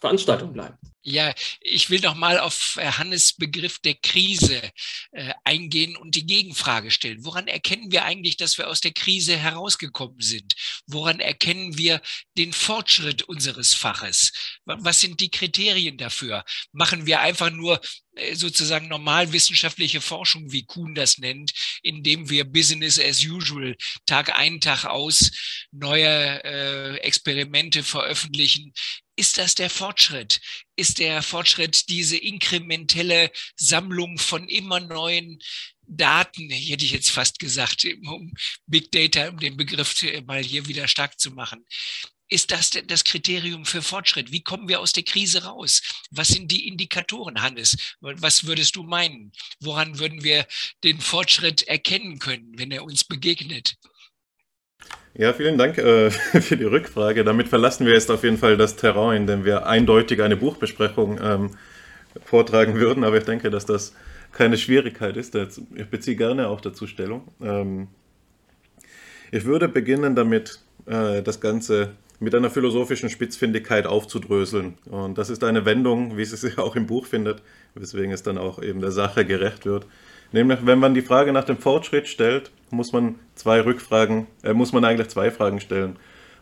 Veranstaltung 0.00 0.52
bleibt. 0.52 0.78
Ja, 1.06 1.34
ich 1.60 1.90
will 1.90 2.00
noch 2.00 2.14
mal 2.14 2.38
auf 2.40 2.78
äh, 2.80 2.86
Hannes 2.86 3.34
Begriff 3.34 3.78
der 3.78 3.94
Krise 3.94 4.62
äh, 5.12 5.34
eingehen 5.44 5.96
und 5.96 6.14
die 6.14 6.24
Gegenfrage 6.24 6.90
stellen. 6.90 7.26
Woran 7.26 7.46
erkennen 7.46 7.92
wir 7.92 8.06
eigentlich, 8.06 8.38
dass 8.38 8.56
wir 8.56 8.68
aus 8.68 8.80
der 8.80 8.92
Krise 8.92 9.36
herausgekommen 9.36 10.20
sind? 10.20 10.54
Woran 10.86 11.20
erkennen 11.20 11.76
wir 11.76 12.00
den 12.38 12.54
Fortschritt 12.54 13.22
unseres 13.22 13.74
Faches? 13.74 14.32
Was 14.64 15.00
sind 15.00 15.20
die 15.20 15.30
Kriterien 15.30 15.98
dafür? 15.98 16.42
Machen 16.72 17.04
wir 17.04 17.20
einfach 17.20 17.50
nur 17.50 17.82
äh, 18.16 18.34
sozusagen 18.34 18.88
normal 18.88 19.32
wissenschaftliche 19.32 20.00
Forschung, 20.00 20.52
wie 20.52 20.64
Kuhn 20.64 20.94
das 20.94 21.18
nennt, 21.18 21.52
indem 21.82 22.30
wir 22.30 22.44
Business 22.44 22.98
as 22.98 23.22
usual 23.22 23.76
Tag 24.06 24.34
ein, 24.38 24.60
Tag 24.60 24.84
aus 24.86 25.30
neue 25.70 26.42
äh, 26.44 26.96
Experimente 26.98 27.82
veröffentlichen, 27.82 28.72
ist 29.16 29.38
das 29.38 29.54
der 29.54 29.70
Fortschritt? 29.70 30.40
Ist 30.76 30.98
der 30.98 31.22
Fortschritt 31.22 31.88
diese 31.88 32.16
inkrementelle 32.16 33.30
Sammlung 33.56 34.18
von 34.18 34.48
immer 34.48 34.80
neuen 34.80 35.40
Daten, 35.86 36.50
hätte 36.50 36.84
ich 36.84 36.92
jetzt 36.92 37.10
fast 37.10 37.38
gesagt, 37.38 37.86
um 38.06 38.32
Big 38.66 38.90
Data, 38.90 39.28
um 39.28 39.38
den 39.38 39.56
Begriff 39.56 39.94
mal 40.26 40.42
hier 40.42 40.66
wieder 40.66 40.88
stark 40.88 41.20
zu 41.20 41.30
machen. 41.30 41.64
Ist 42.28 42.50
das 42.50 42.70
das 42.70 43.04
Kriterium 43.04 43.66
für 43.66 43.82
Fortschritt? 43.82 44.32
Wie 44.32 44.42
kommen 44.42 44.66
wir 44.66 44.80
aus 44.80 44.92
der 44.92 45.02
Krise 45.02 45.44
raus? 45.44 45.82
Was 46.10 46.28
sind 46.28 46.50
die 46.50 46.66
Indikatoren, 46.66 47.42
Hannes? 47.42 47.76
Was 48.00 48.44
würdest 48.44 48.76
du 48.76 48.82
meinen? 48.82 49.30
Woran 49.60 49.98
würden 49.98 50.24
wir 50.24 50.46
den 50.82 51.00
Fortschritt 51.00 51.62
erkennen 51.64 52.18
können, 52.18 52.58
wenn 52.58 52.70
er 52.70 52.84
uns 52.84 53.04
begegnet? 53.04 53.76
Ja, 55.16 55.32
vielen 55.32 55.56
Dank 55.56 55.78
äh, 55.78 56.10
für 56.40 56.56
die 56.56 56.64
Rückfrage. 56.64 57.22
Damit 57.22 57.48
verlassen 57.48 57.86
wir 57.86 57.92
jetzt 57.92 58.10
auf 58.10 58.24
jeden 58.24 58.36
Fall 58.36 58.56
das 58.56 58.74
Terrain, 58.74 59.22
in 59.22 59.26
dem 59.28 59.44
wir 59.44 59.66
eindeutig 59.66 60.20
eine 60.20 60.36
Buchbesprechung 60.36 61.20
ähm, 61.22 61.50
vortragen 62.24 62.74
würden. 62.74 63.04
Aber 63.04 63.16
ich 63.16 63.24
denke, 63.24 63.50
dass 63.50 63.64
das 63.64 63.94
keine 64.32 64.58
Schwierigkeit 64.58 65.16
ist. 65.16 65.36
Ich 65.36 65.86
beziehe 65.88 66.16
gerne 66.16 66.48
auch 66.48 66.60
dazu 66.60 66.88
Stellung. 66.88 67.28
Ähm, 67.40 67.86
ich 69.30 69.44
würde 69.44 69.68
beginnen 69.68 70.16
damit, 70.16 70.60
äh, 70.86 71.22
das 71.22 71.40
Ganze 71.40 71.92
mit 72.18 72.34
einer 72.34 72.50
philosophischen 72.50 73.08
Spitzfindigkeit 73.08 73.86
aufzudröseln. 73.86 74.74
Und 74.90 75.16
das 75.16 75.30
ist 75.30 75.44
eine 75.44 75.64
Wendung, 75.64 76.16
wie 76.16 76.24
sie 76.24 76.36
sich 76.36 76.58
auch 76.58 76.74
im 76.74 76.86
Buch 76.86 77.06
findet, 77.06 77.40
weswegen 77.76 78.10
es 78.10 78.24
dann 78.24 78.36
auch 78.36 78.60
eben 78.60 78.80
der 78.80 78.90
Sache 78.90 79.24
gerecht 79.24 79.64
wird. 79.64 79.86
Nämlich, 80.34 80.66
wenn 80.66 80.80
man 80.80 80.94
die 80.94 81.02
Frage 81.02 81.32
nach 81.32 81.44
dem 81.44 81.58
Fortschritt 81.58 82.08
stellt, 82.08 82.50
muss 82.70 82.92
man 82.92 83.14
zwei 83.36 83.60
Rückfragen, 83.60 84.26
äh, 84.42 84.52
muss 84.52 84.72
man 84.72 84.84
eigentlich 84.84 85.06
zwei 85.06 85.30
Fragen 85.30 85.60
stellen. 85.60 85.94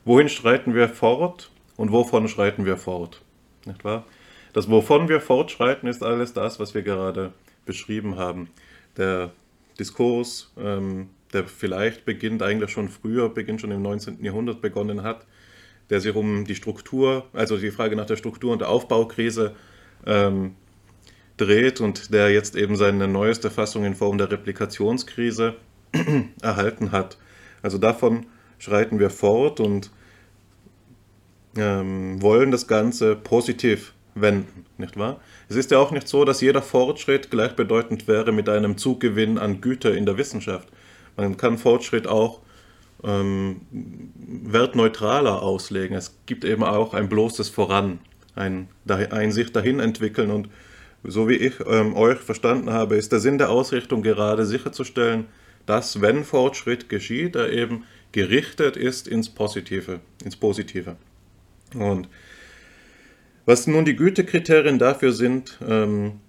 Wohin 0.06 0.30
schreiten 0.30 0.74
wir 0.74 0.88
fort 0.88 1.50
und 1.76 1.92
wovon 1.92 2.26
schreiten 2.26 2.64
wir 2.64 2.78
fort? 2.78 3.20
Nicht 3.66 3.84
wahr? 3.84 4.06
Das, 4.54 4.70
wovon 4.70 5.10
wir 5.10 5.20
fortschreiten, 5.20 5.90
ist 5.90 6.02
alles 6.02 6.32
das, 6.32 6.58
was 6.58 6.72
wir 6.72 6.80
gerade 6.80 7.34
beschrieben 7.66 8.16
haben. 8.16 8.48
Der 8.96 9.32
Diskurs, 9.78 10.50
ähm, 10.58 11.10
der 11.34 11.44
vielleicht 11.44 12.06
beginnt 12.06 12.42
eigentlich 12.42 12.70
schon 12.70 12.88
früher, 12.88 13.28
beginnt 13.28 13.60
schon 13.60 13.72
im 13.72 13.82
19. 13.82 14.24
Jahrhundert 14.24 14.62
begonnen 14.62 15.02
hat, 15.02 15.26
der 15.90 16.00
sich 16.00 16.14
um 16.14 16.46
die 16.46 16.54
Struktur, 16.54 17.26
also 17.34 17.58
die 17.58 17.70
Frage 17.70 17.94
nach 17.94 18.06
der 18.06 18.16
Struktur 18.16 18.54
und 18.54 18.60
der 18.60 18.70
Aufbaukrise 18.70 19.54
ähm, 20.06 20.56
dreht 21.44 21.80
und 21.80 22.12
der 22.12 22.30
jetzt 22.30 22.56
eben 22.56 22.76
seine 22.76 23.08
neueste 23.08 23.50
Fassung 23.50 23.84
in 23.84 23.94
Form 23.94 24.18
der 24.18 24.30
Replikationskrise 24.30 25.54
erhalten 26.42 26.92
hat. 26.92 27.18
Also 27.62 27.78
davon 27.78 28.26
schreiten 28.58 28.98
wir 28.98 29.10
fort 29.10 29.60
und 29.60 29.90
ähm, 31.56 32.20
wollen 32.22 32.50
das 32.50 32.66
Ganze 32.66 33.16
positiv 33.16 33.92
wenden, 34.14 34.66
nicht 34.78 34.96
wahr? 34.96 35.20
Es 35.48 35.56
ist 35.56 35.70
ja 35.70 35.78
auch 35.78 35.90
nicht 35.90 36.08
so, 36.08 36.24
dass 36.24 36.40
jeder 36.40 36.62
Fortschritt 36.62 37.30
gleichbedeutend 37.30 38.08
wäre 38.08 38.32
mit 38.32 38.48
einem 38.48 38.78
Zugewinn 38.78 39.38
an 39.38 39.60
Güter 39.60 39.94
in 39.94 40.06
der 40.06 40.16
Wissenschaft. 40.16 40.68
Man 41.16 41.36
kann 41.36 41.58
Fortschritt 41.58 42.06
auch 42.06 42.40
ähm, 43.04 43.62
wertneutraler 43.70 45.42
auslegen. 45.42 45.96
Es 45.96 46.16
gibt 46.26 46.44
eben 46.44 46.62
auch 46.62 46.94
ein 46.94 47.08
bloßes 47.08 47.48
Voran, 47.48 47.98
ein, 48.34 48.68
ein 48.88 49.32
sich 49.32 49.52
dahin 49.52 49.80
entwickeln 49.80 50.30
und 50.30 50.48
so 51.04 51.28
wie 51.28 51.34
ich 51.34 51.54
ähm, 51.66 51.94
euch 51.96 52.18
verstanden 52.18 52.70
habe, 52.70 52.96
ist 52.96 53.12
der 53.12 53.20
Sinn 53.20 53.38
der 53.38 53.50
Ausrichtung 53.50 54.02
gerade 54.02 54.46
sicherzustellen, 54.46 55.26
dass, 55.66 56.00
wenn 56.00 56.24
Fortschritt 56.24 56.88
geschieht, 56.88 57.36
er 57.36 57.52
eben 57.52 57.84
gerichtet 58.12 58.76
ist 58.76 59.08
ins 59.08 59.28
Positive, 59.28 60.00
ins 60.24 60.36
Positive. 60.36 60.96
Und 61.74 62.08
was 63.46 63.66
nun 63.66 63.84
die 63.84 63.96
Gütekriterien 63.96 64.78
dafür 64.78 65.12
sind, 65.12 65.58
ähm, 65.66 66.20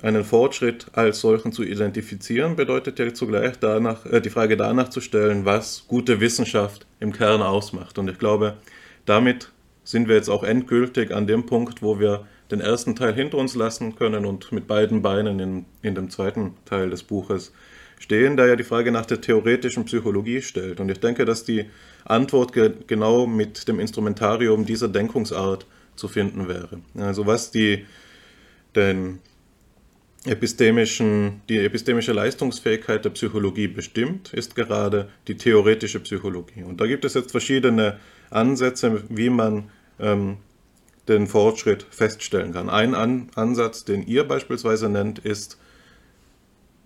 einen 0.00 0.24
Fortschritt 0.24 0.86
als 0.92 1.20
solchen 1.20 1.52
zu 1.52 1.62
identifizieren, 1.62 2.56
bedeutet 2.56 2.98
ja 2.98 3.12
zugleich 3.12 3.58
danach, 3.58 4.06
äh, 4.06 4.20
die 4.20 4.30
Frage 4.30 4.56
danach 4.56 4.88
zu 4.88 5.00
stellen, 5.00 5.44
was 5.44 5.86
gute 5.86 6.20
Wissenschaft 6.20 6.86
im 7.00 7.12
Kern 7.12 7.42
ausmacht. 7.42 7.98
Und 7.98 8.08
ich 8.08 8.18
glaube, 8.18 8.56
damit 9.06 9.50
sind 9.84 10.08
wir 10.08 10.16
jetzt 10.16 10.28
auch 10.28 10.44
endgültig 10.44 11.12
an 11.12 11.26
dem 11.26 11.46
Punkt, 11.46 11.82
wo 11.82 11.98
wir 11.98 12.26
den 12.52 12.60
ersten 12.60 12.94
Teil 12.94 13.14
hinter 13.14 13.38
uns 13.38 13.54
lassen 13.54 13.96
können 13.96 14.26
und 14.26 14.52
mit 14.52 14.66
beiden 14.66 15.02
Beinen 15.02 15.40
in, 15.40 15.64
in 15.82 15.94
dem 15.94 16.10
zweiten 16.10 16.54
Teil 16.66 16.90
des 16.90 17.02
Buches 17.02 17.52
stehen, 17.98 18.36
der 18.36 18.46
ja 18.46 18.56
die 18.56 18.64
Frage 18.64 18.92
nach 18.92 19.06
der 19.06 19.20
theoretischen 19.20 19.84
Psychologie 19.86 20.42
stellt. 20.42 20.78
Und 20.78 20.90
ich 20.90 21.00
denke, 21.00 21.24
dass 21.24 21.44
die 21.44 21.66
Antwort 22.04 22.52
ge 22.52 22.72
genau 22.86 23.26
mit 23.26 23.66
dem 23.68 23.80
Instrumentarium 23.80 24.66
dieser 24.66 24.88
Denkungsart 24.88 25.66
zu 25.96 26.08
finden 26.08 26.48
wäre. 26.48 26.80
Also 26.96 27.26
was 27.26 27.50
die, 27.50 27.86
den 28.76 29.20
epistemischen, 30.24 31.40
die 31.48 31.58
epistemische 31.58 32.12
Leistungsfähigkeit 32.12 33.04
der 33.04 33.10
Psychologie 33.10 33.68
bestimmt, 33.68 34.32
ist 34.32 34.54
gerade 34.54 35.08
die 35.26 35.36
theoretische 35.36 36.00
Psychologie. 36.00 36.62
Und 36.62 36.80
da 36.80 36.86
gibt 36.86 37.04
es 37.04 37.14
jetzt 37.14 37.30
verschiedene 37.30 37.98
Ansätze, 38.30 39.02
wie 39.08 39.30
man 39.30 39.70
ähm, 39.98 40.36
den 41.08 41.26
Fortschritt 41.26 41.86
feststellen 41.90 42.52
kann. 42.52 42.70
Ein 42.70 42.94
An 42.94 43.28
Ansatz, 43.34 43.84
den 43.84 44.06
ihr 44.06 44.24
beispielsweise 44.24 44.88
nennt, 44.88 45.18
ist 45.18 45.58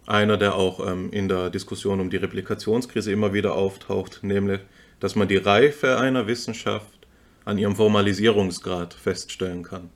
einer, 0.06 0.36
der 0.36 0.54
auch 0.54 0.86
ähm, 0.86 1.10
in 1.10 1.28
der 1.28 1.50
Diskussion 1.50 2.00
um 2.00 2.10
die 2.10 2.16
Replikationskrise 2.16 3.12
immer 3.12 3.32
wieder 3.32 3.54
auftaucht, 3.54 4.20
nämlich, 4.22 4.60
dass 5.00 5.16
man 5.16 5.28
die 5.28 5.36
Reife 5.36 5.98
einer 5.98 6.26
Wissenschaft 6.26 7.06
an 7.44 7.58
ihrem 7.58 7.76
Formalisierungsgrad 7.76 8.94
feststellen 8.94 9.62
kann. 9.62 9.90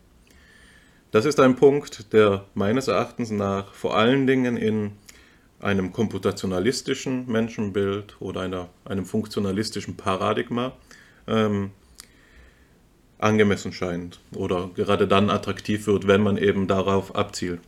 Das 1.11 1.25
ist 1.25 1.41
ein 1.41 1.57
Punkt, 1.57 2.13
der 2.13 2.45
meines 2.55 2.87
Erachtens 2.87 3.31
nach 3.31 3.73
vor 3.73 3.97
allen 3.97 4.27
Dingen 4.27 4.57
in 4.57 4.93
einem 5.59 5.93
komputationalistischen 5.93 7.27
Menschenbild 7.27 8.17
oder 8.21 8.43
einer, 8.43 8.69
einem 8.85 9.05
funktionalistischen 9.05 9.97
Paradigma 9.97 10.73
ähm, 11.27 11.73
angemessen 13.21 13.73
scheint 13.73 14.21
oder 14.35 14.71
gerade 14.75 15.07
dann 15.07 15.31
attraktiv 15.31 15.87
wird, 15.87 16.07
wenn 16.07 16.23
man 16.23 16.37
eben 16.37 16.67
darauf 16.67 17.15
abzielt. 17.15 17.61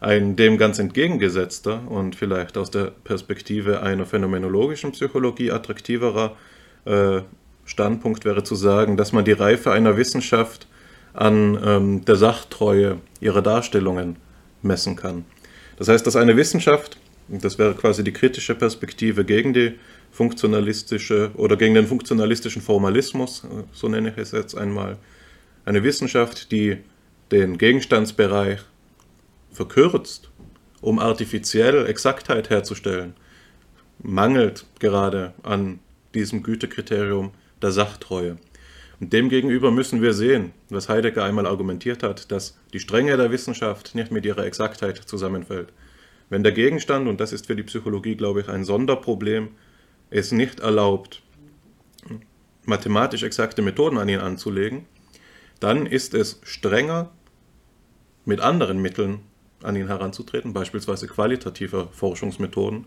Ein 0.00 0.36
dem 0.36 0.58
ganz 0.58 0.78
entgegengesetzter 0.78 1.82
und 1.88 2.14
vielleicht 2.14 2.56
aus 2.56 2.70
der 2.70 2.92
Perspektive 3.04 3.82
einer 3.82 4.06
phänomenologischen 4.06 4.92
Psychologie 4.92 5.50
attraktiverer 5.50 6.36
äh, 6.84 7.22
Standpunkt 7.64 8.24
wäre 8.24 8.44
zu 8.44 8.54
sagen, 8.54 8.96
dass 8.96 9.12
man 9.12 9.24
die 9.24 9.32
Reife 9.32 9.72
einer 9.72 9.96
Wissenschaft 9.96 10.68
an 11.12 11.58
ähm, 11.64 12.04
der 12.04 12.16
Sachtreue 12.16 12.98
ihrer 13.20 13.42
Darstellungen 13.42 14.16
messen 14.62 14.96
kann. 14.96 15.24
Das 15.76 15.88
heißt, 15.88 16.06
dass 16.06 16.16
eine 16.16 16.36
Wissenschaft, 16.36 16.98
das 17.28 17.58
wäre 17.58 17.74
quasi 17.74 18.04
die 18.04 18.12
kritische 18.12 18.54
Perspektive 18.54 19.24
gegen 19.24 19.52
die 19.52 19.74
funktionalistische 20.10 21.30
oder 21.34 21.56
gegen 21.56 21.74
den 21.74 21.86
funktionalistischen 21.86 22.62
Formalismus, 22.62 23.44
äh, 23.44 23.64
so 23.72 23.88
nenne 23.88 24.10
ich 24.10 24.18
es 24.18 24.32
jetzt 24.32 24.56
einmal, 24.56 24.98
eine 25.64 25.82
Wissenschaft, 25.82 26.50
die 26.50 26.78
den 27.30 27.58
Gegenstandsbereich 27.58 28.60
verkürzt, 29.52 30.30
um 30.80 30.98
artifiziell 30.98 31.86
Exaktheit 31.86 32.50
herzustellen, 32.50 33.14
mangelt 33.98 34.64
gerade 34.78 35.34
an 35.42 35.80
diesem 36.14 36.42
Gütekriterium 36.42 37.32
der 37.60 37.72
Sachtreue. 37.72 38.38
Und 39.00 39.12
demgegenüber 39.12 39.70
müssen 39.70 40.02
wir 40.02 40.12
sehen, 40.12 40.52
was 40.70 40.88
Heidegger 40.88 41.24
einmal 41.24 41.46
argumentiert 41.46 42.02
hat, 42.02 42.32
dass 42.32 42.58
die 42.72 42.80
Strenge 42.80 43.16
der 43.16 43.30
Wissenschaft 43.30 43.94
nicht 43.94 44.10
mit 44.10 44.24
ihrer 44.24 44.44
Exaktheit 44.44 44.96
zusammenfällt. 44.96 45.72
Wenn 46.30 46.42
der 46.42 46.52
Gegenstand, 46.52 47.08
und 47.08 47.20
das 47.20 47.32
ist 47.32 47.46
für 47.46 47.56
die 47.56 47.62
Psychologie, 47.62 48.16
glaube 48.16 48.40
ich, 48.40 48.48
ein 48.48 48.64
Sonderproblem, 48.64 49.48
es 50.10 50.32
nicht 50.32 50.60
erlaubt, 50.60 51.22
mathematisch 52.64 53.22
exakte 53.22 53.62
Methoden 53.62 53.98
an 53.98 54.08
ihn 54.08 54.20
anzulegen, 54.20 54.86
dann 55.60 55.86
ist 55.86 56.14
es 56.14 56.40
strenger, 56.42 57.10
mit 58.24 58.40
anderen 58.40 58.80
Mitteln 58.80 59.20
an 59.62 59.74
ihn 59.74 59.86
heranzutreten, 59.88 60.52
beispielsweise 60.52 61.08
qualitative 61.08 61.88
Forschungsmethoden, 61.92 62.84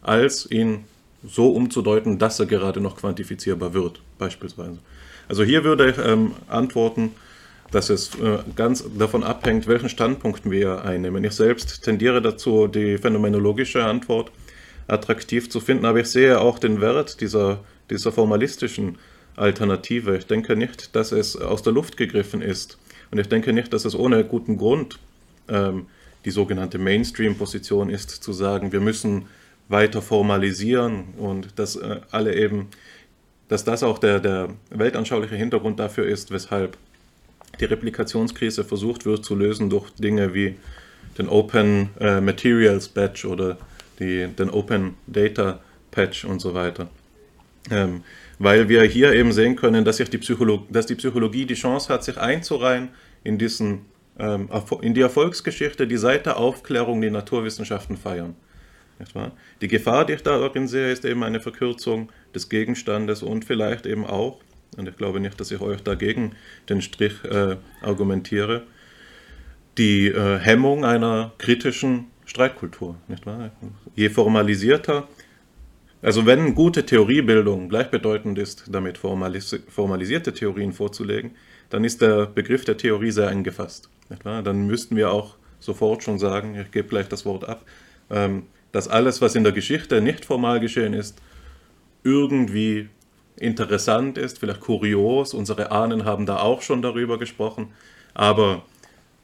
als 0.00 0.50
ihn 0.50 0.84
so 1.22 1.52
umzudeuten, 1.52 2.18
dass 2.18 2.40
er 2.40 2.46
gerade 2.46 2.80
noch 2.80 2.96
quantifizierbar 2.96 3.74
wird, 3.74 4.00
beispielsweise. 4.18 4.78
Also 5.28 5.44
hier 5.44 5.62
würde 5.64 5.90
ich 5.90 5.98
ähm, 5.98 6.32
antworten, 6.48 7.10
dass 7.70 7.90
es 7.90 8.14
äh, 8.14 8.38
ganz 8.56 8.84
davon 8.98 9.22
abhängt, 9.22 9.66
welchen 9.66 9.90
Standpunkt 9.90 10.50
wir 10.50 10.84
einnehmen. 10.84 11.22
Ich 11.24 11.32
selbst 11.32 11.82
tendiere 11.84 12.22
dazu, 12.22 12.66
die 12.66 12.96
phänomenologische 12.96 13.84
Antwort 13.84 14.32
attraktiv 14.88 15.48
zu 15.48 15.60
finden, 15.60 15.84
aber 15.84 16.00
ich 16.00 16.08
sehe 16.08 16.40
auch 16.40 16.58
den 16.58 16.80
Wert 16.80 17.20
dieser, 17.20 17.60
dieser 17.90 18.10
formalistischen 18.10 18.98
Alternative. 19.36 20.16
Ich 20.16 20.26
denke 20.26 20.56
nicht, 20.56 20.96
dass 20.96 21.12
es 21.12 21.36
aus 21.36 21.62
der 21.62 21.72
Luft 21.72 21.96
gegriffen 21.96 22.42
ist 22.42 22.78
und 23.10 23.18
ich 23.18 23.28
denke 23.28 23.52
nicht, 23.52 23.72
dass 23.72 23.84
es 23.84 23.94
ohne 23.94 24.24
guten 24.24 24.56
Grund 24.56 24.98
ähm, 25.48 25.86
die 26.24 26.30
sogenannte 26.30 26.78
Mainstream-Position 26.78 27.90
ist, 27.90 28.10
zu 28.10 28.32
sagen, 28.32 28.72
wir 28.72 28.80
müssen 28.80 29.26
weiter 29.68 30.02
formalisieren 30.02 31.14
und 31.18 31.58
dass 31.58 31.76
äh, 31.76 32.00
alle 32.10 32.34
eben, 32.34 32.68
dass 33.48 33.64
das 33.64 33.82
auch 33.82 33.98
der, 33.98 34.18
der 34.20 34.48
weltanschauliche 34.70 35.36
Hintergrund 35.36 35.78
dafür 35.78 36.06
ist, 36.06 36.30
weshalb 36.30 36.76
die 37.60 37.64
Replikationskrise 37.64 38.64
versucht 38.64 39.06
wird 39.06 39.24
zu 39.24 39.34
lösen 39.34 39.70
durch 39.70 39.90
Dinge 39.90 40.34
wie 40.34 40.56
den 41.18 41.28
Open 41.28 41.90
äh, 42.00 42.20
Materials 42.20 42.88
Patch 42.88 43.24
oder 43.24 43.58
die, 43.98 44.26
den 44.26 44.50
Open 44.50 44.94
Data 45.06 45.60
Patch 45.90 46.24
und 46.24 46.40
so 46.40 46.54
weiter. 46.54 46.88
Ähm, 47.70 48.02
weil 48.38 48.68
wir 48.68 48.82
hier 48.84 49.12
eben 49.12 49.32
sehen 49.32 49.56
können, 49.56 49.84
dass, 49.84 49.96
sich 49.96 50.10
die 50.10 50.20
dass 50.70 50.86
die 50.86 50.94
Psychologie 50.94 51.44
die 51.44 51.54
Chance 51.54 51.92
hat, 51.92 52.04
sich 52.04 52.16
einzureihen 52.18 52.90
in, 53.24 53.36
diesen, 53.36 53.86
ähm, 54.18 54.48
in 54.80 54.94
die 54.94 55.00
Erfolgsgeschichte, 55.00 55.86
die 55.86 55.96
seit 55.96 56.26
der 56.26 56.36
Aufklärung 56.36 57.00
die 57.00 57.10
Naturwissenschaften 57.10 57.96
feiern. 57.96 58.36
Die 59.60 59.68
Gefahr, 59.68 60.06
die 60.06 60.14
ich 60.14 60.22
darin 60.22 60.66
sehe, 60.66 60.90
ist 60.90 61.04
eben 61.04 61.22
eine 61.22 61.38
Verkürzung 61.38 62.10
des 62.34 62.48
Gegenstandes 62.48 63.22
und 63.22 63.44
vielleicht 63.44 63.86
eben 63.86 64.04
auch, 64.04 64.40
und 64.76 64.88
ich 64.88 64.96
glaube 64.96 65.20
nicht, 65.20 65.38
dass 65.38 65.52
ich 65.52 65.60
euch 65.60 65.82
dagegen 65.82 66.32
den 66.68 66.82
Strich 66.82 67.24
äh, 67.24 67.56
argumentiere, 67.80 68.64
die 69.76 70.08
äh, 70.08 70.38
Hemmung 70.38 70.84
einer 70.84 71.32
kritischen 71.38 72.06
Streitkultur. 72.28 72.96
Nicht 73.08 73.26
wahr? 73.26 73.50
Je 73.94 74.10
formalisierter, 74.10 75.08
also 76.02 76.26
wenn 76.26 76.54
gute 76.54 76.84
Theoriebildung 76.84 77.68
gleichbedeutend 77.68 78.38
ist, 78.38 78.64
damit 78.68 78.98
formalis 78.98 79.58
formalisierte 79.68 80.32
Theorien 80.32 80.72
vorzulegen, 80.72 81.32
dann 81.70 81.84
ist 81.84 82.02
der 82.02 82.26
Begriff 82.26 82.64
der 82.64 82.76
Theorie 82.76 83.10
sehr 83.10 83.30
eng 83.30 83.42
gefasst. 83.42 83.88
Nicht 84.10 84.24
wahr? 84.24 84.42
Dann 84.42 84.66
müssten 84.66 84.94
wir 84.94 85.10
auch 85.10 85.36
sofort 85.58 86.02
schon 86.02 86.18
sagen, 86.18 86.54
ich 86.60 86.70
gebe 86.70 86.88
gleich 86.88 87.08
das 87.08 87.24
Wort 87.24 87.48
ab, 87.48 87.64
ähm, 88.10 88.44
dass 88.72 88.88
alles, 88.88 89.20
was 89.22 89.34
in 89.34 89.42
der 89.42 89.52
Geschichte 89.52 90.00
nicht 90.00 90.24
formal 90.24 90.60
geschehen 90.60 90.92
ist, 90.92 91.20
irgendwie 92.04 92.88
interessant 93.36 94.18
ist, 94.18 94.38
vielleicht 94.38 94.60
kurios. 94.60 95.32
Unsere 95.32 95.72
Ahnen 95.72 96.04
haben 96.04 96.26
da 96.26 96.40
auch 96.40 96.60
schon 96.60 96.82
darüber 96.82 97.18
gesprochen, 97.18 97.68
aber 98.14 98.64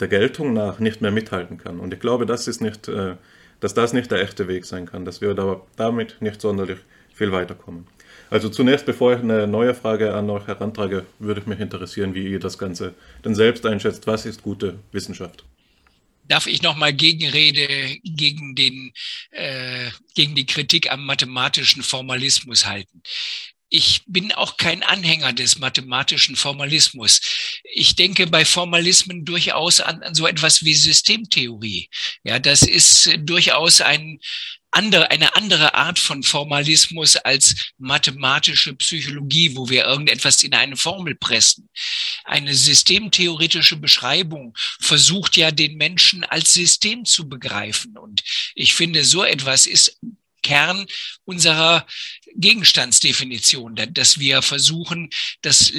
der 0.01 0.09
Geltung 0.09 0.53
nach 0.53 0.79
nicht 0.79 1.01
mehr 1.01 1.11
mithalten 1.11 1.59
kann. 1.59 1.81
Und 1.81 1.95
ich 1.95 2.01
glaube, 2.01 2.27
das 2.27 2.49
ist 2.49 2.61
nicht 2.61 2.89
äh, 2.89 3.17
dass 3.65 3.73
das 3.73 3.95
nicht 3.95 4.11
der 4.11 4.21
echte 4.21 4.47
Weg 4.47 4.67
sein 4.67 4.85
kann, 4.85 5.07
dass 5.07 5.23
wir 5.23 5.33
da, 5.33 5.61
damit 5.77 6.21
nicht 6.21 6.39
sonderlich 6.41 6.79
viel 7.15 7.33
weiterkommen. 7.33 7.87
Also 8.29 8.51
zunächst, 8.51 8.85
bevor 8.85 9.15
ich 9.15 9.21
eine 9.21 9.47
neue 9.47 9.75
Frage 9.75 10.15
an 10.15 10.29
euch 10.29 10.47
herantrage, 10.47 11.07
würde 11.19 11.41
ich 11.41 11.47
mich 11.47 11.61
interessieren, 11.61 12.15
wie 12.15 12.29
ihr 12.29 12.41
das 12.41 12.59
Ganze 12.59 12.93
denn 13.25 13.35
selbst 13.35 13.65
einschätzt. 13.65 14.07
Was 14.07 14.27
ist 14.27 14.43
gute 14.43 14.81
Wissenschaft? 14.93 15.45
darf 16.27 16.47
ich 16.47 16.63
noch 16.63 16.77
mal 16.77 16.93
Gegenrede 16.93 17.99
gegen 18.03 18.55
den 18.55 18.93
äh, 19.31 19.91
gegen 20.15 20.35
die 20.35 20.47
Kritik 20.47 20.91
am 20.91 21.05
mathematischen 21.05 21.83
Formalismus 21.83 22.65
halten. 22.67 23.03
Ich 23.77 24.03
bin 24.07 24.31
auch 24.31 24.57
kein 24.57 24.85
Anhänger 24.85 25.33
des 25.33 25.59
mathematischen 25.59 26.37
Formalismus. 26.37 27.21
Ich 27.73 27.97
denke 27.97 28.29
bei 28.29 28.45
Formalismen 28.45 29.25
durchaus 29.25 29.81
an, 29.81 30.01
an 30.05 30.15
so 30.15 30.29
etwas 30.29 30.65
wie 30.65 30.75
Systemtheorie. 30.75 31.91
Ja, 32.23 32.39
das 32.39 32.63
ist 32.63 33.11
durchaus 33.19 33.81
ein 33.81 34.21
andere, 34.71 35.11
eine 35.11 35.35
andere 35.35 35.75
Art 35.75 35.99
von 35.99 36.23
Formalismus 36.23 37.17
als 37.17 37.73
mathematische 37.77 38.77
Psychologie, 38.77 39.57
wo 39.57 39.69
wir 39.69 39.87
irgendetwas 39.87 40.45
in 40.45 40.55
eine 40.55 40.77
Formel 40.77 41.17
pressen. 41.17 41.69
Eine 42.23 42.55
systemtheoretische 42.55 43.75
Beschreibung 43.75 44.57
versucht 44.79 45.37
ja 45.37 45.51
den 45.51 45.79
Menschen 45.79 46.23
als 46.23 46.53
System 46.53 47.05
zu 47.05 47.29
begreifen. 47.29 47.99
Und 47.99 48.23
ich 48.55 48.73
finde, 48.73 49.05
so 49.05 49.25
etwas 49.25 49.67
ist 49.67 49.99
Kern 50.45 50.87
unserer 51.25 51.87
Gegenstandsdefinition, 52.37 53.77
dass 53.93 54.19
wir 54.19 54.43
versuchen, 54.43 55.11
das 55.43 55.73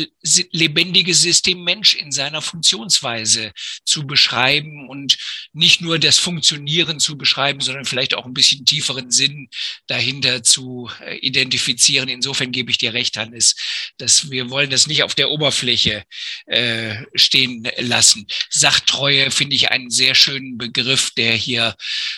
lebendige 0.52 1.14
System 1.14 1.64
Mensch 1.64 1.96
in 1.96 2.12
seiner 2.12 2.42
Funktionsweise 2.42 3.52
zu 3.86 4.08
beschreiben 4.08 4.90
und 4.90 5.18
nicht 5.54 5.82
nur 5.82 6.00
das 6.00 6.18
Funktionieren 6.18 7.00
zu 7.00 7.18
beschreiben, 7.18 7.62
sondern 7.62 7.86
vielleicht 7.86 8.14
auch 8.14 8.26
ein 8.26 8.34
bisschen 8.34 8.66
tieferen 8.66 9.12
Sinn 9.12 9.50
dahinter 9.88 10.44
zu 10.44 10.90
äh, 11.02 11.18
identifizieren. 11.18 12.10
Insofern 12.10 12.52
gebe 12.52 12.72
ich 12.72 12.78
dir 12.78 12.94
recht, 12.94 13.18
Hannes, 13.18 13.56
dass 13.98 14.32
wir 14.32 14.50
wollen 14.50 14.70
das 14.70 14.88
nicht 14.88 15.04
auf 15.04 15.16
der 15.16 15.32
Oberfläche 15.32 16.04
äh, 16.48 16.96
stehen 17.14 17.68
lassen. 17.78 18.28
Sachtreue 18.50 19.30
finde 19.32 19.56
ich 19.56 19.72
einen 19.72 19.90
sehr 19.90 20.16
schönen 20.16 20.58
Begriff, 20.58 21.12
der 21.12 21.36
hier 21.36 21.76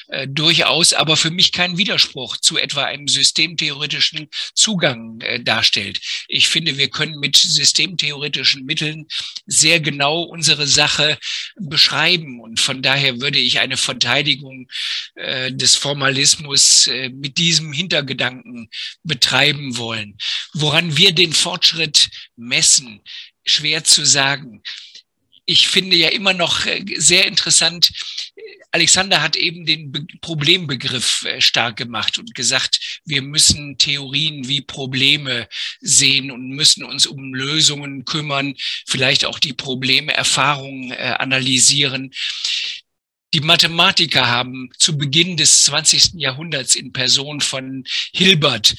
äh, 0.08 0.28
durchaus 0.28 0.94
aber 0.94 1.18
für 1.18 1.32
mich 1.32 1.52
keinen 1.52 1.78
Widerspruch 1.78 2.37
zu 2.42 2.58
etwa 2.58 2.86
einem 2.86 3.08
systemtheoretischen 3.08 4.28
Zugang 4.54 5.22
äh, 5.22 5.42
darstellt. 5.42 6.00
Ich 6.28 6.48
finde, 6.48 6.78
wir 6.78 6.90
können 6.90 7.20
mit 7.20 7.36
systemtheoretischen 7.36 8.66
Mitteln 8.66 9.08
sehr 9.46 9.80
genau 9.80 10.22
unsere 10.24 10.68
Sache 10.68 11.18
beschreiben. 11.56 12.40
Und 12.40 12.60
von 12.60 12.82
daher 12.82 13.22
würde 13.22 13.40
ich 13.40 13.60
eine 13.60 13.78
Verteidigung 13.78 14.68
äh, 15.16 15.52
des 15.52 15.76
Formalismus 15.76 16.88
äh, 16.88 17.10
mit 17.10 17.38
diesem 17.38 17.74
Hintergedanken 17.74 18.70
betreiben 19.04 19.78
wollen. 19.78 20.18
Woran 20.54 20.98
wir 20.98 21.12
den 21.12 21.34
Fortschritt 21.34 22.10
messen, 22.36 23.02
schwer 23.46 23.84
zu 23.84 24.06
sagen 24.06 24.62
ich 25.48 25.70
finde 25.70 25.96
ja 25.96 26.10
immer 26.10 26.34
noch 26.34 26.66
äh, 26.66 26.84
sehr 26.98 27.26
interessant, 27.26 27.92
Alexander 28.72 29.22
hat 29.22 29.36
eben 29.36 29.66
den 29.66 29.92
Be 29.92 30.06
Problembegriff 30.22 31.24
äh, 31.24 31.42
stark 31.42 31.78
gemacht 31.78 32.18
und 32.20 32.36
gesagt, 32.36 33.00
wir 33.06 33.22
müssen 33.22 33.78
Theorien 33.78 34.48
wie 34.48 34.62
Probleme 34.62 35.48
sehen 35.80 36.32
und 36.32 36.50
müssen 36.50 36.84
uns 36.84 37.08
um 37.08 37.34
Lösungen 37.34 38.06
kümmern, 38.06 38.56
vielleicht 38.86 39.26
auch 39.26 39.40
die 39.40 39.54
Problemerfahrungen 39.54 40.92
äh, 40.92 41.16
analysieren. 41.18 42.12
Die 43.34 43.42
Mathematiker 43.42 44.28
haben 44.28 44.70
zu 44.80 44.98
Beginn 44.98 45.36
des 45.36 45.64
20. 45.64 46.14
Jahrhunderts 46.14 46.76
in 46.76 46.94
Person 46.94 47.42
von 47.42 47.84
Hilbert 48.14 48.74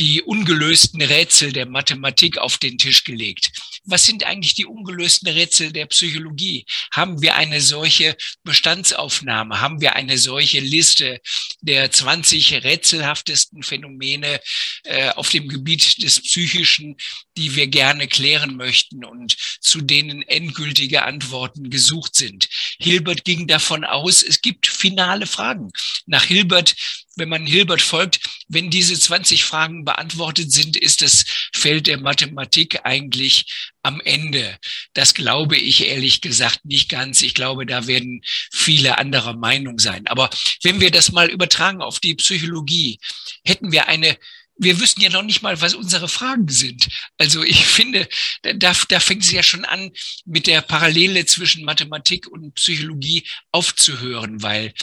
die 0.00 0.22
ungelösten 0.22 1.02
Rätsel 1.02 1.52
der 1.52 1.66
Mathematik 1.66 2.38
auf 2.38 2.56
den 2.56 2.78
Tisch 2.78 3.04
gelegt. 3.04 3.52
Was 3.84 4.06
sind 4.06 4.24
eigentlich 4.24 4.54
die 4.54 4.64
ungelösten 4.64 5.28
Rätsel 5.28 5.72
der 5.72 5.84
Psychologie? 5.86 6.64
Haben 6.90 7.20
wir 7.20 7.34
eine 7.34 7.60
solche 7.60 8.16
Bestandsaufnahme? 8.42 9.60
Haben 9.60 9.82
wir 9.82 9.96
eine 9.96 10.16
solche 10.16 10.60
Liste 10.60 11.20
der 11.60 11.90
20 11.90 12.64
rätselhaftesten 12.64 13.62
Phänomene 13.62 14.40
äh, 14.84 15.10
auf 15.10 15.28
dem 15.28 15.48
Gebiet 15.48 16.02
des 16.02 16.22
Psychischen, 16.22 16.96
die 17.36 17.54
wir 17.54 17.66
gerne 17.66 18.08
klären 18.08 18.56
möchten 18.56 19.04
und 19.04 19.36
zu 19.60 19.82
denen 19.82 20.22
endgültige 20.22 21.02
Antworten 21.02 21.68
gesucht 21.68 22.14
sind? 22.14 22.48
Hilbert 22.78 23.26
ging 23.26 23.46
davon 23.46 23.84
aus, 23.92 24.22
es 24.22 24.40
gibt 24.42 24.66
finale 24.66 25.26
Fragen. 25.26 25.70
Nach 26.06 26.24
Hilbert 26.24 26.74
wenn 27.20 27.28
man 27.28 27.46
Hilbert 27.46 27.82
folgt, 27.82 28.20
wenn 28.48 28.70
diese 28.70 28.98
20 28.98 29.44
Fragen 29.44 29.84
beantwortet 29.84 30.50
sind, 30.50 30.76
ist 30.76 31.02
das 31.02 31.24
Feld 31.54 31.86
der 31.86 32.00
Mathematik 32.00 32.80
eigentlich 32.84 33.70
am 33.82 34.00
Ende. 34.00 34.58
Das 34.94 35.14
glaube 35.14 35.56
ich 35.56 35.86
ehrlich 35.86 36.20
gesagt 36.20 36.64
nicht 36.64 36.88
ganz. 36.88 37.22
Ich 37.22 37.34
glaube, 37.34 37.66
da 37.66 37.86
werden 37.86 38.22
viele 38.50 38.98
anderer 38.98 39.36
Meinung 39.36 39.78
sein. 39.78 40.06
Aber 40.06 40.30
wenn 40.62 40.80
wir 40.80 40.90
das 40.90 41.12
mal 41.12 41.28
übertragen 41.28 41.82
auf 41.82 42.00
die 42.00 42.14
Psychologie, 42.14 42.98
hätten 43.44 43.70
wir 43.70 43.88
eine 43.88 44.16
wir 44.60 44.78
wüssten 44.78 45.00
ja 45.00 45.08
noch 45.10 45.22
nicht 45.22 45.42
mal, 45.42 45.60
was 45.60 45.74
unsere 45.74 46.08
Fragen 46.08 46.48
sind. 46.48 46.88
Also 47.18 47.42
ich 47.42 47.64
finde, 47.64 48.06
da, 48.42 48.72
da 48.88 49.00
fängt 49.00 49.24
es 49.24 49.32
ja 49.32 49.42
schon 49.42 49.64
an, 49.64 49.90
mit 50.26 50.46
der 50.46 50.60
Parallele 50.60 51.24
zwischen 51.24 51.64
Mathematik 51.64 52.28
und 52.28 52.54
Psychologie 52.54 53.26
aufzuhören, 53.52 54.42
weil 54.42 54.74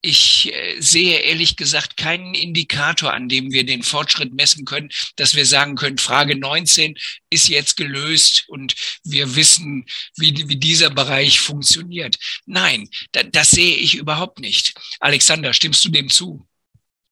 ich 0.00 0.52
äh, 0.52 0.80
sehe 0.80 1.18
ehrlich 1.18 1.56
gesagt 1.56 1.96
keinen 1.96 2.34
Indikator, 2.34 3.12
an 3.12 3.28
dem 3.28 3.52
wir 3.52 3.64
den 3.64 3.82
Fortschritt 3.82 4.32
messen 4.32 4.64
können, 4.64 4.90
dass 5.16 5.34
wir 5.34 5.44
sagen 5.44 5.74
können, 5.76 5.98
Frage 5.98 6.36
19 6.36 6.96
ist 7.30 7.48
jetzt 7.48 7.76
gelöst 7.76 8.44
und 8.48 8.74
wir 9.04 9.34
wissen, 9.34 9.86
wie, 10.16 10.48
wie 10.48 10.56
dieser 10.56 10.90
Bereich 10.90 11.40
funktioniert. 11.40 12.16
Nein, 12.46 12.88
da, 13.12 13.22
das 13.22 13.50
sehe 13.50 13.76
ich 13.76 13.96
überhaupt 13.96 14.40
nicht. 14.40 14.74
Alexander, 15.00 15.52
stimmst 15.52 15.84
du 15.84 15.88
dem 15.88 16.10
zu? 16.10 16.47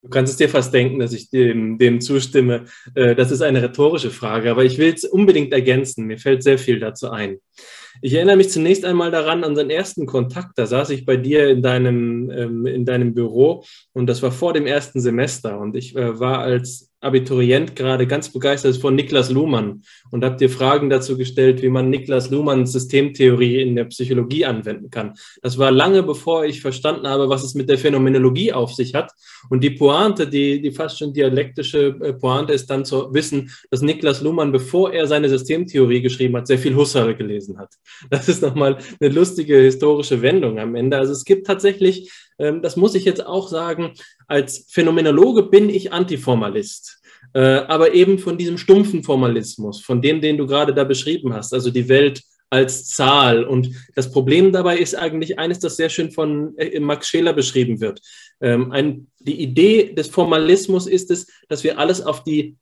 Du 0.07 0.11
kannst 0.11 0.31
es 0.31 0.37
dir 0.37 0.49
fast 0.49 0.73
denken, 0.73 1.01
dass 1.01 1.13
ich 1.13 1.31
dem, 1.31 1.79
dem 1.79 2.01
zustimme. 2.01 2.67
Äh, 2.95 3.17
das 3.17 3.33
ist 3.33 3.43
eine 3.43 3.61
rhetorische 3.61 4.11
Frage, 4.11 4.53
aber 4.53 4.65
ich 4.65 4.79
will 4.79 4.95
es 4.95 5.05
unbedingt 5.05 5.53
ergänzen. 5.53 6.07
Mir 6.07 6.17
fällt 6.17 6.45
sehr 6.45 6.59
viel 6.59 6.79
dazu 6.79 7.11
ein. 7.11 7.39
Ich 8.03 8.15
erinnere 8.15 8.37
mich 8.37 8.51
zunächst 8.51 8.85
einmal 8.85 9.11
daran, 9.11 9.43
an 9.43 9.51
unseren 9.51 9.69
ersten 9.69 10.07
Kontakt. 10.07 10.59
Da 10.59 10.67
saß 10.67 10.91
ich 10.91 11.07
bei 11.07 11.17
dir 11.17 11.49
in 11.49 11.61
deinem, 11.61 12.31
ähm, 12.31 12.67
in 12.67 12.85
deinem 12.85 13.15
Büro 13.15 13.65
und 13.95 14.07
das 14.07 14.23
war 14.23 14.31
vor 14.31 14.53
dem 14.53 14.67
ersten 14.67 15.01
Semester. 15.01 15.59
Und 15.59 15.75
ich 15.75 15.97
äh, 15.97 16.21
war 16.21 16.39
als 16.39 16.86
Abiturient 17.01 17.77
gerade 17.77 18.07
ganz 18.07 18.33
begeistert 18.33 18.77
von 18.79 18.95
Niklas 18.95 19.31
Luhmann 19.31 19.83
und 20.11 20.25
habe 20.25 20.37
dir 20.37 20.49
Fragen 20.49 20.89
dazu 20.89 21.17
gestellt, 21.17 21.63
wie 21.63 21.69
man 21.69 21.91
Niklas 21.91 22.31
Luhmanns 22.31 22.73
Systemtheorie 22.73 23.61
in 23.61 23.77
der 23.77 23.85
Psychologie 23.85 24.47
anwenden 24.47 24.91
kann. 24.91 25.15
Das 25.43 25.59
war 25.59 25.71
lange 25.71 26.03
bevor 26.03 26.45
ich 26.45 26.63
verstanden 26.63 27.07
habe, 27.07 27.29
was 27.29 27.45
es 27.45 27.55
mit 27.55 27.69
der 27.69 27.79
Phänomenologie 27.79 28.53
auf 28.53 28.73
sich 28.73 28.95
hat. 28.95 29.13
Und 29.51 29.63
die 29.63 29.71
Pointe, 29.71 30.27
die, 30.27 30.61
die 30.61 30.71
fast 30.71 30.99
schon 30.99 31.13
dialektische 31.13 31.97
äh, 32.01 32.13
Pointe 32.15 32.53
ist 32.53 32.69
dann 32.71 32.85
zu 32.85 33.13
wissen, 33.13 33.51
dass 33.71 33.83
Niklas 33.83 34.23
Luhmann, 34.23 34.51
bevor 34.51 34.93
er 34.93 35.07
seine 35.07 35.29
Systemtheorie 35.29 36.01
geschrieben 36.01 36.37
hat, 36.37 36.47
sehr 36.47 36.59
viel 36.59 36.75
Husserl 36.75 37.15
gelesen 37.15 37.59
hat. 37.59 37.75
Das 38.11 38.29
ist 38.29 38.43
nochmal 38.43 38.79
eine 39.01 39.11
lustige 39.11 39.57
historische 39.59 40.23
Wendung 40.23 40.59
am 40.59 40.75
Ende. 40.75 40.97
Also 40.97 41.13
es 41.13 41.25
gibt 41.25 41.47
tatsächlich 41.47 42.11
das 42.39 42.77
muss 42.77 42.95
ich 42.95 43.05
jetzt 43.05 43.25
auch 43.25 43.49
sagen, 43.49 43.93
als 44.27 44.67
Phänomenologe 44.71 45.45
bin 45.45 45.71
ich 45.71 45.93
Antiformalist. 45.93 47.01
Äh, 47.33 47.41
aber 47.41 47.93
eben 47.93 48.19
von 48.19 48.39
diesem 48.39 48.59
stumpfen 48.59 49.03
Formalismus, 49.03 49.81
von 49.81 50.01
dem, 50.01 50.21
den 50.21 50.37
du 50.37 50.47
gerade 50.47 50.75
da 50.75 50.85
beschrieben 50.85 51.35
hast, 51.35 51.53
also 51.53 51.71
die 51.71 51.89
Welt 51.89 52.23
als 52.51 52.89
Zahl. 52.89 53.45
Und 53.45 53.71
das 53.95 54.11
Problem 54.11 54.53
dabei 54.53 54.79
ist 54.79 54.95
eigentlich 54.95 55.39
eines, 55.39 55.59
das 55.59 55.77
sehr 55.77 55.89
schön 55.89 56.13
von 56.13 56.57
äh, 56.57 56.79
Max 56.81 57.09
Scheler 57.09 57.33
beschrieben 57.33 57.81
wird. 57.81 58.01
Ähm, 58.41 58.71
ein, 58.73 59.09
die 59.19 59.41
Idee 59.41 59.95
des 59.95 60.09
Formalismus 60.09 60.87
ist 60.87 61.11
es, 61.11 61.27
dass 61.49 61.65
wir 61.65 61.79
alles 61.79 62.01
auf 62.01 62.23
die 62.25 62.57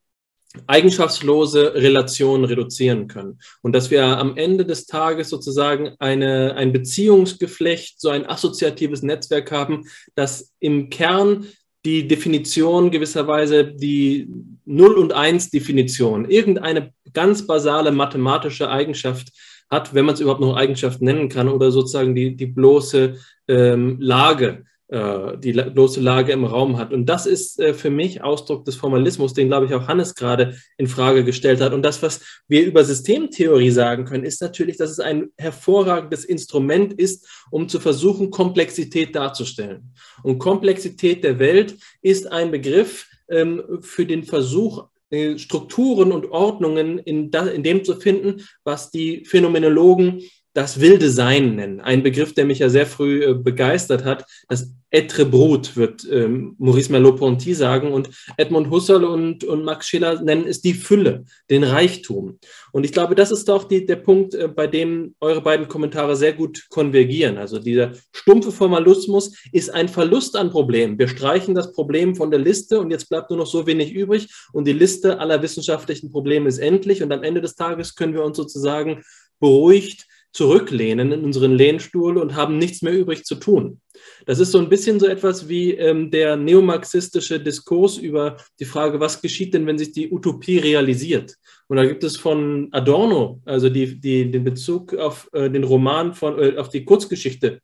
eigenschaftslose 0.66 1.74
Relationen 1.74 2.44
reduzieren 2.44 3.09
können. 3.09 3.38
Und 3.62 3.74
dass 3.74 3.90
wir 3.90 4.05
am 4.05 4.36
Ende 4.36 4.64
des 4.64 4.86
Tages 4.86 5.28
sozusagen 5.28 5.94
eine, 5.98 6.55
ein 6.55 6.72
Beziehungsgeflecht, 6.72 8.00
so 8.00 8.09
ein 8.09 8.28
assoziatives 8.28 9.02
Netzwerk 9.02 9.50
haben, 9.50 9.84
das 10.14 10.52
im 10.61 10.90
Kern 10.90 11.46
die 11.84 12.09
Definition 12.09 12.90
gewisserweise 12.90 13.64
die 13.64 14.28
Null- 14.64 14.96
und 14.96 15.12
Eins-Definition, 15.12 16.30
irgendeine 16.30 16.92
ganz 17.12 17.46
basale 17.46 17.92
mathematische 17.92 18.70
Eigenschaft 18.70 19.32
hat, 19.70 19.94
wenn 19.94 20.07
man 20.07 20.14
es 20.14 20.20
überhaupt 20.20 20.40
noch 20.40 20.57
Eigenschaft 20.57 21.02
nennen 21.02 21.28
kann, 21.28 21.48
oder 21.48 21.70
sozusagen 21.70 22.14
die, 22.14 22.36
die 22.36 22.46
bloße 22.46 23.16
ähm, 23.48 23.96
Lage 24.00 24.64
die 24.89 25.53
bloße 25.53 26.01
Lage 26.01 26.32
im 26.32 26.45
Raum 26.45 26.76
hat. 26.76 26.93
Und 26.93 27.07
das 27.07 27.24
ist 27.24 27.59
äh, 27.59 27.72
für 27.72 27.91
mich 27.91 28.22
Ausdruck 28.22 28.64
des 28.66 28.76
Formalismus, 28.76 29.32
den, 29.32 29.49
glaube 29.49 29.66
ich, 29.66 29.74
auch 29.74 29.89
Hannes 29.89 30.14
gerade 30.14 30.57
in 30.76 30.87
Frage 30.87 31.24
gestellt 31.24 31.61
hat. 31.61 31.72
Und 31.72 31.82
das, 31.82 32.03
was 32.03 32.20
wir 32.49 32.64
über 32.64 32.85
Systemtheorie 32.85 33.70
sagen 33.70 34.05
können, 34.05 34.24
ist 34.24 34.43
natürlich, 34.43 34.76
dass 34.76 34.91
es 34.91 35.01
ein 35.01 35.28
hervorragendes 35.39 36.24
Instrument 36.24 36.93
ist, 36.93 37.26
um 37.51 37.68
zu 37.68 37.80
versuchen, 37.80 38.30
Komplexität 38.30 39.16
darzustellen. 39.16 39.95
Und 40.22 40.39
Komplexität 40.39 41.24
der 41.24 41.39
Welt 41.39 41.76
ist 42.03 42.30
ein 42.30 42.51
Begriff 42.51 43.07
ähm, 43.30 43.62
für 43.80 44.05
den 44.05 44.24
Versuch, 44.24 44.89
äh, 45.11 45.39
Strukturen 45.39 46.12
und 46.12 46.30
Ordnungen 46.30 46.99
in 46.99 47.30
dem 47.30 47.85
zu 47.85 47.97
finden, 47.97 48.47
was 48.64 48.91
die 48.91 49.24
Phänomenologen 49.24 50.22
das 50.55 50.80
wilde 50.80 51.11
Sein 51.11 51.57
nennen. 51.57 51.80
Ein 51.80 52.02
Begriff, 52.02 52.32
der 52.32 52.46
mich 52.46 52.61
ja 52.61 52.68
sehr 52.68 52.86
früh 52.86 53.24
äh, 53.24 53.34
begeistert 53.34 54.05
hat. 54.05 54.24
Das 54.48 54.72
Etre 54.90 55.26
brut 55.26 55.76
wird 55.76 56.07
ähm, 56.09 56.55
Maurice 56.59 56.92
Merleau-Ponty 56.92 57.52
sagen 57.52 57.92
und 57.92 58.11
Edmund 58.36 58.70
Husserl 58.70 59.02
und, 59.02 59.42
und 59.42 59.64
Max 59.64 59.88
Schiller 59.88 60.22
nennen 60.22 60.46
es 60.46 60.61
die 60.61 60.74
Fülle, 60.74 61.24
den 61.50 61.64
Reichtum. 61.64 62.38
Und 62.70 62.84
ich 62.84 62.92
glaube, 62.92 63.16
das 63.16 63.32
ist 63.32 63.48
doch 63.48 63.64
die, 63.64 63.84
der 63.84 63.96
Punkt, 63.96 64.34
äh, 64.34 64.46
bei 64.46 64.68
dem 64.68 65.16
eure 65.20 65.42
beiden 65.42 65.66
Kommentare 65.66 66.14
sehr 66.14 66.32
gut 66.32 66.66
konvergieren. 66.68 67.36
Also 67.36 67.59
dieser 67.59 67.90
stumpfe 68.12 68.52
Formalismus 68.52 69.36
ist 69.50 69.70
ein 69.74 69.88
Verlust 69.88 70.36
an 70.36 70.50
Problemen. 70.50 70.96
Wir 70.96 71.09
streichen 71.09 71.57
das 71.57 71.72
Problem 71.72 72.14
von 72.14 72.30
der 72.30 72.38
Liste 72.38 72.78
und 72.78 72.92
jetzt 72.92 73.09
bleibt 73.09 73.30
nur 73.30 73.40
noch 73.40 73.48
so 73.48 73.66
wenig 73.66 73.92
übrig 73.92 74.28
und 74.52 74.68
die 74.68 74.72
Liste 74.72 75.18
aller 75.18 75.42
wissenschaftlichen 75.42 76.12
Probleme 76.12 76.48
ist 76.48 76.59
endlich 76.59 77.02
und 77.02 77.11
am 77.11 77.24
Ende 77.24 77.40
des 77.40 77.57
Tages 77.57 77.96
können 77.96 78.14
wir 78.14 78.22
uns 78.22 78.36
sozusagen 78.36 79.02
beruhigt 79.40 80.07
zurücklehnen 80.35 81.12
in 81.12 81.24
unseren 81.24 81.53
Lehnstuhl 81.53 82.18
und 82.18 82.35
haben 82.35 82.59
nichts 82.59 82.82
mehr 82.82 82.93
übrig 82.93 83.24
zu 83.24 83.37
tun. 83.37 83.80
Das 84.26 84.41
ist 84.41 84.51
so 84.51 84.59
ein 84.59 84.68
bisschen 84.68 84.99
so 84.99 85.07
etwas 85.07 85.49
wie 85.49 85.72
ähm, 85.72 86.11
der 86.11 86.37
neomarxistische 86.37 87.39
Diskurs 87.39 87.97
über 87.99 88.37
die 88.59 88.64
Frage, 88.64 88.99
was 88.99 89.22
geschieht 89.22 89.55
denn, 89.55 89.66
wenn 89.66 89.78
sich 89.78 89.93
die 89.93 90.11
Utopie 90.11 90.59
realisiert? 90.59 91.37
Und 91.68 91.76
da 91.76 91.87
gibt 91.87 92.03
es 92.03 92.16
von 92.16 92.68
Adorno, 92.72 93.41
also 93.45 93.68
die, 93.68 94.01
die, 94.01 94.30
den 94.30 94.43
Bezug 94.43 94.95
auf 94.95 95.30
äh, 95.32 95.49
den 95.49 95.64
Roman 95.64 96.12
von, 96.12 96.39
äh, 96.39 96.57
auf 96.57 96.68
die 96.68 96.85
Kurzgeschichte 96.85 97.61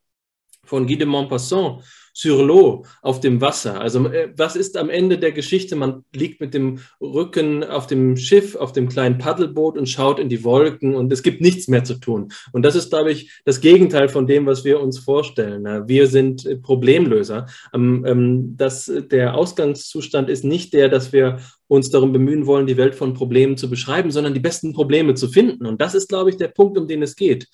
von 0.71 0.87
Guy 0.87 0.97
de 0.97 1.07
Maupassant, 1.07 1.81
sur 2.13 2.45
l'eau, 2.45 2.85
auf 3.03 3.21
dem 3.21 3.41
Wasser. 3.41 3.81
Also 3.81 4.07
äh, 4.07 4.33
was 4.37 4.57
ist 4.57 4.77
am 4.77 4.89
Ende 4.89 5.19
der 5.19 5.33
Geschichte? 5.33 5.75
Man 5.77 6.05
liegt 6.15 6.41
mit 6.41 6.55
dem 6.55 6.79
Rücken 7.01 7.65
auf 7.65 7.87
dem 7.87 8.17
Schiff, 8.17 8.57
auf 8.57 8.73
dem 8.73 8.89
kleinen 8.89 9.19
Paddelboot 9.19 9.77
und 9.77 9.89
schaut 9.89 10.19
in 10.19 10.29
die 10.29 10.45
Wolken 10.45 10.95
und 10.95 11.13
es 11.13 11.23
gibt 11.23 11.41
nichts 11.41 11.69
mehr 11.69 11.85
zu 11.85 11.95
tun. 11.95 12.33
Und 12.53 12.63
das 12.63 12.77
ist, 12.77 12.91
glaube 12.91 13.11
ich, 13.11 13.41
das 13.45 13.61
Gegenteil 13.61 14.09
von 14.09 14.27
dem, 14.27 14.47
was 14.47 14.65
wir 14.65 14.81
uns 14.81 14.99
vorstellen. 14.99 15.89
Wir 15.89 16.07
sind 16.07 16.47
äh, 16.47 16.57
Problemlöser. 16.57 17.47
Ähm, 17.75 18.55
das, 18.57 18.91
der 19.11 19.35
Ausgangszustand 19.35 20.31
ist 20.31 20.45
nicht 20.45 20.73
der, 20.73 20.89
dass 20.89 21.13
wir 21.13 21.39
uns 21.67 21.91
darum 21.91 22.13
bemühen 22.13 22.47
wollen, 22.47 22.67
die 22.67 22.77
Welt 22.77 22.95
von 22.95 23.15
Problemen 23.15 23.57
zu 23.57 23.69
beschreiben, 23.69 24.11
sondern 24.11 24.35
die 24.35 24.41
besten 24.41 24.73
Probleme 24.73 25.15
zu 25.15 25.29
finden. 25.29 25.67
Und 25.67 25.81
das 25.81 25.95
ist, 25.95 26.09
glaube 26.09 26.31
ich, 26.31 26.37
der 26.37 26.49
Punkt, 26.49 26.79
um 26.79 26.87
den 26.87 27.03
es 27.03 27.17
geht. 27.17 27.47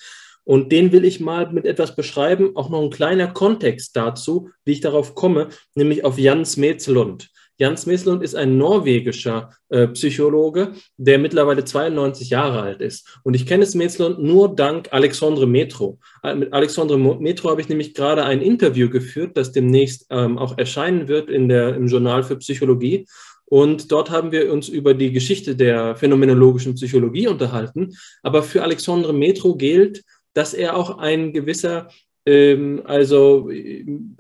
Und 0.47 0.71
den 0.71 0.93
will 0.93 1.05
ich 1.05 1.19
mal 1.19 1.53
mit 1.53 1.67
etwas 1.67 1.97
beschreiben, 1.97 2.53
auch 2.55 2.71
noch 2.71 2.81
ein 2.81 2.91
kleiner 2.91 3.27
Kontext 3.27 3.97
dazu, 3.97 4.51
wie 4.65 4.73
ich 4.73 4.81
darauf 4.81 5.17
komme, 5.17 5.49
nämlich 5.75 6.05
auf 6.05 6.19
Jans 6.19 6.57
Metzelund. 6.57 7.31
Jans 7.59 7.87
Meslund 7.87 8.23
ist 8.23 8.37
ein 8.37 8.59
norwegischer 8.59 9.51
äh, 9.71 9.89
Psychologe, 9.89 10.73
der 10.99 11.19
mittlerweile 11.19 11.65
92 11.65 12.31
Jahre 12.31 12.61
alt 12.61 12.81
ist. 12.81 13.19
Und 13.25 13.35
ich 13.35 13.47
kenne 13.47 13.65
es 13.65 13.75
Meslund 13.75 14.23
nur 14.23 14.55
dank 14.55 14.89
Alexandre 14.93 15.47
Metro. 15.47 15.99
Äh, 16.23 16.35
mit 16.35 16.53
Alexandre 16.53 16.99
Metro 16.99 17.51
habe 17.51 17.61
ich 17.61 17.69
nämlich 17.69 17.95
gerade 17.95 18.25
ein 18.25 18.43
Interview 18.43 18.91
geführt, 18.91 19.37
das 19.37 19.53
demnächst 19.53 20.07
ähm, 20.11 20.39
auch 20.39 20.59
erscheinen 20.59 21.09
wird 21.09 21.31
in 21.31 21.49
der, 21.49 21.75
im 21.75 21.89
Journal 21.89 22.23
für 22.23 22.37
Psychologie. 22.37 23.07
Und 23.47 23.91
dort 23.91 24.11
haben 24.11 24.33
wir 24.33 24.53
uns 24.53 24.69
über 24.69 24.93
die 24.93 25.13
Geschichte 25.13 25.57
der 25.57 25.97
phänomenologischen 25.97 26.75
Psychologie 26.75 27.29
unterhalten. 27.29 27.97
Aber 28.23 28.43
für 28.43 28.63
Alexandre 28.63 29.15
Metro 29.15 29.55
gilt, 29.55 30.03
dass 30.37 30.55
er 30.55 30.77
auch 30.77 30.99
ein 30.99 31.33
gewisser, 31.33 31.89
ähm, 32.27 32.83
also 32.85 33.51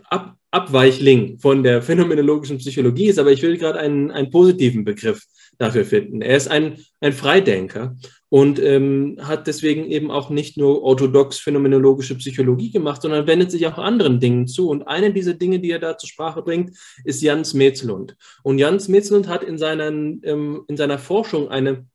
Ab 0.08 0.36
Abweichling 0.56 1.38
von 1.38 1.62
der 1.62 1.82
phänomenologischen 1.82 2.56
Psychologie 2.56 3.08
ist, 3.08 3.18
aber 3.18 3.30
ich 3.30 3.42
will 3.42 3.58
gerade 3.58 3.78
einen, 3.78 4.10
einen 4.10 4.30
positiven 4.30 4.84
Begriff 4.84 5.22
dafür 5.58 5.84
finden. 5.84 6.22
Er 6.22 6.34
ist 6.34 6.48
ein, 6.48 6.78
ein 7.00 7.12
Freidenker 7.12 7.96
und 8.30 8.58
ähm, 8.58 9.18
hat 9.20 9.46
deswegen 9.46 9.84
eben 9.90 10.10
auch 10.10 10.30
nicht 10.30 10.56
nur 10.56 10.82
orthodox 10.82 11.38
phänomenologische 11.38 12.14
Psychologie 12.16 12.70
gemacht, 12.70 13.02
sondern 13.02 13.26
wendet 13.26 13.50
sich 13.50 13.66
auch 13.66 13.76
anderen 13.76 14.18
Dingen 14.18 14.46
zu. 14.46 14.70
Und 14.70 14.84
eine 14.84 15.12
dieser 15.12 15.34
Dinge, 15.34 15.60
die 15.60 15.70
er 15.70 15.78
da 15.78 15.98
zur 15.98 16.08
Sprache 16.08 16.40
bringt, 16.42 16.70
ist 17.04 17.20
Jans 17.20 17.52
Metzlund. 17.52 18.16
Und 18.42 18.58
Jans 18.58 18.88
Metzlund 18.88 19.28
hat 19.28 19.44
in, 19.44 19.58
seinen, 19.58 20.22
ähm, 20.24 20.64
in 20.68 20.78
seiner 20.78 20.98
Forschung 20.98 21.48
eine, 21.48 21.86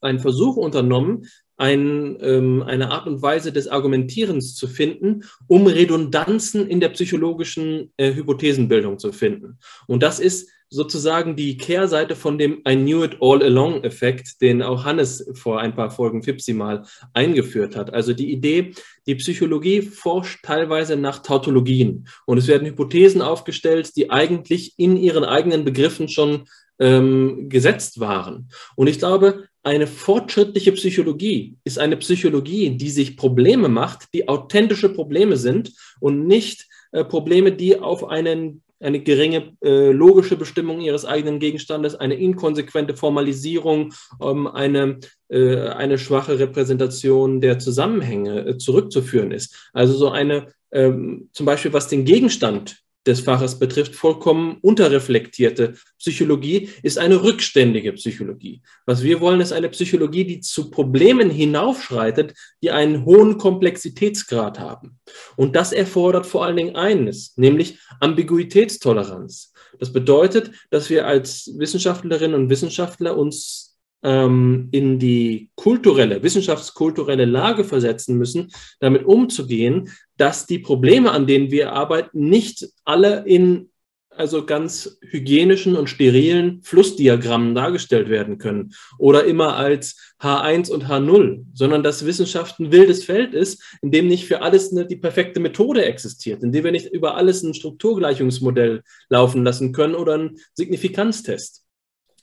einen 0.00 0.20
Versuch 0.20 0.56
unternommen, 0.56 1.26
ein, 1.58 2.16
ähm, 2.20 2.62
eine 2.62 2.90
Art 2.90 3.06
und 3.06 3.20
Weise 3.20 3.52
des 3.52 3.68
Argumentierens 3.68 4.54
zu 4.54 4.68
finden, 4.68 5.24
um 5.46 5.66
Redundanzen 5.66 6.66
in 6.66 6.80
der 6.80 6.90
psychologischen 6.90 7.92
äh, 7.96 8.14
Hypothesenbildung 8.14 8.98
zu 8.98 9.12
finden. 9.12 9.58
Und 9.86 10.02
das 10.02 10.20
ist 10.20 10.50
sozusagen 10.70 11.34
die 11.34 11.56
Kehrseite 11.56 12.14
von 12.14 12.38
dem 12.38 12.62
I 12.68 12.76
knew 12.76 13.02
it 13.02 13.16
all 13.20 13.42
along 13.42 13.84
Effekt, 13.84 14.40
den 14.40 14.62
auch 14.62 14.84
Hannes 14.84 15.26
vor 15.34 15.60
ein 15.60 15.74
paar 15.74 15.90
Folgen 15.90 16.22
Fipsi 16.22 16.52
mal 16.52 16.84
eingeführt 17.14 17.74
hat. 17.74 17.92
Also 17.92 18.12
die 18.12 18.30
Idee, 18.30 18.72
die 19.06 19.14
Psychologie 19.14 19.82
forscht 19.82 20.44
teilweise 20.44 20.96
nach 20.96 21.20
Tautologien 21.20 22.06
und 22.26 22.38
es 22.38 22.48
werden 22.48 22.68
Hypothesen 22.68 23.22
aufgestellt, 23.22 23.96
die 23.96 24.10
eigentlich 24.10 24.74
in 24.76 24.96
ihren 24.96 25.24
eigenen 25.24 25.64
Begriffen 25.64 26.08
schon 26.08 26.44
ähm, 26.78 27.48
gesetzt 27.48 27.98
waren. 27.98 28.50
Und 28.76 28.88
ich 28.88 28.98
glaube, 28.98 29.48
eine 29.68 29.86
fortschrittliche 29.86 30.72
Psychologie 30.72 31.58
ist 31.62 31.78
eine 31.78 31.98
Psychologie, 31.98 32.70
die 32.70 32.88
sich 32.88 33.18
Probleme 33.18 33.68
macht, 33.68 34.14
die 34.14 34.26
authentische 34.26 34.88
Probleme 34.88 35.36
sind 35.36 35.72
und 36.00 36.26
nicht 36.26 36.66
äh, 36.92 37.04
Probleme, 37.04 37.52
die 37.52 37.78
auf 37.78 38.08
einen, 38.08 38.62
eine 38.80 39.00
geringe 39.00 39.52
äh, 39.62 39.90
logische 39.90 40.36
Bestimmung 40.36 40.80
ihres 40.80 41.04
eigenen 41.04 41.38
Gegenstandes, 41.38 41.94
eine 41.94 42.14
inkonsequente 42.14 42.96
Formalisierung, 42.96 43.92
ähm, 44.22 44.46
eine, 44.46 45.00
äh, 45.28 45.58
eine 45.68 45.98
schwache 45.98 46.38
Repräsentation 46.38 47.42
der 47.42 47.58
Zusammenhänge 47.58 48.46
äh, 48.46 48.56
zurückzuführen 48.56 49.32
ist. 49.32 49.70
Also 49.74 49.92
so 49.98 50.08
eine, 50.08 50.46
ähm, 50.72 51.28
zum 51.34 51.44
Beispiel 51.44 51.74
was 51.74 51.88
den 51.88 52.06
Gegenstand 52.06 52.82
des 53.06 53.20
Faches 53.20 53.58
betrifft, 53.58 53.94
vollkommen 53.94 54.58
unterreflektierte 54.60 55.74
Psychologie 55.98 56.68
ist 56.82 56.98
eine 56.98 57.22
rückständige 57.22 57.92
Psychologie. 57.94 58.62
Was 58.86 59.02
wir 59.02 59.20
wollen, 59.20 59.40
ist 59.40 59.52
eine 59.52 59.68
Psychologie, 59.70 60.24
die 60.24 60.40
zu 60.40 60.70
Problemen 60.70 61.30
hinaufschreitet, 61.30 62.34
die 62.62 62.70
einen 62.70 63.04
hohen 63.04 63.38
Komplexitätsgrad 63.38 64.58
haben. 64.58 64.98
Und 65.36 65.56
das 65.56 65.72
erfordert 65.72 66.26
vor 66.26 66.44
allen 66.44 66.56
Dingen 66.56 66.76
eines, 66.76 67.36
nämlich 67.36 67.78
Ambiguitätstoleranz. 68.00 69.52
Das 69.78 69.92
bedeutet, 69.92 70.50
dass 70.70 70.90
wir 70.90 71.06
als 71.06 71.52
Wissenschaftlerinnen 71.56 72.38
und 72.38 72.50
Wissenschaftler 72.50 73.16
uns 73.16 73.67
ähm, 74.02 74.68
in 74.70 74.98
die 74.98 75.50
kulturelle, 75.56 76.22
wissenschaftskulturelle 76.22 77.24
Lage 77.24 77.64
versetzen 77.64 78.16
müssen, 78.16 78.50
damit 78.80 79.04
umzugehen, 79.04 79.90
dass 80.16 80.46
die 80.46 80.58
Probleme, 80.58 81.10
an 81.10 81.26
denen 81.26 81.50
wir 81.50 81.72
arbeiten, 81.72 82.28
nicht 82.28 82.68
alle 82.84 83.24
in 83.26 83.70
also 84.18 84.44
ganz 84.44 84.98
hygienischen 85.00 85.76
und 85.76 85.88
sterilen 85.88 86.60
Flussdiagrammen 86.62 87.54
dargestellt 87.54 88.08
werden 88.08 88.38
können 88.38 88.74
oder 88.98 89.24
immer 89.24 89.56
als 89.56 89.96
H1 90.20 90.70
und 90.70 90.88
H0, 90.88 91.44
sondern 91.54 91.82
dass 91.82 92.04
Wissenschaft 92.04 92.58
ein 92.58 92.72
wildes 92.72 93.04
Feld 93.04 93.32
ist, 93.32 93.62
in 93.80 93.92
dem 93.92 94.08
nicht 94.08 94.26
für 94.26 94.42
alles 94.42 94.72
eine, 94.72 94.86
die 94.86 94.96
perfekte 94.96 95.38
Methode 95.40 95.84
existiert, 95.84 96.42
in 96.42 96.50
dem 96.50 96.64
wir 96.64 96.72
nicht 96.72 96.92
über 96.92 97.14
alles 97.14 97.42
ein 97.42 97.54
Strukturgleichungsmodell 97.54 98.82
laufen 99.08 99.44
lassen 99.44 99.72
können 99.72 99.94
oder 99.94 100.14
einen 100.14 100.38
Signifikanztest. 100.54 101.67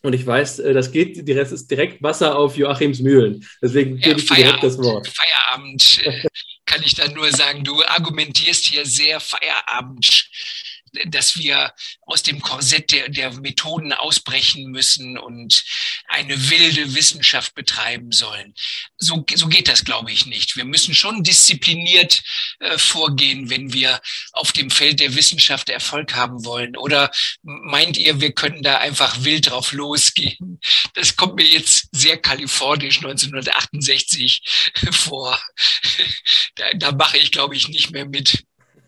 Und 0.06 0.14
ich 0.14 0.26
weiß, 0.26 0.60
äh, 0.60 0.74
das 0.74 0.92
geht, 0.92 1.28
Rest 1.34 1.52
ist 1.52 1.70
direkt 1.70 2.02
Wasser 2.04 2.38
auf 2.38 2.56
Joachims 2.56 3.00
Mühlen. 3.00 3.46
Deswegen 3.62 3.98
gebe 3.98 4.20
ich 4.20 4.28
dir 4.28 4.36
direkt 4.36 4.64
das 4.64 4.78
Wort. 4.78 5.08
Feierabend 5.08 6.02
äh, 6.04 6.28
kann 6.66 6.82
ich 6.84 6.96
da 6.96 7.08
nur 7.08 7.32
sagen, 7.32 7.64
du 7.64 7.84
argumentierst 7.84 8.66
hier 8.66 8.86
sehr 8.86 9.20
Feierabend 9.20 10.30
dass 11.08 11.38
wir 11.38 11.74
aus 12.02 12.24
dem 12.24 12.42
Korsett 12.42 12.92
der, 12.92 13.10
der 13.10 13.34
Methoden 13.34 13.94
ausbrechen 13.94 14.72
müssen 14.72 15.18
und 15.18 15.64
eine 16.08 16.50
wilde 16.50 16.96
Wissenschaft 16.96 17.56
betreiben 17.56 18.12
sollen. 18.12 18.54
So, 18.98 19.26
so 19.36 19.48
geht 19.48 19.68
das, 19.68 19.84
glaube 19.84 20.12
ich, 20.12 20.26
nicht. 20.26 20.56
Wir 20.56 20.66
müssen 20.66 20.96
schon 20.96 21.24
diszipliniert 21.24 22.24
äh, 22.60 22.78
vorgehen, 22.78 23.50
wenn 23.50 23.74
wir 23.74 24.02
auf 24.34 24.52
dem 24.52 24.70
Feld 24.70 25.00
der 25.00 25.16
Wissenschaft 25.16 25.70
Erfolg 25.70 26.16
haben 26.16 26.46
wollen. 26.46 26.78
Oder 26.78 27.12
meint 27.44 27.98
ihr, 27.98 28.22
wir 28.22 28.34
können 28.34 28.64
da 28.64 28.78
einfach 28.78 29.24
wild 29.24 29.50
drauf 29.50 29.72
losgehen? 29.72 30.60
Das 30.94 31.16
kommt 31.16 31.36
mir 31.36 31.46
jetzt 31.46 31.90
sehr 31.92 32.18
kalifornisch 32.18 32.98
1968 32.98 34.42
vor. 34.92 35.38
Da, 36.56 36.66
da 36.76 36.92
mache 36.92 37.18
ich, 37.18 37.32
glaube 37.32 37.56
ich, 37.56 37.68
nicht 37.68 37.92
mehr 37.92 38.06
mit. 38.06 38.46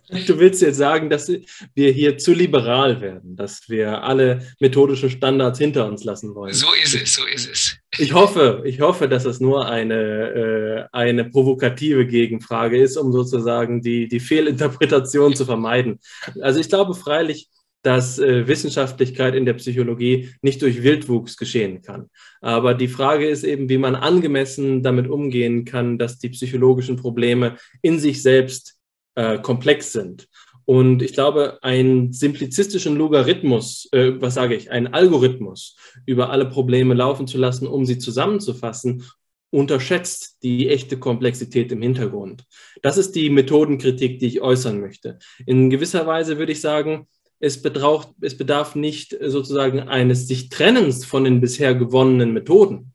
Du 0.10 0.40
willst 0.40 0.62
jetzt 0.62 0.78
sagen, 0.78 1.10
dass 1.10 1.30
wir 1.76 1.92
hier 1.92 2.18
zu 2.18 2.34
liberal 2.34 3.02
werden, 3.02 3.36
dass 3.36 3.68
wir 3.68 4.04
alle 4.04 4.42
methodischen 4.60 5.10
Standards 5.10 5.60
hinter 5.60 5.86
uns 5.86 6.06
lassen 6.06 6.34
wollen. 6.34 6.54
So 6.54 6.68
ist 6.82 6.96
es, 6.96 7.16
so 7.16 7.26
ist 7.26 7.50
es. 7.50 7.78
Ich 7.98 8.14
hoffe, 8.14 8.64
ich 8.66 8.80
hoffe, 8.80 9.10
dass 9.10 9.26
es 9.26 9.42
nur 9.42 9.68
eine, 9.68 9.96
äh, 9.96 10.86
eine 10.94 11.26
provokative 11.26 12.08
Gegenfrage 12.08 12.82
ist, 12.82 12.96
um 12.96 13.12
sozusagen 13.12 13.82
die, 13.82 14.08
die 14.08 14.22
Fehlinterpretation 14.22 15.36
zu 15.36 15.46
vermeiden. 15.46 16.00
Also 16.42 16.62
ich 16.62 16.70
glaube 16.70 16.94
freilich, 16.94 17.50
dass 17.82 18.20
äh, 18.20 18.48
Wissenschaftlichkeit 18.48 19.36
in 19.36 19.46
der 19.46 19.54
Psychologie 19.54 20.30
nicht 20.42 20.62
durch 20.62 20.84
Wildwuchs 20.84 21.38
geschehen 21.38 21.82
kann. 21.82 22.10
Aber 22.42 22.74
die 22.74 22.88
Frage 22.88 23.28
ist 23.28 23.44
eben, 23.44 23.70
wie 23.70 23.78
man 23.78 23.96
angemessen 23.96 24.84
damit 24.84 25.08
umgehen 25.08 25.66
kann, 25.66 25.98
dass 25.98 26.18
die 26.18 26.30
psychologischen 26.30 26.96
Probleme 26.96 27.58
in 27.82 28.00
sich 28.00 28.22
selbst 28.22 28.77
äh, 29.18 29.40
komplex 29.40 29.92
sind. 29.92 30.28
Und 30.66 31.02
ich 31.02 31.14
glaube, 31.14 31.60
einen 31.62 32.14
simplizistischen 32.14 32.96
Logarithmus, 32.96 33.90
äh, 33.92 34.14
was 34.22 34.36
sage 34.36 34.56
ich, 34.56 34.70
einen 34.70 34.88
Algorithmus 34.88 35.76
über 36.06 36.30
alle 36.30 36.46
Probleme 36.46 36.94
laufen 36.94 37.26
zu 37.26 37.38
lassen, 37.38 37.68
um 37.68 37.86
sie 37.86 37.98
zusammenzufassen, 37.98 39.04
unterschätzt 39.50 40.44
die 40.44 40.70
echte 40.70 41.00
Komplexität 41.00 41.72
im 41.72 41.82
Hintergrund. 41.82 42.44
Das 42.82 42.98
ist 42.98 43.16
die 43.16 43.30
Methodenkritik, 43.30 44.20
die 44.20 44.28
ich 44.28 44.42
äußern 44.42 44.80
möchte. 44.80 45.18
In 45.46 45.70
gewisser 45.70 46.06
Weise 46.06 46.38
würde 46.38 46.52
ich 46.52 46.62
sagen, 46.62 47.08
es, 47.40 47.62
bedarf, 47.62 48.10
es 48.22 48.38
bedarf 48.38 48.76
nicht 48.76 49.18
sozusagen 49.22 49.80
eines 49.80 50.28
sich 50.28 50.50
Trennens 50.50 51.06
von 51.06 51.24
den 51.24 51.42
bisher 51.42 51.76
gewonnenen 51.76 52.34
Methoden. 52.34 52.94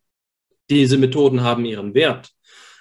Diese 0.71 0.99
Methoden 0.99 1.43
haben 1.43 1.65
ihren 1.65 1.95
Wert. 1.95 2.31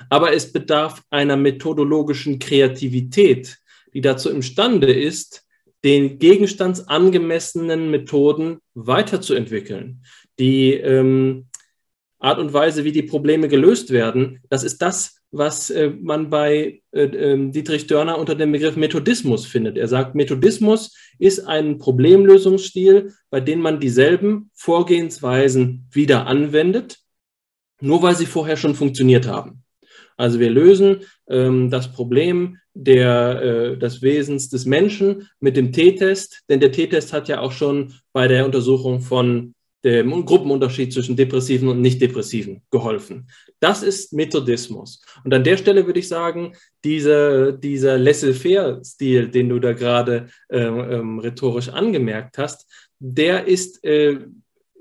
Aber 0.09 0.33
es 0.33 0.51
bedarf 0.51 1.01
einer 1.09 1.37
methodologischen 1.37 2.39
Kreativität, 2.39 3.57
die 3.93 4.01
dazu 4.01 4.29
imstande 4.29 4.91
ist, 4.91 5.45
den 5.83 6.19
gegenstandsangemessenen 6.19 7.89
Methoden 7.89 8.59
weiterzuentwickeln. 8.73 10.03
Die 10.39 10.73
ähm, 10.73 11.47
Art 12.19 12.39
und 12.39 12.53
Weise, 12.53 12.83
wie 12.83 12.91
die 12.91 13.03
Probleme 13.03 13.47
gelöst 13.47 13.89
werden, 13.91 14.39
das 14.49 14.63
ist 14.63 14.81
das, 14.81 15.21
was 15.31 15.69
äh, 15.69 15.89
man 15.89 16.29
bei 16.29 16.81
äh, 16.91 17.03
äh, 17.03 17.51
Dietrich 17.51 17.87
Dörner 17.87 18.19
unter 18.19 18.35
dem 18.35 18.51
Begriff 18.51 18.75
Methodismus 18.75 19.45
findet. 19.45 19.77
Er 19.77 19.87
sagt, 19.87 20.13
Methodismus 20.13 20.95
ist 21.17 21.39
ein 21.47 21.77
Problemlösungsstil, 21.77 23.13
bei 23.29 23.39
dem 23.39 23.61
man 23.61 23.79
dieselben 23.79 24.51
Vorgehensweisen 24.53 25.87
wieder 25.91 26.27
anwendet, 26.27 26.99
nur 27.79 28.03
weil 28.03 28.15
sie 28.15 28.25
vorher 28.25 28.57
schon 28.57 28.75
funktioniert 28.75 29.25
haben. 29.25 29.60
Also 30.21 30.39
wir 30.39 30.51
lösen 30.51 31.01
ähm, 31.29 31.71
das 31.71 31.91
Problem 31.91 32.57
der, 32.75 33.41
äh, 33.41 33.77
des 33.77 34.03
Wesens 34.03 34.49
des 34.49 34.65
Menschen 34.65 35.27
mit 35.39 35.57
dem 35.57 35.71
T-Test, 35.71 36.43
denn 36.47 36.59
der 36.59 36.71
T-Test 36.71 37.11
hat 37.11 37.27
ja 37.27 37.39
auch 37.39 37.51
schon 37.51 37.93
bei 38.13 38.27
der 38.27 38.45
Untersuchung 38.45 38.99
von 39.01 39.55
dem 39.83 40.25
Gruppenunterschied 40.25 40.93
zwischen 40.93 41.15
Depressiven 41.15 41.67
und 41.67 41.81
Nicht-Depressiven 41.81 42.61
geholfen. 42.69 43.27
Das 43.59 43.81
ist 43.81 44.13
Methodismus. 44.13 45.01
Und 45.23 45.33
an 45.33 45.43
der 45.43 45.57
Stelle 45.57 45.87
würde 45.87 45.99
ich 45.99 46.07
sagen, 46.07 46.53
diese, 46.83 47.57
dieser 47.57 47.97
Laissez-faire-Stil, 47.97 49.29
den 49.29 49.49
du 49.49 49.59
da 49.59 49.73
gerade 49.73 50.27
ähm, 50.51 50.79
ähm, 50.91 51.19
rhetorisch 51.19 51.69
angemerkt 51.69 52.37
hast, 52.37 52.67
der 52.99 53.47
ist, 53.47 53.83
äh, 53.83 54.19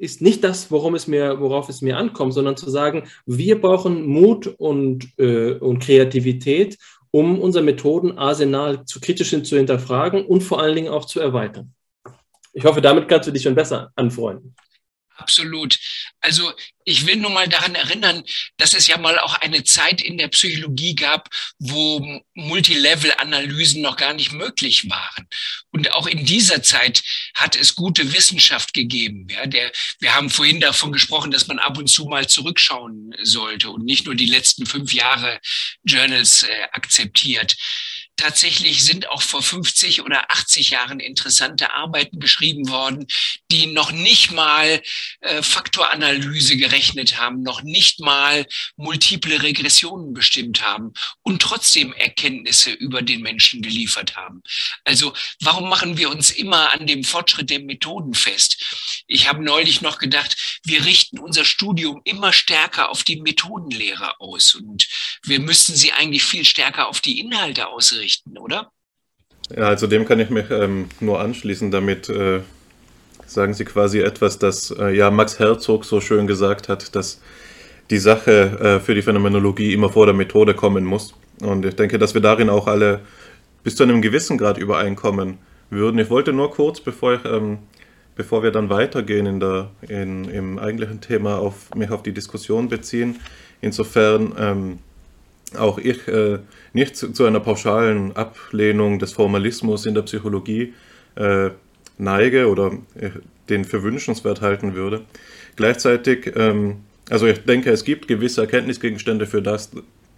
ist 0.00 0.22
nicht 0.22 0.42
das, 0.42 0.70
worum 0.70 0.94
es 0.94 1.06
mir, 1.06 1.40
worauf 1.40 1.68
es 1.68 1.82
mir 1.82 1.98
ankommt, 1.98 2.32
sondern 2.32 2.56
zu 2.56 2.70
sagen, 2.70 3.04
wir 3.26 3.60
brauchen 3.60 4.06
Mut 4.06 4.46
und, 4.46 5.06
äh, 5.18 5.52
und 5.52 5.80
Kreativität, 5.80 6.78
um 7.10 7.38
unser 7.38 7.60
Methodenarsenal 7.60 8.84
zu 8.86 8.98
kritisch 9.00 9.30
zu 9.30 9.56
hinterfragen 9.56 10.24
und 10.24 10.40
vor 10.42 10.60
allen 10.60 10.74
Dingen 10.74 10.88
auch 10.88 11.04
zu 11.04 11.20
erweitern. 11.20 11.74
Ich 12.54 12.64
hoffe, 12.64 12.80
damit 12.80 13.08
kannst 13.08 13.28
du 13.28 13.32
dich 13.32 13.42
schon 13.42 13.54
besser 13.54 13.92
anfreunden. 13.94 14.54
Absolut. 15.20 15.78
Also 16.20 16.52
ich 16.84 17.06
will 17.06 17.16
nur 17.16 17.30
mal 17.30 17.46
daran 17.46 17.74
erinnern, 17.74 18.24
dass 18.56 18.72
es 18.72 18.86
ja 18.86 18.96
mal 18.96 19.18
auch 19.18 19.34
eine 19.34 19.64
Zeit 19.64 20.00
in 20.00 20.16
der 20.16 20.28
Psychologie 20.28 20.94
gab, 20.94 21.28
wo 21.58 22.22
Multilevel-Analysen 22.34 23.82
noch 23.82 23.98
gar 23.98 24.14
nicht 24.14 24.32
möglich 24.32 24.88
waren. 24.88 25.28
Und 25.72 25.92
auch 25.92 26.06
in 26.06 26.24
dieser 26.24 26.62
Zeit 26.62 27.02
hat 27.34 27.54
es 27.54 27.74
gute 27.74 28.14
Wissenschaft 28.14 28.72
gegeben. 28.72 29.28
Ja, 29.28 29.46
der, 29.46 29.70
wir 30.00 30.14
haben 30.14 30.30
vorhin 30.30 30.60
davon 30.60 30.90
gesprochen, 30.90 31.30
dass 31.30 31.46
man 31.46 31.58
ab 31.58 31.76
und 31.76 31.88
zu 31.88 32.06
mal 32.06 32.26
zurückschauen 32.26 33.14
sollte 33.22 33.70
und 33.70 33.84
nicht 33.84 34.06
nur 34.06 34.14
die 34.14 34.26
letzten 34.26 34.64
fünf 34.64 34.94
Jahre 34.94 35.38
Journals 35.84 36.44
äh, 36.44 36.62
akzeptiert 36.72 37.56
tatsächlich 38.20 38.84
sind 38.84 39.08
auch 39.08 39.22
vor 39.22 39.42
50 39.42 40.02
oder 40.02 40.30
80 40.30 40.70
Jahren 40.70 41.00
interessante 41.00 41.72
Arbeiten 41.72 42.20
geschrieben 42.20 42.68
worden, 42.68 43.06
die 43.50 43.66
noch 43.66 43.92
nicht 43.92 44.30
mal 44.30 44.82
äh, 45.20 45.42
Faktoranalyse 45.42 46.58
gerechnet 46.58 47.18
haben, 47.18 47.42
noch 47.42 47.62
nicht 47.62 48.00
mal 48.00 48.46
multiple 48.76 49.42
Regressionen 49.42 50.12
bestimmt 50.12 50.62
haben 50.62 50.92
und 51.22 51.40
trotzdem 51.40 51.94
Erkenntnisse 51.94 52.72
über 52.72 53.00
den 53.00 53.22
Menschen 53.22 53.62
geliefert 53.62 54.16
haben. 54.16 54.42
Also 54.84 55.14
warum 55.40 55.70
machen 55.70 55.96
wir 55.96 56.10
uns 56.10 56.30
immer 56.30 56.72
an 56.72 56.86
dem 56.86 57.04
Fortschritt 57.04 57.48
der 57.48 57.60
Methoden 57.60 58.12
fest? 58.12 59.02
Ich 59.06 59.28
habe 59.28 59.42
neulich 59.42 59.80
noch 59.80 59.98
gedacht, 59.98 60.60
wir 60.64 60.84
richten 60.84 61.18
unser 61.18 61.46
Studium 61.46 62.02
immer 62.04 62.34
stärker 62.34 62.90
auf 62.90 63.02
die 63.02 63.20
Methodenlehre 63.20 64.20
aus 64.20 64.54
und 64.54 64.86
wir 65.22 65.40
müssten 65.40 65.74
sie 65.74 65.92
eigentlich 65.92 66.22
viel 66.22 66.44
stärker 66.44 66.88
auf 66.88 67.00
die 67.00 67.18
Inhalte 67.18 67.68
ausrichten 67.68 68.09
richten, 68.10 68.38
oder? 68.38 68.70
Ja, 69.54 69.68
also 69.68 69.86
dem 69.86 70.04
kann 70.04 70.20
ich 70.20 70.30
mich 70.30 70.50
ähm, 70.50 70.86
nur 71.00 71.20
anschließen. 71.20 71.70
Damit 71.70 72.08
äh, 72.08 72.40
sagen 73.26 73.54
Sie 73.54 73.64
quasi 73.64 74.00
etwas, 74.00 74.38
das 74.38 74.70
äh, 74.70 74.96
ja 74.96 75.10
Max 75.10 75.38
Herzog 75.38 75.84
so 75.84 76.00
schön 76.00 76.26
gesagt 76.26 76.68
hat, 76.68 76.94
dass 76.94 77.20
die 77.90 77.98
Sache 77.98 78.30
äh, 78.60 78.80
für 78.80 78.94
die 78.94 79.02
Phänomenologie 79.02 79.72
immer 79.72 79.88
vor 79.88 80.06
der 80.06 80.14
Methode 80.14 80.54
kommen 80.54 80.84
muss. 80.84 81.14
Und 81.40 81.64
ich 81.64 81.74
denke, 81.74 81.98
dass 81.98 82.14
wir 82.14 82.20
darin 82.20 82.50
auch 82.50 82.66
alle 82.66 83.00
bis 83.64 83.76
zu 83.76 83.82
einem 83.82 84.02
gewissen 84.02 84.38
Grad 84.38 84.58
übereinkommen 84.58 85.38
würden. 85.70 85.98
Ich 85.98 86.10
wollte 86.10 86.32
nur 86.32 86.50
kurz, 86.50 86.80
bevor, 86.80 87.14
ich, 87.14 87.24
ähm, 87.24 87.58
bevor 88.14 88.42
wir 88.42 88.52
dann 88.52 88.70
weitergehen 88.70 89.26
in 89.26 89.40
der, 89.40 89.70
in, 89.88 90.24
im 90.26 90.58
eigentlichen 90.58 91.00
Thema, 91.00 91.38
auf, 91.38 91.74
mich 91.74 91.90
auf 91.90 92.02
die 92.02 92.12
Diskussion 92.12 92.68
beziehen. 92.68 93.18
Insofern 93.60 94.32
ähm, 94.38 94.78
auch 95.56 95.78
ich 95.78 96.06
äh, 96.08 96.38
nicht 96.72 96.96
zu, 96.96 97.12
zu, 97.12 97.24
einer 97.24 97.40
pauschalen 97.40 98.14
Ablehnung 98.16 98.98
des 98.98 99.12
Formalismus 99.12 99.86
in 99.86 99.94
der 99.94 100.02
Psychologie 100.02 100.74
äh, 101.16 101.50
neige 101.98 102.48
oder 102.48 102.72
äh, 102.94 103.10
den 103.48 103.64
für 103.64 103.82
wünschenswert 103.82 104.40
halten 104.40 104.74
würde. 104.74 105.02
Gleichzeitig, 105.56 106.32
ähm, 106.36 106.76
also 107.08 107.26
ich 107.26 107.44
denke, 107.44 107.70
es 107.70 107.84
gibt 107.84 108.08
gewisse 108.08 108.42
Erkenntnisgegenstände, 108.42 109.26
für 109.26 109.42
das 109.42 109.70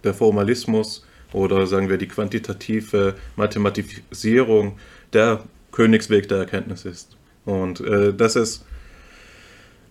der 0.03 0.13
Formalismus 0.13 1.05
oder 1.31 1.65
sagen 1.65 1.89
wir 1.89 1.97
die 1.97 2.07
quantitative 2.07 3.15
Mathematisierung 3.35 4.77
der 5.13 5.43
Königsweg 5.71 6.27
der 6.27 6.39
Erkenntnis 6.39 6.85
ist. 6.85 7.17
Und 7.45 7.81
äh, 7.81 8.13
das 8.13 8.35
ist 8.35 8.65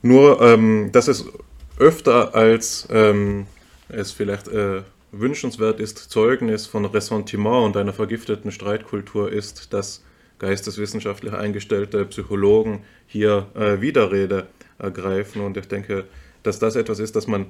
nur, 0.02 0.40
ähm, 0.40 0.90
dass 0.92 1.08
es 1.08 1.24
öfter 1.78 2.34
als 2.34 2.86
ähm, 2.90 3.46
es 3.88 4.12
vielleicht 4.12 4.48
äh, 4.48 4.82
wünschenswert 5.12 5.78
ist, 5.78 5.98
Zeugnis 5.98 6.66
von 6.66 6.84
Ressentiment 6.86 7.66
und 7.66 7.76
einer 7.76 7.92
vergifteten 7.92 8.50
Streitkultur 8.50 9.30
ist, 9.30 9.72
dass 9.72 10.02
geisteswissenschaftlich 10.38 11.34
eingestellte 11.34 12.04
Psychologen 12.06 12.80
hier 13.06 13.46
äh, 13.54 13.80
Widerrede 13.80 14.48
ergreifen. 14.78 15.42
Und 15.42 15.56
ich 15.56 15.68
denke, 15.68 16.04
dass 16.42 16.58
das 16.58 16.74
etwas 16.74 16.98
ist, 16.98 17.14
das 17.14 17.26
man 17.26 17.46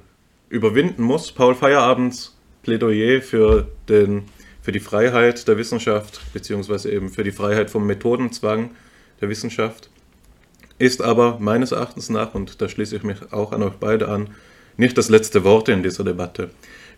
überwinden 0.51 1.03
muss. 1.03 1.33
Paul 1.33 1.55
Feierabends 1.55 2.37
Plädoyer 2.63 3.23
für, 3.23 3.69
den, 3.89 4.25
für 4.61 4.73
die 4.73 4.81
Freiheit 4.81 5.49
der 5.49 5.57
Wissenschaft, 5.57 6.21
beziehungsweise 6.33 6.93
eben 6.93 7.09
für 7.09 7.25
die 7.25 7.33
Freiheit 7.33 7.71
vom 7.71 7.87
Methodenzwang 7.87 8.71
der 9.21 9.29
Wissenschaft, 9.29 9.89
ist 10.79 11.01
aber 11.01 11.39
meines 11.41 11.73
Erachtens 11.73 12.11
nach, 12.11 12.35
und 12.35 12.61
da 12.61 12.69
schließe 12.69 12.97
ich 12.97 13.03
mich 13.03 13.33
auch 13.33 13.53
an 13.53 13.63
euch 13.63 13.75
beide 13.75 14.09
an, 14.09 14.31
nicht 14.77 14.97
das 14.97 15.09
letzte 15.09 15.45
Wort 15.45 15.69
in 15.69 15.83
dieser 15.83 16.05
Debatte 16.05 16.51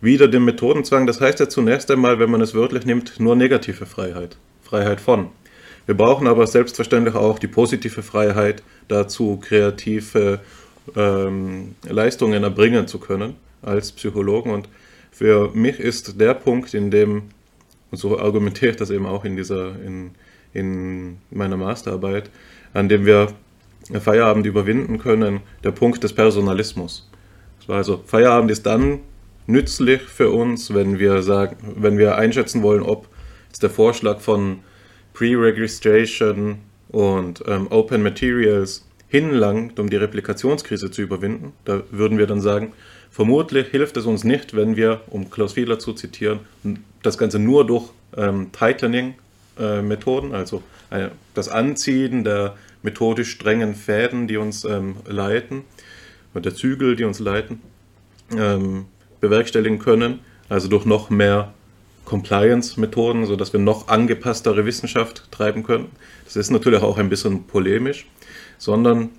wieder 0.04 0.28
den 0.28 0.44
Methodenzwang. 0.44 1.06
Das 1.06 1.20
heißt 1.20 1.40
ja 1.40 1.48
zunächst 1.48 1.90
einmal, 1.90 2.18
wenn 2.18 2.30
man 2.30 2.40
es 2.40 2.54
wörtlich 2.54 2.84
nimmt, 2.84 3.18
nur 3.18 3.36
negative 3.36 3.86
Freiheit. 3.86 4.36
Freiheit 4.62 5.00
von. 5.00 5.28
Wir 5.86 5.96
brauchen 5.96 6.26
aber 6.26 6.46
selbstverständlich 6.46 7.14
auch 7.14 7.38
die 7.38 7.46
positive 7.46 8.02
Freiheit 8.02 8.62
dazu, 8.88 9.36
kreative 9.36 10.40
ähm, 10.96 11.74
Leistungen 11.86 12.42
erbringen 12.42 12.86
zu 12.86 12.98
können 12.98 13.36
als 13.62 13.92
Psychologen. 13.92 14.50
Und 14.50 14.68
für 15.10 15.50
mich 15.54 15.78
ist 15.78 16.20
der 16.20 16.34
Punkt, 16.34 16.72
in 16.74 16.90
dem, 16.90 17.24
und 17.90 17.98
so 17.98 18.18
argumentiere 18.18 18.70
ich 18.72 18.76
das 18.76 18.90
eben 18.90 19.06
auch 19.06 19.24
in, 19.24 19.36
dieser, 19.36 19.74
in, 19.84 20.12
in 20.54 21.18
meiner 21.30 21.56
Masterarbeit, 21.56 22.30
an 22.72 22.88
dem 22.88 23.04
wir 23.04 23.28
Feierabend 24.00 24.46
überwinden 24.46 24.98
können, 24.98 25.40
der 25.62 25.72
Punkt 25.72 26.02
des 26.02 26.14
Personalismus. 26.14 27.10
Also 27.68 28.02
Feierabend 28.06 28.50
ist 28.50 28.64
dann 28.64 29.00
nützlich 29.46 30.02
für 30.02 30.30
uns, 30.30 30.72
wenn 30.72 30.98
wir 30.98 31.22
sagen, 31.22 31.56
wenn 31.76 31.98
wir 31.98 32.16
einschätzen 32.16 32.62
wollen, 32.62 32.82
ob 32.82 33.08
jetzt 33.48 33.62
der 33.62 33.70
Vorschlag 33.70 34.20
von 34.20 34.60
Pre-Registration 35.12 36.58
und 36.88 37.42
ähm, 37.46 37.68
Open 37.70 38.02
Materials 38.02 38.86
hinlangt, 39.08 39.78
um 39.78 39.88
die 39.88 39.96
Replikationskrise 39.96 40.90
zu 40.90 41.02
überwinden. 41.02 41.52
Da 41.64 41.82
würden 41.90 42.18
wir 42.18 42.26
dann 42.26 42.40
sagen, 42.40 42.72
vermutlich 43.10 43.68
hilft 43.68 43.96
es 43.96 44.06
uns 44.06 44.24
nicht, 44.24 44.56
wenn 44.56 44.76
wir, 44.76 45.02
um 45.08 45.30
Klaus 45.30 45.52
Fiedler 45.52 45.78
zu 45.78 45.92
zitieren, 45.92 46.40
das 47.02 47.16
Ganze 47.16 47.38
nur 47.38 47.64
durch 47.66 47.90
ähm, 48.16 48.50
Tightening-Methoden, 48.52 50.32
äh, 50.32 50.36
also 50.36 50.62
äh, 50.90 51.10
das 51.34 51.48
Anziehen 51.48 52.24
der 52.24 52.56
methodisch 52.82 53.30
strengen 53.30 53.74
Fäden, 53.74 54.26
die 54.26 54.36
uns 54.36 54.64
ähm, 54.64 54.96
leiten, 55.06 55.62
der 56.34 56.54
Zügel, 56.54 56.96
die 56.96 57.04
uns 57.04 57.20
leiten, 57.20 57.62
ähm, 58.36 58.86
bewerkstelligen 59.24 59.78
können, 59.78 60.20
also 60.48 60.68
durch 60.68 60.84
noch 60.84 61.10
mehr 61.10 61.52
Compliance-Methoden, 62.04 63.26
sodass 63.26 63.52
wir 63.52 63.60
noch 63.60 63.88
angepasstere 63.88 64.66
Wissenschaft 64.66 65.28
treiben 65.30 65.62
können. 65.62 65.88
Das 66.24 66.36
ist 66.36 66.50
natürlich 66.50 66.82
auch 66.82 66.98
ein 66.98 67.08
bisschen 67.08 67.44
polemisch, 67.44 68.06
sondern 68.58 69.10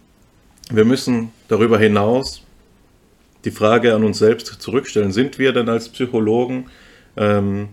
wir 0.72 0.86
müssen 0.86 1.32
darüber 1.48 1.80
hinaus 1.80 2.44
die 3.44 3.52
Frage 3.52 3.94
an 3.94 4.04
uns 4.04 4.20
selbst 4.20 4.48
zurückstellen, 4.48 5.12
sind 5.12 5.38
wir 5.38 5.52
denn 5.52 5.70
als 5.70 5.90
Psychologen 5.90 6.66
ähm, 7.18 7.70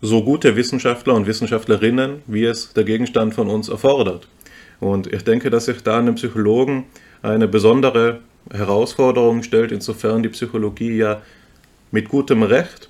so 0.00 0.22
gute 0.24 0.56
Wissenschaftler 0.56 1.14
und 1.14 1.26
Wissenschaftlerinnen, 1.26 2.22
wie 2.26 2.44
es 2.44 2.72
der 2.72 2.84
Gegenstand 2.84 3.34
von 3.34 3.48
uns 3.48 3.68
erfordert? 3.68 4.28
Und 4.80 5.12
ich 5.12 5.22
denke, 5.22 5.50
dass 5.50 5.66
sich 5.66 5.82
da 5.82 5.98
einem 5.98 6.16
Psychologen 6.16 6.86
eine 7.22 7.46
besondere 7.46 8.20
Herausforderung 8.50 9.42
stellt, 9.42 9.72
insofern 9.72 10.22
die 10.22 10.28
Psychologie 10.30 10.96
ja 10.96 11.22
mit 11.90 12.08
gutem 12.08 12.42
Recht 12.42 12.88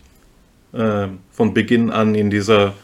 äh, 0.73 1.09
von 1.33 1.55
Beginn 1.55 1.91
an 1.91 2.15
in 2.15 2.31
dieser 2.31 2.75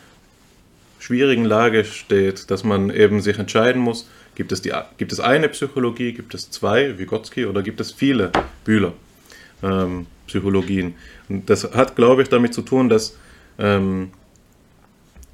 schwierigen 0.99 1.45
Lage 1.45 1.85
steht, 1.85 2.51
dass 2.51 2.65
man 2.65 2.91
eben 2.91 3.21
sich 3.21 3.39
entscheiden 3.39 3.81
muss, 3.81 4.09
gibt 4.35 4.53
es, 4.53 4.63
die, 4.63 4.73
gibt 4.99 5.13
es 5.13 5.21
eine 5.21 5.49
Psychologie, 5.49 6.13
gibt 6.13 6.35
es 6.35 6.51
zwei, 6.51 6.99
Vygotsky, 6.99 7.47
oder 7.47 7.63
gibt 7.63 7.81
es 7.81 7.93
viele 7.93 8.31
Bühler 8.65 8.93
ähm. 9.63 10.07
Und 11.29 11.49
das 11.51 11.65
hat, 11.73 11.97
glaube 11.97 12.23
ich, 12.23 12.29
damit 12.29 12.53
zu 12.53 12.63
tun, 12.63 12.89
dass 12.89 13.17
ähm, 13.59 14.11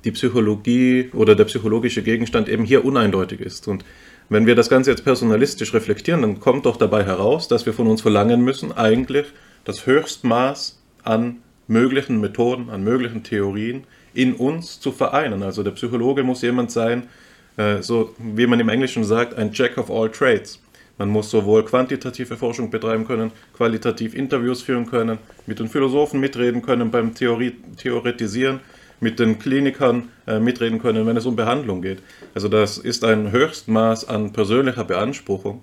die 0.05 0.13
Psychologie 0.13 1.11
oder 1.13 1.35
der 1.35 1.45
psychologische 1.45 2.03
Gegenstand 2.03 2.49
eben 2.49 2.65
hier 2.65 2.85
uneindeutig 2.85 3.41
ist. 3.41 3.67
Und 3.67 3.85
wenn 4.29 4.47
wir 4.47 4.55
das 4.55 4.69
Ganze 4.69 4.91
jetzt 4.91 5.05
personalistisch 5.05 5.75
reflektieren, 5.75 6.23
dann 6.23 6.41
kommt 6.41 6.67
doch 6.67 6.77
dabei 6.77 7.05
heraus, 7.05 7.49
dass 7.49 7.67
wir 7.67 7.73
von 7.73 7.87
uns 7.87 8.03
verlangen 8.03 8.43
müssen, 8.43 8.73
eigentlich 8.73 9.27
das 9.65 9.87
Höchstmaß 9.87 10.79
an 11.03 11.37
möglichen 11.67 12.21
Methoden, 12.21 12.71
an 12.71 12.85
möglichen 12.85 13.23
Theorien 13.23 13.85
in 14.15 14.35
uns 14.35 14.81
zu 14.81 14.93
vereinen. 14.93 15.43
Also 15.43 15.63
der 15.63 15.73
Psychologe 15.73 16.23
muss 16.23 16.43
jemand 16.43 16.71
sein, 16.71 17.09
äh, 17.57 17.83
so 17.83 18.15
wie 18.19 18.47
man 18.47 18.61
im 18.61 18.69
Englischen 18.69 19.05
sagt, 19.05 19.35
ein 19.35 19.51
Jack 19.53 19.79
of 19.79 19.91
all 19.91 20.11
trades. 20.11 20.61
Man 20.97 21.09
muss 21.09 21.31
sowohl 21.31 21.65
quantitative 21.65 22.37
Forschung 22.37 22.71
betreiben 22.71 23.05
können, 23.05 23.33
qualitativ 23.57 24.15
Interviews 24.15 24.63
führen 24.63 24.87
können, 24.87 25.19
mit 25.47 25.59
den 25.59 25.69
Philosophen 25.69 26.21
mitreden 26.21 26.63
können 26.63 26.91
beim 26.91 27.15
Theorie 27.15 27.57
Theoretisieren, 27.77 28.61
mit 29.05 29.21
den 29.21 29.39
Klinikern 29.39 30.09
äh, 30.27 30.41
mitreden 30.41 30.81
können, 30.81 31.07
wenn 31.07 31.17
es 31.17 31.27
um 31.27 31.37
Behandlung 31.37 31.83
geht. 31.83 31.99
Also 32.35 32.49
das 32.49 32.79
ist 32.79 33.05
ein 33.05 33.31
Höchstmaß 33.31 34.09
an 34.09 34.33
persönlicher 34.33 34.85
Beanspruchung 34.85 35.61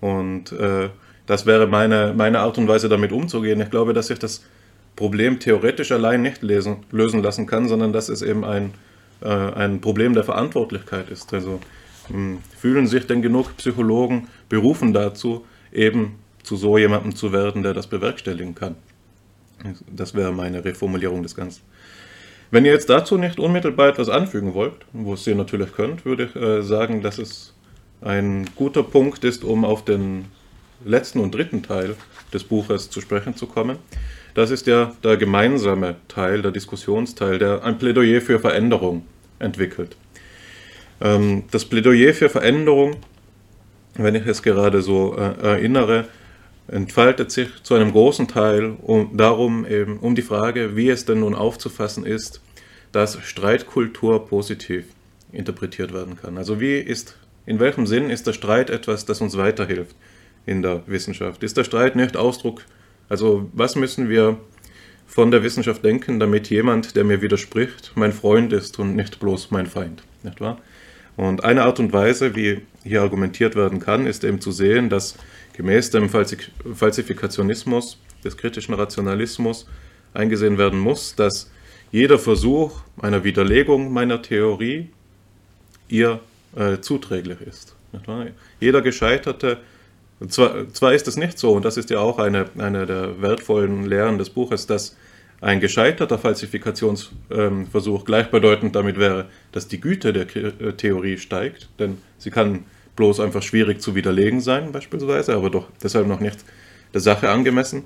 und 0.00 0.52
äh, 0.52 0.88
das 1.26 1.46
wäre 1.46 1.68
meine, 1.68 2.12
meine 2.14 2.40
Art 2.40 2.58
und 2.58 2.66
Weise 2.66 2.88
damit 2.88 3.12
umzugehen. 3.12 3.60
Ich 3.60 3.70
glaube, 3.70 3.94
dass 3.94 4.08
sich 4.08 4.18
das 4.18 4.44
Problem 4.96 5.38
theoretisch 5.38 5.92
allein 5.92 6.22
nicht 6.22 6.42
lesen, 6.42 6.78
lösen 6.90 7.22
lassen 7.22 7.46
kann, 7.46 7.68
sondern 7.68 7.92
dass 7.92 8.08
es 8.08 8.22
eben 8.22 8.44
ein, 8.44 8.74
äh, 9.22 9.28
ein 9.28 9.80
Problem 9.80 10.12
der 10.12 10.24
Verantwortlichkeit 10.24 11.08
ist. 11.08 11.32
Also 11.32 11.60
mh, 12.08 12.14
hm, 12.14 12.38
fühlen 12.58 12.86
sich 12.88 13.06
denn 13.06 13.22
genug 13.22 13.56
Psychologen 13.56 14.26
berufen 14.48 14.92
dazu, 14.92 15.46
eben 15.72 16.16
zu 16.42 16.56
so 16.56 16.76
jemandem 16.76 17.14
zu 17.14 17.32
werden, 17.32 17.62
der 17.62 17.74
das 17.74 17.86
bewerkstelligen 17.86 18.56
kann. 18.56 18.74
Das 19.94 20.14
wäre 20.14 20.32
meine 20.32 20.64
Reformulierung 20.64 21.22
des 21.22 21.36
Ganzen. 21.36 21.62
Wenn 22.50 22.64
ihr 22.64 22.72
jetzt 22.72 22.90
dazu 22.90 23.16
nicht 23.16 23.38
unmittelbar 23.38 23.88
etwas 23.88 24.08
anfügen 24.08 24.54
wollt, 24.54 24.74
wo 24.92 25.14
es 25.14 25.26
ihr 25.26 25.36
natürlich 25.36 25.72
könnt, 25.72 26.04
würde 26.04 26.24
ich 26.24 26.36
äh, 26.36 26.62
sagen, 26.62 27.00
dass 27.00 27.18
es 27.18 27.54
ein 28.00 28.48
guter 28.56 28.82
Punkt 28.82 29.24
ist, 29.24 29.44
um 29.44 29.64
auf 29.64 29.84
den 29.84 30.24
letzten 30.84 31.20
und 31.20 31.34
dritten 31.34 31.62
Teil 31.62 31.94
des 32.32 32.44
Buches 32.44 32.90
zu 32.90 33.00
sprechen 33.00 33.36
zu 33.36 33.46
kommen. 33.46 33.78
Das 34.34 34.50
ist 34.50 34.66
ja 34.66 34.92
der 35.04 35.16
gemeinsame 35.16 35.96
Teil, 36.08 36.42
der 36.42 36.50
Diskussionsteil, 36.50 37.38
der 37.38 37.64
ein 37.64 37.78
Plädoyer 37.78 38.20
für 38.20 38.40
Veränderung 38.40 39.04
entwickelt. 39.38 39.96
Ähm, 41.00 41.44
das 41.50 41.64
Plädoyer 41.64 42.14
für 42.14 42.28
Veränderung, 42.28 42.96
wenn 43.94 44.14
ich 44.14 44.26
es 44.26 44.42
gerade 44.42 44.82
so 44.82 45.16
äh, 45.16 45.40
erinnere, 45.42 46.06
entfaltet 46.70 47.30
sich 47.30 47.48
zu 47.62 47.74
einem 47.74 47.92
großen 47.92 48.28
Teil 48.28 48.76
um, 48.82 49.16
darum 49.16 49.66
eben 49.66 49.98
um 49.98 50.14
die 50.14 50.22
Frage, 50.22 50.76
wie 50.76 50.88
es 50.88 51.04
denn 51.04 51.20
nun 51.20 51.34
aufzufassen 51.34 52.06
ist, 52.06 52.40
dass 52.92 53.18
Streitkultur 53.22 54.26
positiv 54.26 54.86
interpretiert 55.32 55.92
werden 55.92 56.16
kann. 56.16 56.38
Also 56.38 56.60
wie 56.60 56.78
ist, 56.78 57.16
in 57.46 57.60
welchem 57.60 57.86
Sinn 57.86 58.10
ist 58.10 58.26
der 58.26 58.32
Streit 58.32 58.70
etwas, 58.70 59.04
das 59.04 59.20
uns 59.20 59.36
weiterhilft 59.36 59.96
in 60.46 60.62
der 60.62 60.82
Wissenschaft? 60.86 61.42
Ist 61.42 61.56
der 61.56 61.64
Streit 61.64 61.96
nicht 61.96 62.16
Ausdruck 62.16 62.62
also 63.10 63.50
was 63.52 63.74
müssen 63.74 64.08
wir 64.08 64.38
von 65.06 65.32
der 65.32 65.42
Wissenschaft 65.42 65.84
denken, 65.84 66.20
damit 66.20 66.48
jemand, 66.48 66.94
der 66.94 67.02
mir 67.02 67.20
widerspricht, 67.20 67.92
mein 67.96 68.12
Freund 68.12 68.52
ist 68.52 68.78
und 68.78 68.94
nicht 68.94 69.18
bloß 69.18 69.50
mein 69.50 69.66
Feind, 69.66 70.04
nicht 70.22 70.40
wahr? 70.40 70.58
Und 71.16 71.44
eine 71.44 71.64
Art 71.64 71.80
und 71.80 71.92
Weise, 71.92 72.36
wie 72.36 72.62
hier 72.84 73.02
argumentiert 73.02 73.56
werden 73.56 73.80
kann, 73.80 74.06
ist 74.06 74.22
eben 74.22 74.40
zu 74.40 74.52
sehen, 74.52 74.88
dass 74.88 75.16
gemäß 75.54 75.90
dem 75.90 76.08
Falsifikationismus, 76.08 77.98
des 78.24 78.36
kritischen 78.36 78.74
Rationalismus 78.74 79.66
eingesehen 80.12 80.58
werden 80.58 80.78
muss, 80.78 81.14
dass 81.14 81.50
jeder 81.90 82.18
Versuch 82.18 82.80
einer 83.00 83.24
Widerlegung 83.24 83.92
meiner 83.92 84.20
Theorie 84.20 84.90
ihr 85.88 86.20
äh, 86.54 86.78
zuträglich 86.80 87.40
ist. 87.40 87.74
Jeder 88.60 88.82
gescheiterte 88.82 89.58
zwar, 90.28 90.68
zwar 90.72 90.92
ist 90.92 91.08
es 91.08 91.16
nicht 91.16 91.38
so, 91.38 91.52
und 91.52 91.64
das 91.64 91.76
ist 91.76 91.90
ja 91.90 91.98
auch 91.98 92.18
eine, 92.18 92.46
eine 92.58 92.86
der 92.86 93.22
wertvollen 93.22 93.86
Lehren 93.86 94.18
des 94.18 94.30
Buches, 94.30 94.66
dass 94.66 94.96
ein 95.40 95.60
gescheiterter 95.60 96.18
Falsifikationsversuch 96.18 98.04
gleichbedeutend 98.04 98.76
damit 98.76 98.98
wäre, 98.98 99.30
dass 99.52 99.68
die 99.68 99.80
Güte 99.80 100.12
der 100.12 100.26
äh, 100.36 100.74
Theorie 100.74 101.16
steigt, 101.16 101.70
denn 101.78 101.96
sie 102.18 102.30
kann 102.30 102.64
bloß 103.00 103.20
einfach 103.20 103.42
schwierig 103.42 103.80
zu 103.80 103.94
widerlegen 103.94 104.42
sein, 104.42 104.72
beispielsweise, 104.72 105.34
aber 105.34 105.48
doch 105.48 105.68
deshalb 105.82 106.06
noch 106.06 106.20
nicht 106.20 106.44
der 106.92 107.00
Sache 107.00 107.30
angemessen. 107.30 107.84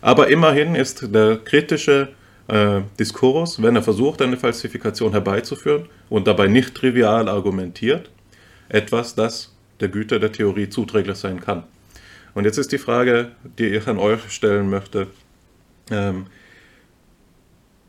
Aber 0.00 0.28
immerhin 0.28 0.74
ist 0.74 1.14
der 1.14 1.36
kritische 1.36 2.08
äh, 2.48 2.80
Diskurs, 2.98 3.62
wenn 3.62 3.76
er 3.76 3.82
versucht, 3.82 4.22
eine 4.22 4.38
Falsifikation 4.38 5.12
herbeizuführen 5.12 5.84
und 6.08 6.26
dabei 6.26 6.46
nicht 6.46 6.74
trivial 6.74 7.28
argumentiert, 7.28 8.08
etwas, 8.70 9.14
das 9.14 9.54
der 9.80 9.88
Güte 9.88 10.18
der 10.18 10.32
Theorie 10.32 10.70
zuträglich 10.70 11.18
sein 11.18 11.40
kann. 11.40 11.64
Und 12.32 12.46
jetzt 12.46 12.56
ist 12.56 12.72
die 12.72 12.78
Frage, 12.78 13.32
die 13.58 13.66
ich 13.66 13.86
an 13.86 13.98
euch 13.98 14.30
stellen 14.30 14.70
möchte. 14.70 15.08
Ähm, 15.90 16.24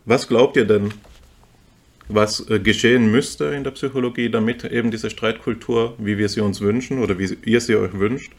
was 0.03 0.28
glaubt 0.28 0.57
ihr 0.57 0.65
denn, 0.65 0.93
was 2.08 2.49
äh, 2.49 2.60
geschehen 2.60 3.12
müsste 3.12 3.45
in 3.45 3.64
der 3.64 3.72
Psychologie, 3.72 4.30
damit 4.30 4.64
eben 4.64 4.91
diese 4.91 5.10
Streitkultur, 5.10 5.95
wie 5.97 6.18
wir 6.18 6.30
sie 6.30 6.41
uns 6.41 6.62
wünschen 6.62 6.99
oder 6.99 7.18
wie 7.18 7.38
ihr 7.45 7.62
sie 7.62 7.76
euch 7.76 7.97
wünscht, 7.97 8.32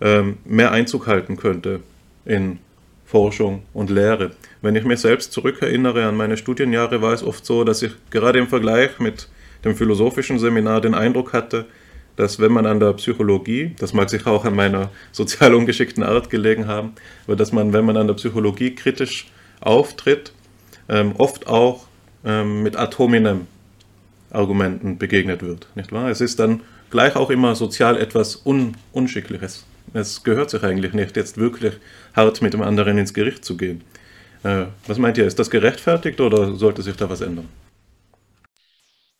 ähm, 0.00 0.38
mehr 0.44 0.72
Einzug 0.72 1.06
halten 1.06 1.36
könnte 1.36 1.80
in 2.24 2.58
Forschung 3.04 3.62
und 3.74 3.90
Lehre. 3.90 4.30
Wenn 4.62 4.76
ich 4.76 4.84
mich 4.84 5.00
selbst 5.00 5.32
zurückerinnere 5.32 6.06
an 6.06 6.16
meine 6.16 6.36
Studienjahre, 6.36 7.02
war 7.02 7.12
es 7.12 7.22
oft 7.22 7.44
so, 7.44 7.64
dass 7.64 7.82
ich 7.82 7.92
gerade 8.10 8.38
im 8.38 8.46
Vergleich 8.46 8.98
mit 9.00 9.28
dem 9.64 9.74
philosophischen 9.74 10.38
Seminar 10.38 10.80
den 10.80 10.94
Eindruck 10.94 11.32
hatte, 11.32 11.66
dass 12.16 12.38
wenn 12.38 12.52
man 12.52 12.66
an 12.66 12.80
der 12.80 12.92
Psychologie, 12.94 13.74
das 13.78 13.92
mag 13.92 14.10
sich 14.10 14.26
auch 14.26 14.44
an 14.44 14.54
meiner 14.54 14.90
sozial 15.12 15.54
ungeschickten 15.54 16.02
Art 16.02 16.30
gelegen 16.30 16.66
haben, 16.66 16.92
aber 17.26 17.36
dass 17.36 17.52
man, 17.52 17.72
wenn 17.72 17.84
man 17.84 17.96
an 17.96 18.06
der 18.06 18.14
Psychologie 18.14 18.74
kritisch 18.74 19.28
auftritt, 19.60 20.32
ähm, 20.88 21.14
oft 21.18 21.46
auch 21.46 21.86
ähm, 22.24 22.62
mit 22.62 22.76
ad 22.76 22.96
Argumenten 24.30 24.98
begegnet 24.98 25.42
wird. 25.42 25.66
Nicht 25.74 25.92
wahr? 25.92 26.08
Es 26.08 26.20
ist 26.20 26.38
dann 26.38 26.62
gleich 26.90 27.16
auch 27.16 27.30
immer 27.30 27.56
sozial 27.56 27.96
etwas 27.98 28.44
Un 28.46 28.76
Unschickliches. 28.92 29.64
Es 29.92 30.22
gehört 30.22 30.50
sich 30.50 30.62
eigentlich 30.62 30.92
nicht, 30.92 31.16
jetzt 31.16 31.36
wirklich 31.36 31.74
hart 32.14 32.42
mit 32.42 32.52
dem 32.52 32.62
anderen 32.62 32.98
ins 32.98 33.12
Gericht 33.12 33.44
zu 33.44 33.56
gehen. 33.56 33.82
Äh, 34.42 34.66
was 34.86 34.98
meint 34.98 35.18
ihr, 35.18 35.26
ist 35.26 35.38
das 35.38 35.50
gerechtfertigt 35.50 36.20
oder 36.20 36.54
sollte 36.54 36.82
sich 36.82 36.96
da 36.96 37.10
was 37.10 37.20
ändern? 37.20 37.48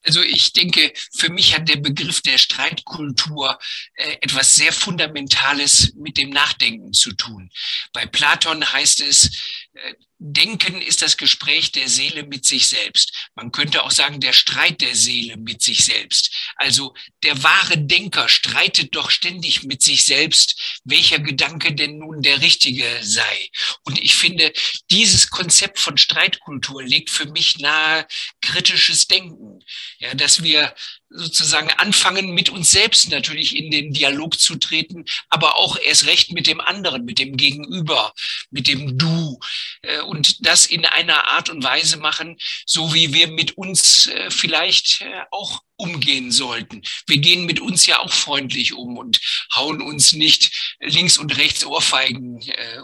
Also 0.02 0.22
ich 0.22 0.52
denke, 0.54 0.92
für 1.12 1.30
mich 1.30 1.54
hat 1.54 1.68
der 1.68 1.76
Begriff 1.76 2.22
der 2.22 2.38
Streitkultur 2.38 3.58
äh, 3.94 4.16
etwas 4.22 4.54
sehr 4.54 4.72
Fundamentales 4.72 5.92
mit 5.94 6.16
dem 6.16 6.30
Nachdenken 6.30 6.92
zu 6.92 7.12
tun. 7.12 7.50
Bei 7.92 8.06
Platon 8.06 8.64
heißt 8.64 9.00
es, 9.00 9.26
äh, 9.74 9.94
Denken 10.22 10.82
ist 10.82 11.00
das 11.00 11.16
Gespräch 11.16 11.72
der 11.72 11.88
Seele 11.88 12.24
mit 12.24 12.44
sich 12.44 12.68
selbst. 12.68 13.30
Man 13.34 13.52
könnte 13.52 13.82
auch 13.82 13.90
sagen, 13.90 14.20
der 14.20 14.34
Streit 14.34 14.82
der 14.82 14.94
Seele 14.94 15.38
mit 15.38 15.62
sich 15.62 15.82
selbst. 15.82 16.30
Also 16.56 16.94
der 17.22 17.42
wahre 17.42 17.78
Denker 17.78 18.28
streitet 18.28 18.94
doch 18.94 19.10
ständig 19.10 19.62
mit 19.62 19.82
sich 19.82 20.04
selbst, 20.04 20.80
welcher 20.84 21.20
Gedanke 21.20 21.74
denn 21.74 21.98
nun 21.98 22.20
der 22.20 22.42
richtige 22.42 22.86
sei. 23.00 23.48
Und 23.84 23.98
ich 23.98 24.14
finde, 24.14 24.52
dieses 24.90 25.30
Konzept 25.30 25.78
von 25.78 25.96
Streitkultur 25.96 26.82
legt 26.82 27.08
für 27.08 27.26
mich 27.26 27.58
nahe 27.58 28.06
kritisches 28.42 29.06
Denken. 29.08 29.64
Ja, 30.00 30.14
dass 30.14 30.42
wir 30.42 30.74
sozusagen 31.10 31.70
anfangen, 31.70 32.30
mit 32.34 32.50
uns 32.50 32.70
selbst 32.70 33.10
natürlich 33.10 33.56
in 33.56 33.70
den 33.70 33.92
Dialog 33.92 34.38
zu 34.38 34.56
treten, 34.56 35.04
aber 35.28 35.56
auch 35.56 35.76
erst 35.76 36.06
recht 36.06 36.32
mit 36.32 36.46
dem 36.46 36.60
anderen, 36.60 37.04
mit 37.04 37.18
dem 37.18 37.36
Gegenüber, 37.36 38.14
mit 38.50 38.68
dem 38.68 38.96
Du 38.96 39.38
äh, 39.82 40.00
und 40.02 40.46
das 40.46 40.66
in 40.66 40.86
einer 40.86 41.28
Art 41.28 41.50
und 41.50 41.64
Weise 41.64 41.96
machen, 41.96 42.38
so 42.64 42.94
wie 42.94 43.12
wir 43.12 43.28
mit 43.28 43.56
uns 43.56 44.06
äh, 44.06 44.30
vielleicht 44.30 45.02
äh, 45.02 45.22
auch 45.32 45.62
umgehen 45.76 46.30
sollten. 46.30 46.82
Wir 47.06 47.18
gehen 47.18 47.46
mit 47.46 47.58
uns 47.58 47.86
ja 47.86 47.98
auch 48.00 48.12
freundlich 48.12 48.74
um 48.74 48.98
und 48.98 49.20
hauen 49.54 49.80
uns 49.80 50.12
nicht 50.12 50.76
links 50.78 51.16
und 51.16 51.36
rechts 51.38 51.64
Ohrfeigen 51.64 52.38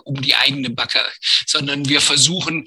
um 0.04 0.22
die 0.22 0.34
eigene 0.34 0.70
Backe, 0.70 1.02
sondern 1.44 1.90
wir 1.90 2.00
versuchen 2.00 2.66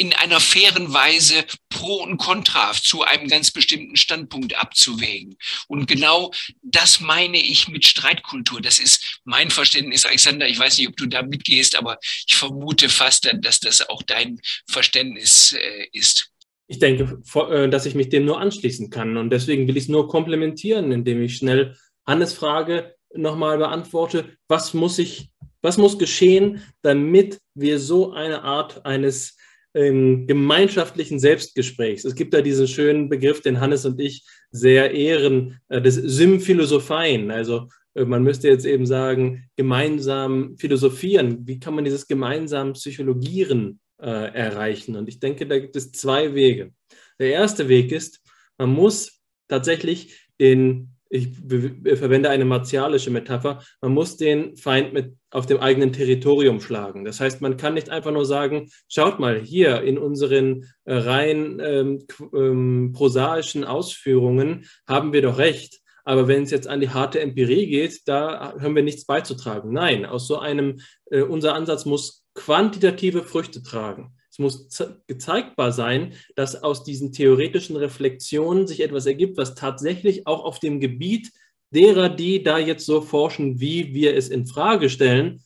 in 0.00 0.14
einer 0.14 0.40
fairen 0.40 0.94
Weise 0.94 1.44
Pro 1.68 1.96
und 1.96 2.16
Contra 2.16 2.72
zu 2.72 3.02
einem 3.02 3.28
ganz 3.28 3.50
bestimmten 3.50 3.96
Standpunkt 3.96 4.58
abzuwägen. 4.58 5.36
Und 5.68 5.86
genau 5.88 6.32
das 6.62 7.00
meine 7.00 7.36
ich 7.36 7.68
mit 7.68 7.84
Streitkultur. 7.84 8.62
Das 8.62 8.78
ist 8.78 9.20
mein 9.24 9.50
Verständnis, 9.50 10.06
Alexander. 10.06 10.48
Ich 10.48 10.58
weiß 10.58 10.78
nicht, 10.78 10.88
ob 10.88 10.96
du 10.96 11.04
da 11.04 11.20
mitgehst, 11.22 11.76
aber 11.76 11.98
ich 12.26 12.34
vermute 12.34 12.88
fast, 12.88 13.30
dass 13.42 13.60
das 13.60 13.90
auch 13.90 14.02
dein 14.02 14.40
Verständnis 14.66 15.52
äh, 15.52 15.88
ist. 15.92 16.30
Ich 16.66 16.78
denke, 16.78 17.20
äh, 17.50 17.68
dass 17.68 17.84
ich 17.84 17.94
mich 17.94 18.08
dem 18.08 18.24
nur 18.24 18.40
anschließen 18.40 18.88
kann. 18.88 19.18
Und 19.18 19.28
deswegen 19.28 19.68
will 19.68 19.76
ich 19.76 19.84
es 19.84 19.88
nur 19.90 20.08
komplementieren, 20.08 20.92
indem 20.92 21.22
ich 21.22 21.36
schnell 21.36 21.76
Hannes 22.06 22.32
Frage 22.32 22.94
nochmal 23.14 23.58
beantworte. 23.58 24.38
Was 24.48 24.72
muss 24.72 24.98
ich, 24.98 25.28
was 25.60 25.76
muss 25.76 25.98
geschehen, 25.98 26.62
damit 26.80 27.38
wir 27.54 27.78
so 27.78 28.14
eine 28.14 28.44
Art 28.44 28.86
eines 28.86 29.36
ähm, 29.74 30.26
gemeinschaftlichen 30.26 31.18
Selbstgesprächs. 31.18 32.04
Es 32.04 32.14
gibt 32.14 32.34
da 32.34 32.42
diesen 32.42 32.66
schönen 32.66 33.08
Begriff, 33.08 33.40
den 33.40 33.60
Hannes 33.60 33.84
und 33.84 34.00
ich 34.00 34.24
sehr 34.50 34.92
ehren, 34.92 35.60
äh, 35.68 35.80
des 35.80 35.94
Symphilosophein. 35.94 37.30
Also 37.30 37.68
äh, 37.94 38.04
man 38.04 38.22
müsste 38.22 38.48
jetzt 38.48 38.66
eben 38.66 38.86
sagen, 38.86 39.48
gemeinsam 39.56 40.56
philosophieren. 40.56 41.46
Wie 41.46 41.60
kann 41.60 41.74
man 41.74 41.84
dieses 41.84 42.06
gemeinsam 42.06 42.72
Psychologieren 42.72 43.80
äh, 44.00 44.06
erreichen? 44.06 44.96
Und 44.96 45.08
ich 45.08 45.20
denke, 45.20 45.46
da 45.46 45.58
gibt 45.58 45.76
es 45.76 45.92
zwei 45.92 46.34
Wege. 46.34 46.72
Der 47.18 47.32
erste 47.32 47.68
Weg 47.68 47.92
ist, 47.92 48.20
man 48.58 48.70
muss 48.70 49.20
tatsächlich 49.48 50.28
den 50.40 50.94
ich 51.10 51.28
verwende 51.34 52.30
eine 52.30 52.44
martialische 52.44 53.10
Metapher, 53.10 53.62
man 53.80 53.92
muss 53.92 54.16
den 54.16 54.56
Feind 54.56 54.92
mit 54.92 55.16
auf 55.30 55.44
dem 55.44 55.58
eigenen 55.58 55.92
Territorium 55.92 56.60
schlagen. 56.60 57.04
Das 57.04 57.20
heißt, 57.20 57.40
man 57.40 57.56
kann 57.56 57.74
nicht 57.74 57.90
einfach 57.90 58.12
nur 58.12 58.24
sagen, 58.24 58.70
schaut 58.88 59.18
mal, 59.18 59.40
hier 59.40 59.82
in 59.82 59.98
unseren 59.98 60.66
äh, 60.84 60.94
rein 60.94 61.60
ähm, 61.60 62.06
ähm, 62.32 62.92
prosaischen 62.94 63.64
Ausführungen 63.64 64.66
haben 64.86 65.12
wir 65.12 65.22
doch 65.22 65.38
recht. 65.38 65.80
Aber 66.04 66.28
wenn 66.28 66.44
es 66.44 66.50
jetzt 66.50 66.68
an 66.68 66.80
die 66.80 66.90
harte 66.90 67.20
Empirie 67.20 67.66
geht, 67.66 68.02
da 68.06 68.54
haben 68.60 68.74
wir 68.74 68.82
nichts 68.82 69.04
beizutragen. 69.04 69.72
Nein, 69.72 70.06
aus 70.06 70.28
so 70.28 70.38
einem, 70.38 70.80
äh, 71.10 71.22
unser 71.22 71.54
Ansatz 71.54 71.84
muss 71.86 72.24
quantitative 72.34 73.22
Früchte 73.24 73.62
tragen 73.62 74.14
muss 74.40 74.68
gezeigbar 75.06 75.70
sein, 75.70 76.14
dass 76.34 76.62
aus 76.62 76.82
diesen 76.82 77.12
theoretischen 77.12 77.76
Reflexionen 77.76 78.66
sich 78.66 78.80
etwas 78.80 79.06
ergibt, 79.06 79.36
was 79.36 79.54
tatsächlich 79.54 80.26
auch 80.26 80.42
auf 80.44 80.58
dem 80.58 80.80
Gebiet 80.80 81.30
derer, 81.70 82.08
die 82.08 82.42
da 82.42 82.58
jetzt 82.58 82.84
so 82.84 83.00
forschen, 83.00 83.60
wie 83.60 83.94
wir 83.94 84.16
es 84.16 84.28
in 84.28 84.46
Frage 84.46 84.90
stellen, 84.90 85.44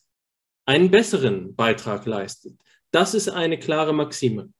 einen 0.66 0.90
besseren 0.90 1.55
Beitrag 1.55 2.07
leistet. 2.07 2.55
Das 2.90 3.12
ist 3.12 3.28
eine 3.28 3.59
klare 3.59 3.92
Maxime. 3.92 4.51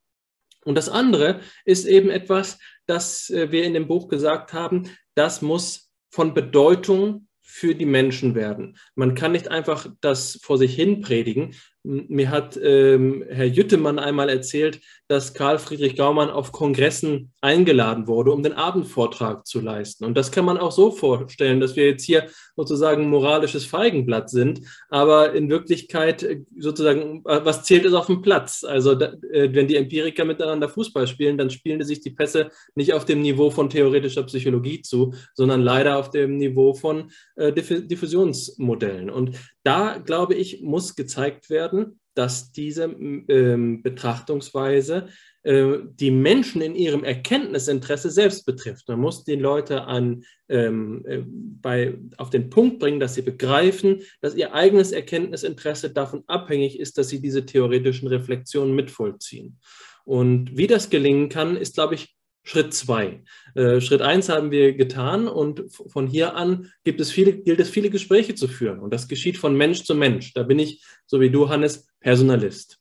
Und 0.65 0.77
das 0.77 0.89
andere 0.89 1.41
ist 1.65 1.87
eben 1.87 2.11
etwas, 2.11 2.59
das 2.87 3.31
äh, 3.31 3.51
wir 3.51 3.65
in 3.65 3.75
dem 3.75 3.87
Buch 3.87 4.09
gesagt 4.09 4.53
haben, 4.53 4.91
das 5.15 5.43
muss 5.43 5.91
von 6.11 6.35
Bedeutung 6.35 7.29
für 7.43 7.75
die 7.75 7.87
Menschen 7.87 8.35
werden. 8.35 8.77
Man 8.95 9.15
kann 9.15 9.33
nicht 9.33 9.49
einfach 9.49 9.87
das 10.01 10.41
vor 10.43 10.59
sich 10.59 10.75
hin 10.75 11.01
predigen, 11.01 11.55
mir 11.85 12.31
hat 12.31 12.59
ähm, 12.63 13.25
Herr 13.29 13.45
Jüttemann 13.45 13.99
einmal 13.99 14.31
erzählt, 14.31 14.81
dass 15.07 15.35
Karl 15.35 15.59
Friedrich 15.59 15.97
Gaumann 15.97 16.31
auf 16.31 16.51
Kongressen 16.51 17.33
eingeladen 17.43 18.07
wurde, 18.07 18.33
um 18.33 18.43
den 18.43 18.55
Abendvortrag 18.55 19.47
zu 19.47 19.61
leisten. 19.61 20.07
Und 20.07 20.17
das 20.17 20.33
kann 20.33 20.47
man 20.47 20.57
auch 20.57 20.73
so 20.73 20.91
vorstellen, 20.91 21.61
dass 21.61 21.77
wir 21.77 21.87
jetzt 21.87 22.05
hier 22.05 22.27
sozusagen 22.57 23.11
moralisches 23.11 23.67
Feigenblatt 23.67 24.31
sind, 24.31 24.63
aber 24.89 25.35
in 25.35 25.51
Wirklichkeit 25.51 26.23
äh, 26.23 26.41
sozusagen, 26.57 27.23
äh, 27.27 27.45
was 27.45 27.65
zählt 27.65 27.85
ist 27.85 27.93
auf 27.93 28.07
dem 28.07 28.23
Platz. 28.23 28.65
Also 28.65 28.95
da, 28.95 29.13
äh, 29.31 29.53
wenn 29.53 29.69
die 29.69 29.77
Empiriker 29.77 30.25
miteinander 30.25 30.71
Fußball 30.71 31.07
spielen, 31.07 31.37
dann 31.37 31.51
spielen 31.51 31.83
sich 31.85 32.01
die 32.01 32.11
Pässe 32.11 32.49
nicht 32.75 32.95
auf 32.95 33.05
dem 33.05 33.21
Niveau 33.21 33.51
von 33.51 33.69
theoretischer 33.69 34.23
Psychologie 34.23 34.81
zu, 34.81 35.13
sondern 35.35 35.61
leider 35.61 35.99
auf 35.99 36.09
dem 36.09 36.39
Niveau 36.39 36.73
von 36.73 37.11
äh, 37.37 37.53
Diffusionsmodellen. 37.53 39.11
Und 39.11 39.37
da, 39.65 39.99
glaube 39.99 40.35
ich, 40.35 40.63
muss 40.63 40.95
gezeigt 40.95 41.51
werden, 41.51 41.74
dass 42.15 42.53
diese 42.53 42.85
ähm, 42.85 43.83
Betrachtungsweise 43.83 45.09
äh, 45.43 45.79
die 46.01 46.11
Menschen 46.11 46.63
in 46.63 46.75
ihrem 46.75 47.05
Erkenntnisinteresse 47.05 48.11
selbst 48.11 48.47
betrifft. 48.47 48.89
Man 48.89 49.01
muss 49.01 49.25
die 49.25 49.35
Leute 49.35 49.85
an, 49.85 50.25
ähm, 50.49 51.05
äh, 51.07 51.23
bei, 51.27 51.99
auf 52.17 52.31
den 52.31 52.51
Punkt 52.51 52.79
bringen, 52.79 53.01
dass 53.01 53.15
sie 53.15 53.23
begreifen, 53.23 54.03
dass 54.21 54.37
ihr 54.37 54.55
eigenes 54.55 54.93
Erkenntnisinteresse 54.93 55.91
davon 55.91 56.23
abhängig 56.29 56.79
ist, 56.79 56.97
dass 56.99 57.09
sie 57.09 57.21
diese 57.21 57.45
theoretischen 57.45 58.09
Reflexionen 58.09 58.75
mitvollziehen. 58.75 59.59
Und 60.05 60.57
wie 60.57 60.67
das 60.67 60.91
gelingen 60.91 61.29
kann, 61.29 61.57
ist, 61.57 61.75
glaube 61.75 61.95
ich, 61.95 62.14
Schritt 62.45 62.75
zwei. 62.75 63.23
Äh, 63.55 63.81
Schritt 63.81 64.03
eins 64.03 64.29
haben 64.29 64.51
wir 64.51 64.75
getan 64.75 65.27
und 65.27 65.65
von 65.71 66.07
hier 66.07 66.37
an 66.37 66.71
gibt 66.85 67.01
es 67.01 67.11
viele, 67.11 67.33
gilt 67.33 67.59
es 67.59 67.71
viele 67.71 67.91
Gespräche 67.91 68.35
zu 68.35 68.49
führen. 68.49 68.79
Und 68.79 68.93
das 68.93 69.09
geschieht 69.09 69.39
von 69.39 69.57
Mensch 69.57 69.85
zu 69.85 69.95
Mensch. 69.95 70.35
Da 70.35 70.43
bin 70.43 70.59
ich, 70.59 70.85
so 71.07 71.21
wie 71.21 71.31
du, 71.31 71.49
Hannes, 71.49 71.89
Personalist. 72.01 72.79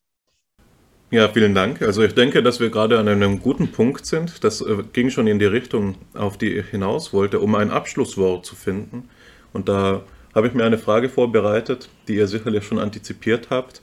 Ja, 1.11 1.29
vielen 1.29 1.53
Dank. 1.55 1.81
Also 1.81 2.03
ich 2.03 2.13
denke, 2.13 2.43
dass 2.43 2.59
wir 2.59 2.69
gerade 2.69 2.99
an 2.99 3.07
einem 3.07 3.39
guten 3.39 3.71
Punkt 3.71 4.05
sind. 4.05 4.43
Das 4.43 4.61
äh, 4.61 4.83
ging 4.91 5.09
schon 5.09 5.27
in 5.27 5.39
die 5.39 5.45
Richtung, 5.45 5.95
auf 6.13 6.37
die 6.37 6.57
ich 6.57 6.67
hinaus 6.67 7.13
wollte, 7.13 7.39
um 7.39 7.55
ein 7.55 7.71
Abschlusswort 7.71 8.45
zu 8.45 8.55
finden. 8.55 9.09
Und 9.53 9.69
da 9.69 10.03
habe 10.35 10.47
ich 10.47 10.53
mir 10.53 10.65
eine 10.65 10.79
Frage 10.79 11.09
vorbereitet, 11.09 11.87
die 12.07 12.15
ihr 12.15 12.27
sicherlich 12.27 12.65
schon 12.65 12.79
antizipiert 12.79 13.49
habt, 13.49 13.81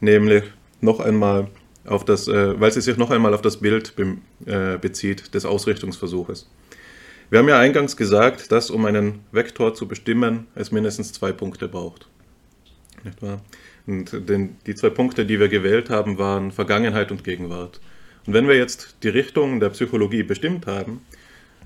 nämlich 0.00 0.42
noch 0.80 1.00
einmal 1.00 1.48
auf 1.86 2.04
das, 2.04 2.28
äh, 2.28 2.58
weil 2.60 2.72
sie 2.72 2.80
sich 2.80 2.96
noch 2.96 3.10
einmal 3.10 3.34
auf 3.34 3.42
das 3.42 3.58
Bild 3.58 3.94
be 3.96 4.16
äh, 4.46 4.78
bezieht 4.78 5.34
des 5.34 5.44
Ausrichtungsversuches. 5.44 6.48
Wir 7.30 7.38
haben 7.38 7.48
ja 7.48 7.58
eingangs 7.58 7.96
gesagt, 7.96 8.52
dass 8.52 8.70
um 8.70 8.84
einen 8.84 9.20
Vektor 9.32 9.74
zu 9.74 9.88
bestimmen, 9.88 10.46
es 10.54 10.70
mindestens 10.70 11.12
zwei 11.12 11.32
Punkte 11.32 11.68
braucht. 11.68 12.06
Nicht 13.02 13.20
wahr? 13.22 13.40
Und 13.86 14.28
den, 14.28 14.56
die 14.66 14.74
zwei 14.74 14.90
Punkte, 14.90 15.26
die 15.26 15.40
wir 15.40 15.48
gewählt 15.48 15.90
haben, 15.90 16.18
waren 16.18 16.52
Vergangenheit 16.52 17.10
und 17.10 17.24
Gegenwart. 17.24 17.80
Und 18.26 18.32
wenn 18.32 18.48
wir 18.48 18.56
jetzt 18.56 18.96
die 19.02 19.08
Richtung 19.08 19.60
der 19.60 19.70
Psychologie 19.70 20.22
bestimmt 20.22 20.66
haben, 20.66 21.00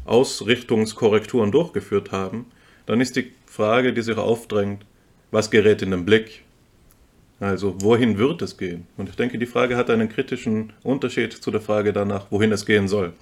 Ausrichtungskorrekturen 0.04 1.52
durchgeführt 1.52 2.10
haben, 2.10 2.46
dann 2.86 3.00
ist 3.00 3.16
die 3.16 3.32
Frage, 3.46 3.92
die 3.92 4.02
sich 4.02 4.16
aufdrängt, 4.16 4.84
was 5.30 5.50
gerät 5.50 5.82
in 5.82 5.90
den 5.90 6.04
Blick? 6.04 6.42
Also 7.40 7.80
wohin 7.80 8.18
wird 8.18 8.42
es 8.42 8.56
gehen? 8.56 8.86
Und 8.96 9.08
ich 9.08 9.16
denke, 9.16 9.38
die 9.38 9.46
Frage 9.46 9.76
hat 9.76 9.90
einen 9.90 10.08
kritischen 10.08 10.72
Unterschied 10.82 11.32
zu 11.32 11.50
der 11.50 11.60
Frage 11.60 11.92
danach, 11.92 12.26
wohin 12.30 12.50
es 12.50 12.66
gehen 12.66 12.88
soll. 12.88 13.12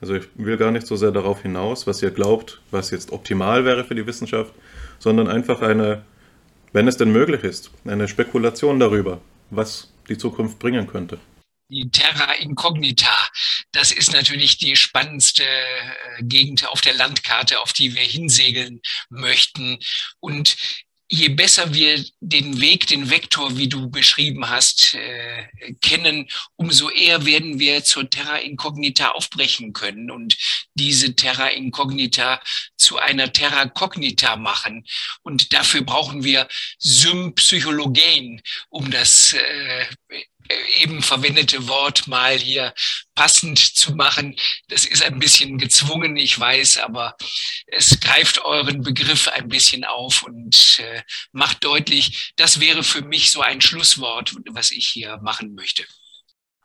Also 0.00 0.14
ich 0.14 0.24
will 0.34 0.56
gar 0.56 0.70
nicht 0.70 0.86
so 0.86 0.96
sehr 0.96 1.10
darauf 1.10 1.42
hinaus, 1.42 1.86
was 1.86 2.02
ihr 2.02 2.10
glaubt, 2.10 2.60
was 2.70 2.90
jetzt 2.90 3.12
optimal 3.12 3.64
wäre 3.64 3.84
für 3.84 3.94
die 3.94 4.06
Wissenschaft, 4.06 4.52
sondern 4.98 5.26
einfach 5.28 5.62
eine, 5.62 6.04
wenn 6.72 6.86
es 6.86 6.96
denn 6.96 7.10
möglich 7.10 7.42
ist, 7.42 7.70
eine 7.84 8.06
Spekulation 8.06 8.78
darüber, 8.78 9.20
was 9.50 9.92
die 10.08 10.18
Zukunft 10.18 10.58
bringen 10.58 10.86
könnte. 10.86 11.18
Die 11.68 11.90
Terra 11.90 12.34
Incognita, 12.34 13.16
das 13.72 13.90
ist 13.90 14.12
natürlich 14.12 14.56
die 14.58 14.76
spannendste 14.76 15.42
äh, 15.42 16.22
Gegend 16.22 16.68
auf 16.68 16.80
der 16.80 16.94
Landkarte, 16.94 17.58
auf 17.58 17.72
die 17.72 17.96
wir 17.96 18.02
hinsegeln 18.02 18.80
möchten. 19.08 19.78
Und 20.20 20.56
je 21.08 21.28
besser 21.28 21.72
wir 21.72 22.04
den 22.20 22.60
Weg, 22.60 22.86
den 22.88 23.10
Vektor, 23.10 23.56
wie 23.56 23.68
du 23.68 23.88
beschrieben 23.90 24.48
hast, 24.48 24.94
äh, 24.94 25.74
kennen, 25.80 26.28
umso 26.56 26.90
eher 26.90 27.24
werden 27.24 27.58
wir 27.58 27.84
zur 27.84 28.10
Terra 28.10 28.36
Incognita 28.38 29.10
aufbrechen 29.10 29.72
können 29.72 30.10
und 30.10 30.36
diese 30.74 31.14
Terra 31.14 31.48
Incognita 31.48 32.40
zu 32.76 32.98
einer 32.98 33.32
Terra 33.32 33.66
Cognita 33.66 34.36
machen. 34.36 34.84
Und 35.22 35.52
dafür 35.52 35.82
brauchen 35.82 36.24
wir 36.24 36.48
Sympsychologien, 36.78 38.42
um 38.68 38.90
das 38.90 39.32
äh, 39.32 39.86
eben 40.80 41.02
verwendete 41.02 41.68
Wort 41.68 42.06
mal 42.06 42.36
hier 42.38 42.72
passend 43.14 43.58
zu 43.58 43.94
machen. 43.94 44.36
Das 44.68 44.84
ist 44.84 45.04
ein 45.04 45.18
bisschen 45.18 45.58
gezwungen, 45.58 46.16
ich 46.16 46.38
weiß, 46.38 46.78
aber 46.78 47.16
es 47.66 47.98
greift 48.00 48.44
euren 48.44 48.82
Begriff 48.82 49.28
ein 49.28 49.48
bisschen 49.48 49.84
auf 49.84 50.22
und 50.22 50.80
äh, 50.80 51.02
macht 51.32 51.64
deutlich, 51.64 52.32
das 52.36 52.60
wäre 52.60 52.82
für 52.82 53.02
mich 53.02 53.30
so 53.30 53.40
ein 53.40 53.60
Schlusswort, 53.60 54.34
was 54.50 54.70
ich 54.70 54.86
hier 54.88 55.18
machen 55.18 55.54
möchte. 55.54 55.84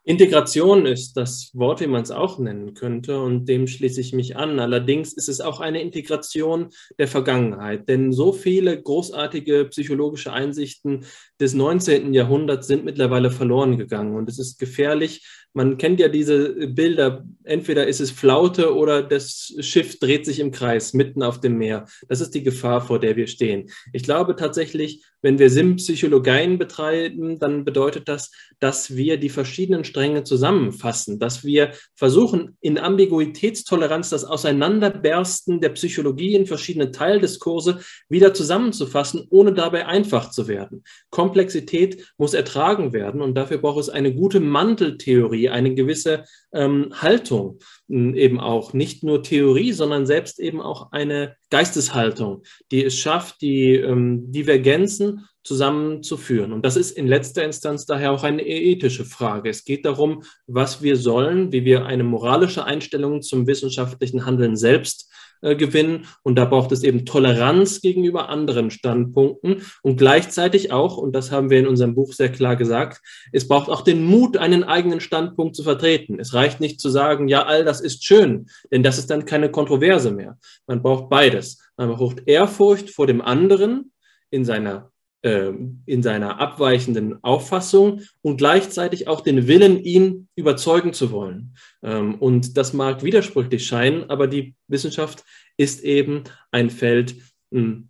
Integration 0.04 0.88
ist 0.88 1.14
das 1.14 1.52
Wort, 1.54 1.80
wie 1.80 1.88
man 1.88 2.02
es 2.02 2.10
auch 2.10 2.40
nennen 2.40 2.74
könnte, 2.74 3.22
und 3.22 3.46
dem 3.46 3.68
schließe 3.68 4.02
ich 4.02 4.14
mich 4.14 4.36
an. 4.36 4.60
Allerdings 4.60 5.14
ist 5.14 5.30
es 5.30 5.42
auch 5.42 5.60
eine 5.60 5.80
Integration 5.80 6.70
der 6.98 7.08
Vergangenheit, 7.08 7.88
denn 7.88 8.12
so 8.12 8.34
viele 8.34 8.82
großartige 8.82 9.66
psychologische 9.66 10.34
Einsichten 10.34 11.06
des 11.42 11.54
19. 11.54 12.14
Jahrhunderts 12.14 12.68
sind 12.68 12.86
mittlerweile 12.86 13.32
verloren 13.32 13.78
gegangen. 13.78 14.16
Und 14.16 14.30
es 14.30 14.40
ist 14.40 14.60
gefährlich, 14.60 15.26
man 15.54 15.78
kennt 15.78 16.00
ja 16.00 16.08
diese 16.08 16.68
Bilder, 16.68 17.26
entweder 17.44 17.86
ist 17.88 18.00
es 18.00 18.12
Flaute 18.12 18.74
oder 18.74 19.04
das 19.04 19.54
Schiff 19.60 20.00
dreht 20.00 20.26
sich 20.26 20.40
im 20.40 20.52
Kreis 20.52 20.94
mitten 20.94 21.24
auf 21.24 21.42
dem 21.42 21.58
Meer. 21.58 21.88
Das 22.08 22.22
ist 22.22 22.34
die 22.34 22.44
Gefahr, 22.44 22.82
vor 22.82 23.00
der 23.00 23.18
wir 23.18 23.28
stehen. 23.28 23.70
Ich 23.92 24.04
glaube 24.04 24.36
tatsächlich, 24.38 25.04
wenn 25.22 25.40
wir 25.40 25.50
Sim-Psychologien 25.50 26.58
betreiben, 26.58 27.38
dann 27.38 27.66
bedeutet 27.66 28.08
das, 28.08 28.32
dass 28.60 28.96
wir 28.96 29.18
die 29.18 29.30
verschiedenen 29.30 29.84
Stränge 29.84 30.24
zusammenfassen, 30.24 31.20
dass 31.20 31.44
wir 31.44 31.72
versuchen, 31.96 32.58
in 32.62 32.80
Ambiguitätstoleranz 32.80 34.10
das 34.10 34.24
Auseinanderbersten 34.24 35.60
der 35.60 35.70
Psychologie 35.70 36.36
in 36.36 36.48
verschiedene 36.48 36.92
Teildiskurse 36.92 37.82
wieder 38.10 38.34
zusammenzufassen, 38.34 39.28
ohne 39.30 39.54
dabei 39.54 39.86
einfach 39.86 40.32
zu 40.32 40.48
werden. 40.48 40.84
Komplexität 41.32 42.14
muss 42.18 42.34
ertragen 42.34 42.92
werden 42.92 43.22
und 43.22 43.36
dafür 43.36 43.60
braucht 43.60 43.80
es 43.80 43.90
eine 43.90 44.14
gute 44.14 44.42
Manteltheorie 44.42 45.22
Theorie, 45.22 45.50
eine 45.50 45.74
gewisse 45.74 46.26
ähm, 46.54 46.90
Haltung 46.94 47.60
eben 47.88 48.40
auch, 48.40 48.74
nicht 48.74 49.04
nur 49.04 49.24
Theorie, 49.24 49.72
sondern 49.72 50.06
selbst 50.06 50.40
eben 50.40 50.62
auch 50.62 50.92
eine 50.92 51.36
Geisteshaltung, 51.50 52.44
die 52.72 52.84
es 52.84 52.98
schafft, 52.98 53.42
die 53.42 53.76
ähm, 53.76 54.32
Divergenzen 54.32 55.28
zusammenzuführen. 55.44 56.54
Und 56.54 56.66
das 56.66 56.76
ist 56.76 56.92
in 56.92 57.08
letzter 57.08 57.44
Instanz 57.44 57.86
daher 57.86 58.12
auch 58.12 58.24
eine 58.24 58.46
ethische 58.46 59.06
Frage. 59.06 59.50
Es 59.50 59.66
geht 59.66 59.86
darum, 59.86 60.24
was 60.48 60.82
wir 60.82 60.96
sollen, 60.96 61.52
wie 61.52 61.66
wir 61.66 61.86
eine 61.86 62.04
moralische 62.04 62.64
Einstellung 62.64 63.22
zum 63.22 63.48
wissenschaftlichen 63.48 64.26
Handeln 64.26 64.56
selbst 64.56 65.12
äh, 65.42 65.56
gewinnen. 65.56 66.06
Und 66.24 66.36
da 66.36 66.46
braucht 66.46 66.72
es 66.72 66.84
eben 66.84 67.06
Toleranz 67.06 67.82
gegenüber 67.82 68.30
anderen 68.30 68.72
Standpunkten 68.72 69.64
und 69.82 69.98
gleichzeitig 69.98 70.72
auch, 70.72 70.98
und 70.98 71.14
das 71.14 71.32
haben 71.32 71.50
wir 71.50 71.60
in 71.60 71.68
unserem 71.68 71.96
Buch 71.96 72.14
sehr 72.14 72.32
klar 72.32 72.56
gesagt, 72.56 73.02
es 73.32 73.48
braucht 73.48 73.70
auch 73.70 73.82
den 73.82 74.06
Mut, 74.06 74.38
einen 74.38 74.64
eigenen 74.64 75.00
Standpunkt 75.00 75.56
zu 75.56 75.64
vertreten. 75.64 76.20
Es 76.20 76.34
reicht 76.34 76.60
nicht 76.60 76.80
zu 76.80 76.90
sagen, 76.90 77.28
ja, 77.28 77.46
all 77.46 77.66
das 77.66 77.82
ist 77.82 78.06
schön, 78.06 78.48
denn 78.72 78.84
das 78.84 78.98
ist 78.98 79.10
dann 79.10 79.26
keine 79.26 79.50
Kontroverse 79.50 80.12
mehr. 80.12 80.38
Man 80.68 80.82
braucht 80.82 81.10
beides. 81.10 81.60
Man 81.78 81.90
braucht 81.90 82.28
Ehrfurcht 82.28 82.90
vor 82.92 83.08
dem 83.08 83.22
anderen 83.22 83.92
in 84.30 84.46
seiner 84.46 84.91
in 85.24 86.02
seiner 86.02 86.40
abweichenden 86.40 87.24
Auffassung 87.24 88.02
und 88.24 88.38
gleichzeitig 88.38 89.08
auch 89.08 89.22
den 89.22 89.48
Willen, 89.48 89.84
ihn 89.84 90.28
überzeugen 90.36 90.94
zu 90.94 91.12
wollen. 91.12 91.56
Ähm, 91.84 92.16
und 92.16 92.58
das 92.58 92.74
mag 92.74 93.04
widersprüchlich 93.04 93.66
scheinen, 93.66 94.10
aber 94.10 94.28
die 94.28 94.56
Wissenschaft 94.68 95.24
ist 95.58 95.84
eben 95.84 96.24
ein 96.52 96.72
Feld, 96.72 97.16
hm, 97.52 97.90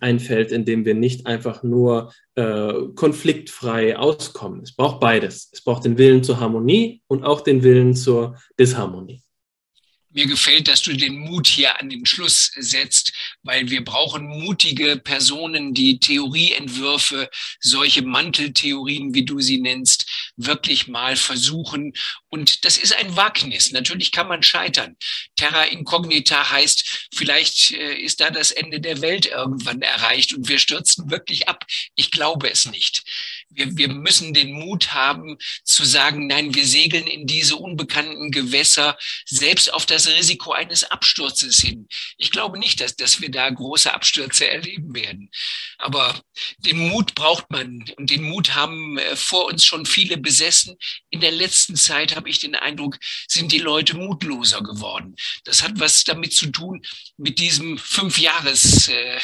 ein 0.00 0.20
Feld, 0.20 0.52
in 0.52 0.64
dem 0.64 0.84
wir 0.86 0.94
nicht 0.94 1.26
einfach 1.26 1.62
nur 1.62 2.12
äh, 2.34 2.72
konfliktfrei 2.94 3.98
auskommen. 3.98 4.62
Es 4.62 4.74
braucht 4.74 5.00
beides. 5.00 5.50
Es 5.52 5.62
braucht 5.62 5.84
den 5.84 5.98
Willen 5.98 6.22
zur 6.22 6.40
Harmonie 6.40 7.02
und 7.06 7.24
auch 7.24 7.42
den 7.42 7.62
Willen 7.62 7.94
zur 7.94 8.38
Disharmonie. 8.58 9.23
Mir 10.14 10.26
gefällt, 10.26 10.68
dass 10.68 10.80
du 10.80 10.96
den 10.96 11.18
Mut 11.18 11.48
hier 11.48 11.80
an 11.80 11.90
den 11.90 12.06
Schluss 12.06 12.52
setzt, 12.56 13.12
weil 13.42 13.68
wir 13.68 13.84
brauchen 13.84 14.24
mutige 14.26 14.96
Personen, 14.96 15.74
die 15.74 15.98
Theorieentwürfe, 15.98 17.28
solche 17.60 18.02
Manteltheorien, 18.02 19.12
wie 19.12 19.24
du 19.24 19.40
sie 19.40 19.58
nennst, 19.58 20.32
wirklich 20.36 20.86
mal 20.86 21.16
versuchen. 21.16 21.92
Und 22.28 22.64
das 22.64 22.78
ist 22.78 22.94
ein 22.94 23.16
Wagnis. 23.16 23.72
Natürlich 23.72 24.12
kann 24.12 24.28
man 24.28 24.44
scheitern. 24.44 24.96
Terra 25.34 25.64
incognita 25.64 26.50
heißt, 26.50 27.08
vielleicht 27.12 27.72
äh, 27.72 27.94
ist 27.94 28.20
da 28.20 28.30
das 28.30 28.52
Ende 28.52 28.80
der 28.80 29.00
Welt 29.00 29.26
irgendwann 29.26 29.82
erreicht 29.82 30.32
und 30.32 30.48
wir 30.48 30.60
stürzen 30.60 31.10
wirklich 31.10 31.48
ab. 31.48 31.66
Ich 31.96 32.12
glaube 32.12 32.50
es 32.50 32.66
nicht 32.66 33.02
wir, 33.54 33.76
wir 33.76 33.88
müssen 33.88 34.34
den 34.34 34.52
Mut 34.52 34.92
haben 34.92 35.38
zu 35.64 35.84
sagen, 35.84 36.26
nein, 36.26 36.54
wir 36.54 36.66
segeln 36.66 37.06
in 37.06 37.26
diese 37.26 37.56
unbekannten 37.56 38.30
Gewässer, 38.30 38.96
selbst 39.24 39.72
auf 39.72 39.86
das 39.86 40.08
Risiko 40.08 40.52
eines 40.52 40.84
Absturzes 40.84 41.60
hin. 41.60 41.88
Ich 42.18 42.30
glaube 42.30 42.58
nicht, 42.58 42.80
dass, 42.80 42.96
dass 42.96 43.20
wir 43.20 43.30
da 43.30 43.48
große 43.48 43.92
Abstürze 43.92 44.48
erleben 44.48 44.94
werden. 44.94 45.30
Aber 45.78 46.20
den 46.58 46.78
Mut 46.78 47.14
braucht 47.14 47.50
man 47.50 47.84
und 47.96 48.10
den 48.10 48.22
Mut 48.22 48.54
haben 48.54 48.98
äh, 48.98 49.16
vor 49.16 49.46
uns 49.46 49.64
schon 49.64 49.86
viele 49.86 50.16
besessen. 50.16 50.76
In 51.10 51.20
der 51.20 51.32
letzten 51.32 51.76
Zeit 51.76 52.16
habe 52.16 52.28
ich 52.28 52.38
den 52.38 52.54
Eindruck, 52.54 52.98
sind 53.28 53.52
die 53.52 53.58
Leute 53.58 53.96
mutloser 53.96 54.62
geworden. 54.62 55.14
Das 55.44 55.62
hat 55.62 55.72
was 55.76 56.04
damit 56.04 56.32
zu 56.32 56.50
tun 56.50 56.82
mit 57.16 57.38
diesem 57.38 57.78
Fünfjahres 57.78 58.88
äh, 58.88 59.20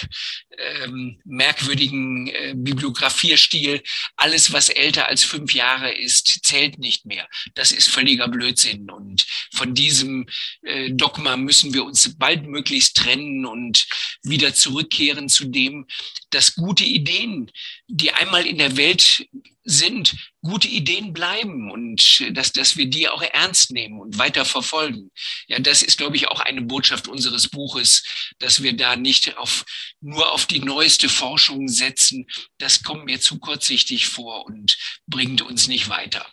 ähm, 0.58 1.20
merkwürdigen 1.24 2.28
äh, 2.28 2.54
Bibliografierstil 2.56 3.82
alles, 4.20 4.52
was 4.52 4.68
älter 4.68 5.08
als 5.08 5.24
fünf 5.24 5.54
Jahre 5.54 5.92
ist, 5.92 6.44
zählt 6.44 6.78
nicht 6.78 7.06
mehr. 7.06 7.26
Das 7.54 7.72
ist 7.72 7.88
völliger 7.88 8.28
Blödsinn. 8.28 8.90
Und 8.90 9.26
von 9.52 9.74
diesem 9.74 10.26
äh, 10.62 10.90
Dogma 10.90 11.38
müssen 11.38 11.72
wir 11.72 11.84
uns 11.84 12.18
baldmöglichst 12.18 12.96
trennen 12.96 13.46
und 13.46 13.86
wieder 14.22 14.52
zurückkehren 14.52 15.30
zu 15.30 15.46
dem, 15.46 15.86
dass 16.28 16.54
gute 16.54 16.84
Ideen, 16.84 17.50
die 17.90 18.12
einmal 18.12 18.46
in 18.46 18.58
der 18.58 18.76
Welt 18.76 19.26
sind, 19.64 20.16
gute 20.42 20.68
Ideen 20.68 21.12
bleiben 21.12 21.70
und 21.70 22.24
dass, 22.36 22.52
dass 22.52 22.76
wir 22.76 22.86
die 22.86 23.08
auch 23.08 23.22
ernst 23.22 23.72
nehmen 23.72 24.00
und 24.00 24.18
weiter 24.18 24.44
verfolgen. 24.44 25.10
Ja, 25.48 25.58
das 25.58 25.82
ist, 25.82 25.98
glaube 25.98 26.16
ich, 26.16 26.28
auch 26.28 26.40
eine 26.40 26.62
Botschaft 26.62 27.08
unseres 27.08 27.48
Buches, 27.48 28.02
dass 28.38 28.62
wir 28.62 28.76
da 28.76 28.96
nicht 28.96 29.36
auf, 29.36 29.64
nur 30.00 30.32
auf 30.32 30.46
die 30.46 30.60
neueste 30.60 31.08
Forschung 31.08 31.68
setzen. 31.68 32.26
Das 32.58 32.82
kommt 32.82 33.04
mir 33.04 33.20
zu 33.20 33.38
kurzsichtig 33.38 34.06
vor 34.06 34.46
und 34.46 34.78
bringt 35.06 35.42
uns 35.42 35.68
nicht 35.68 35.88
weiter. 35.88 36.24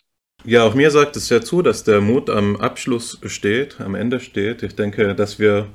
Ja, 0.45 0.63
auch 0.63 0.75
mir 0.75 0.91
sagt 0.91 1.15
es 1.17 1.29
ja 1.29 1.41
zu, 1.41 1.61
dass 1.61 1.83
der 1.83 1.99
Mut 1.99 2.29
am 2.29 2.55
Abschluss 2.55 3.19
steht, 3.25 3.81
am 3.81 3.95
Ende 3.95 4.19
steht. 4.19 4.63
Ich 4.63 4.75
denke, 4.75 5.15
dass 5.15 5.39
wir 5.39 5.69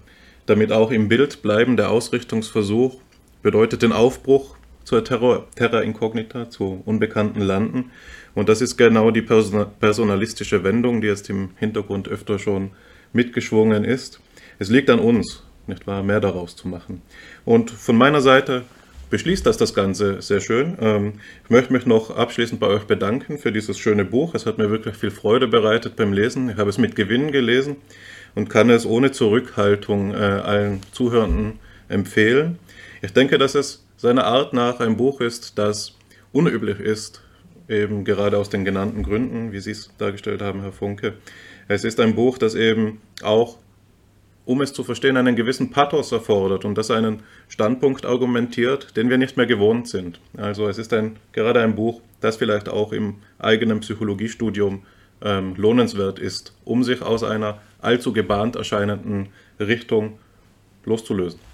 damit 0.46 0.72
auch 0.72 0.90
im 0.90 1.08
Bild 1.08 1.42
bleiben. 1.42 1.76
Der 1.76 1.90
Ausrichtungsversuch 1.90 3.00
bedeutet 3.42 3.82
den 3.82 3.92
Aufbruch 3.92 4.56
zur 4.84 5.04
Terror, 5.04 5.46
Terra 5.54 5.80
Incognita, 5.80 6.50
zu 6.50 6.82
unbekannten 6.84 7.40
Landen. 7.40 7.90
Und 8.34 8.48
das 8.48 8.60
ist 8.60 8.76
genau 8.76 9.10
die 9.10 9.22
personalistische 9.22 10.64
Wendung, 10.64 11.00
die 11.00 11.08
jetzt 11.08 11.28
im 11.30 11.50
Hintergrund 11.56 12.08
öfter 12.08 12.38
schon 12.38 12.70
mitgeschwungen 13.12 13.84
ist. 13.84 14.20
Es 14.58 14.70
liegt 14.70 14.90
an 14.90 15.00
uns, 15.00 15.42
nicht 15.66 15.86
wahr, 15.86 16.02
mehr 16.02 16.20
daraus 16.20 16.56
zu 16.56 16.68
machen. 16.68 17.02
Und 17.44 17.70
von 17.70 17.96
meiner 17.96 18.20
Seite 18.20 18.62
beschließt 19.10 19.44
das 19.44 19.58
das 19.58 19.74
Ganze 19.74 20.22
sehr 20.22 20.40
schön. 20.40 20.78
Ähm, 20.80 21.12
ich 21.44 21.50
möchte 21.50 21.72
mich 21.72 21.84
noch 21.84 22.10
abschließend 22.10 22.58
bei 22.58 22.66
euch 22.68 22.84
bedanken 22.84 23.38
für 23.38 23.52
dieses 23.52 23.78
schöne 23.78 24.06
Buch. 24.06 24.34
Es 24.34 24.46
hat 24.46 24.56
mir 24.56 24.70
wirklich 24.70 24.96
viel 24.96 25.10
Freude 25.10 25.48
bereitet 25.48 25.96
beim 25.96 26.14
Lesen. 26.14 26.48
Ich 26.48 26.56
habe 26.56 26.70
es 26.70 26.78
mit 26.78 26.96
Gewinn 26.96 27.30
gelesen 27.30 27.76
und 28.34 28.48
kann 28.48 28.70
es 28.70 28.86
ohne 28.86 29.12
Zurückhaltung 29.12 30.12
äh, 30.12 30.16
allen 30.16 30.80
Zuhörenden 30.92 31.58
empfehlen. 31.88 32.58
Ich 33.02 33.12
denke, 33.12 33.36
dass 33.36 33.54
es 33.54 33.84
seiner 34.02 34.24
Art 34.24 34.52
nach 34.52 34.80
ein 34.80 34.96
Buch 34.96 35.20
ist, 35.20 35.58
das 35.58 35.94
unüblich 36.32 36.80
ist, 36.80 37.22
eben 37.68 38.04
gerade 38.04 38.36
aus 38.36 38.50
den 38.50 38.64
genannten 38.64 39.04
Gründen, 39.04 39.52
wie 39.52 39.60
Sie 39.60 39.70
es 39.70 39.90
dargestellt 39.96 40.42
haben, 40.42 40.60
Herr 40.60 40.72
Funke. 40.72 41.14
Es 41.68 41.84
ist 41.84 42.00
ein 42.00 42.16
Buch, 42.16 42.36
das 42.36 42.56
eben 42.56 43.00
auch, 43.22 43.58
um 44.44 44.60
es 44.60 44.72
zu 44.72 44.82
verstehen, 44.82 45.16
einen 45.16 45.36
gewissen 45.36 45.70
Pathos 45.70 46.10
erfordert 46.10 46.64
und 46.64 46.76
das 46.76 46.90
einen 46.90 47.22
Standpunkt 47.46 48.04
argumentiert, 48.04 48.96
den 48.96 49.08
wir 49.08 49.18
nicht 49.18 49.36
mehr 49.36 49.46
gewohnt 49.46 49.86
sind. 49.86 50.18
Also 50.36 50.66
es 50.66 50.78
ist 50.78 50.92
ein, 50.92 51.16
gerade 51.30 51.60
ein 51.60 51.76
Buch, 51.76 52.00
das 52.20 52.36
vielleicht 52.36 52.68
auch 52.68 52.92
im 52.92 53.18
eigenen 53.38 53.78
Psychologiestudium 53.78 54.82
ähm, 55.22 55.54
lohnenswert 55.54 56.18
ist, 56.18 56.56
um 56.64 56.82
sich 56.82 57.02
aus 57.02 57.22
einer 57.22 57.60
allzu 57.80 58.12
gebahnt 58.12 58.56
erscheinenden 58.56 59.28
Richtung 59.60 60.18
loszulösen. 60.84 61.51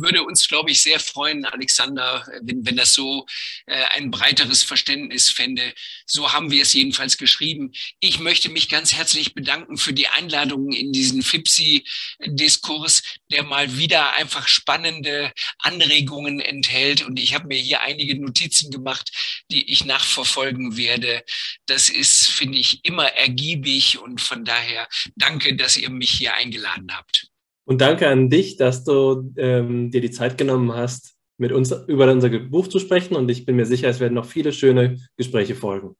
Würde 0.00 0.22
uns, 0.22 0.48
glaube 0.48 0.70
ich, 0.70 0.82
sehr 0.82 1.00
freuen, 1.00 1.44
Alexander, 1.44 2.26
wenn, 2.42 2.64
wenn 2.66 2.76
das 2.76 2.94
so 2.94 3.26
äh, 3.66 3.84
ein 3.94 4.10
breiteres 4.10 4.62
Verständnis 4.62 5.30
fände. 5.30 5.74
So 6.06 6.32
haben 6.32 6.50
wir 6.50 6.62
es 6.62 6.72
jedenfalls 6.72 7.16
geschrieben. 7.18 7.72
Ich 8.00 8.18
möchte 8.20 8.48
mich 8.48 8.68
ganz 8.68 8.92
herzlich 8.94 9.34
bedanken 9.34 9.76
für 9.76 9.92
die 9.92 10.08
Einladung 10.08 10.72
in 10.72 10.92
diesen 10.92 11.22
FIPSI-Diskurs, 11.22 13.02
der 13.30 13.42
mal 13.42 13.76
wieder 13.76 14.14
einfach 14.14 14.48
spannende 14.48 15.32
Anregungen 15.58 16.40
enthält. 16.40 17.02
Und 17.02 17.18
ich 17.18 17.34
habe 17.34 17.48
mir 17.48 17.58
hier 17.58 17.80
einige 17.82 18.18
Notizen 18.20 18.70
gemacht, 18.70 19.10
die 19.50 19.70
ich 19.70 19.84
nachverfolgen 19.84 20.76
werde. 20.76 21.24
Das 21.66 21.88
ist, 21.88 22.28
finde 22.28 22.58
ich, 22.58 22.84
immer 22.84 23.12
ergiebig 23.12 23.98
und 23.98 24.20
von 24.20 24.44
daher 24.44 24.88
danke, 25.16 25.56
dass 25.56 25.76
ihr 25.76 25.90
mich 25.90 26.10
hier 26.10 26.34
eingeladen 26.34 26.96
habt. 26.96 27.28
Und 27.66 27.80
danke 27.80 28.08
an 28.08 28.30
dich, 28.30 28.56
dass 28.56 28.84
du 28.84 29.32
ähm, 29.36 29.90
dir 29.90 30.00
die 30.00 30.12
Zeit 30.12 30.38
genommen 30.38 30.72
hast, 30.72 31.16
mit 31.36 31.52
uns 31.52 31.72
über 31.88 32.10
unser 32.10 32.30
Buch 32.30 32.68
zu 32.68 32.78
sprechen. 32.78 33.16
Und 33.16 33.28
ich 33.28 33.44
bin 33.44 33.56
mir 33.56 33.66
sicher, 33.66 33.88
es 33.88 34.00
werden 34.00 34.14
noch 34.14 34.24
viele 34.24 34.52
schöne 34.52 34.98
Gespräche 35.16 35.56
folgen. 35.56 35.96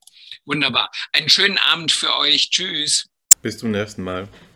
Wunderbar. 0.46 0.90
Einen 1.12 1.28
schönen 1.28 1.58
Abend 1.58 1.90
für 1.90 2.16
euch. 2.18 2.50
Tschüss. 2.50 3.08
Bis 3.42 3.58
zum 3.58 3.72
nächsten 3.72 4.02
Mal. 4.02 4.28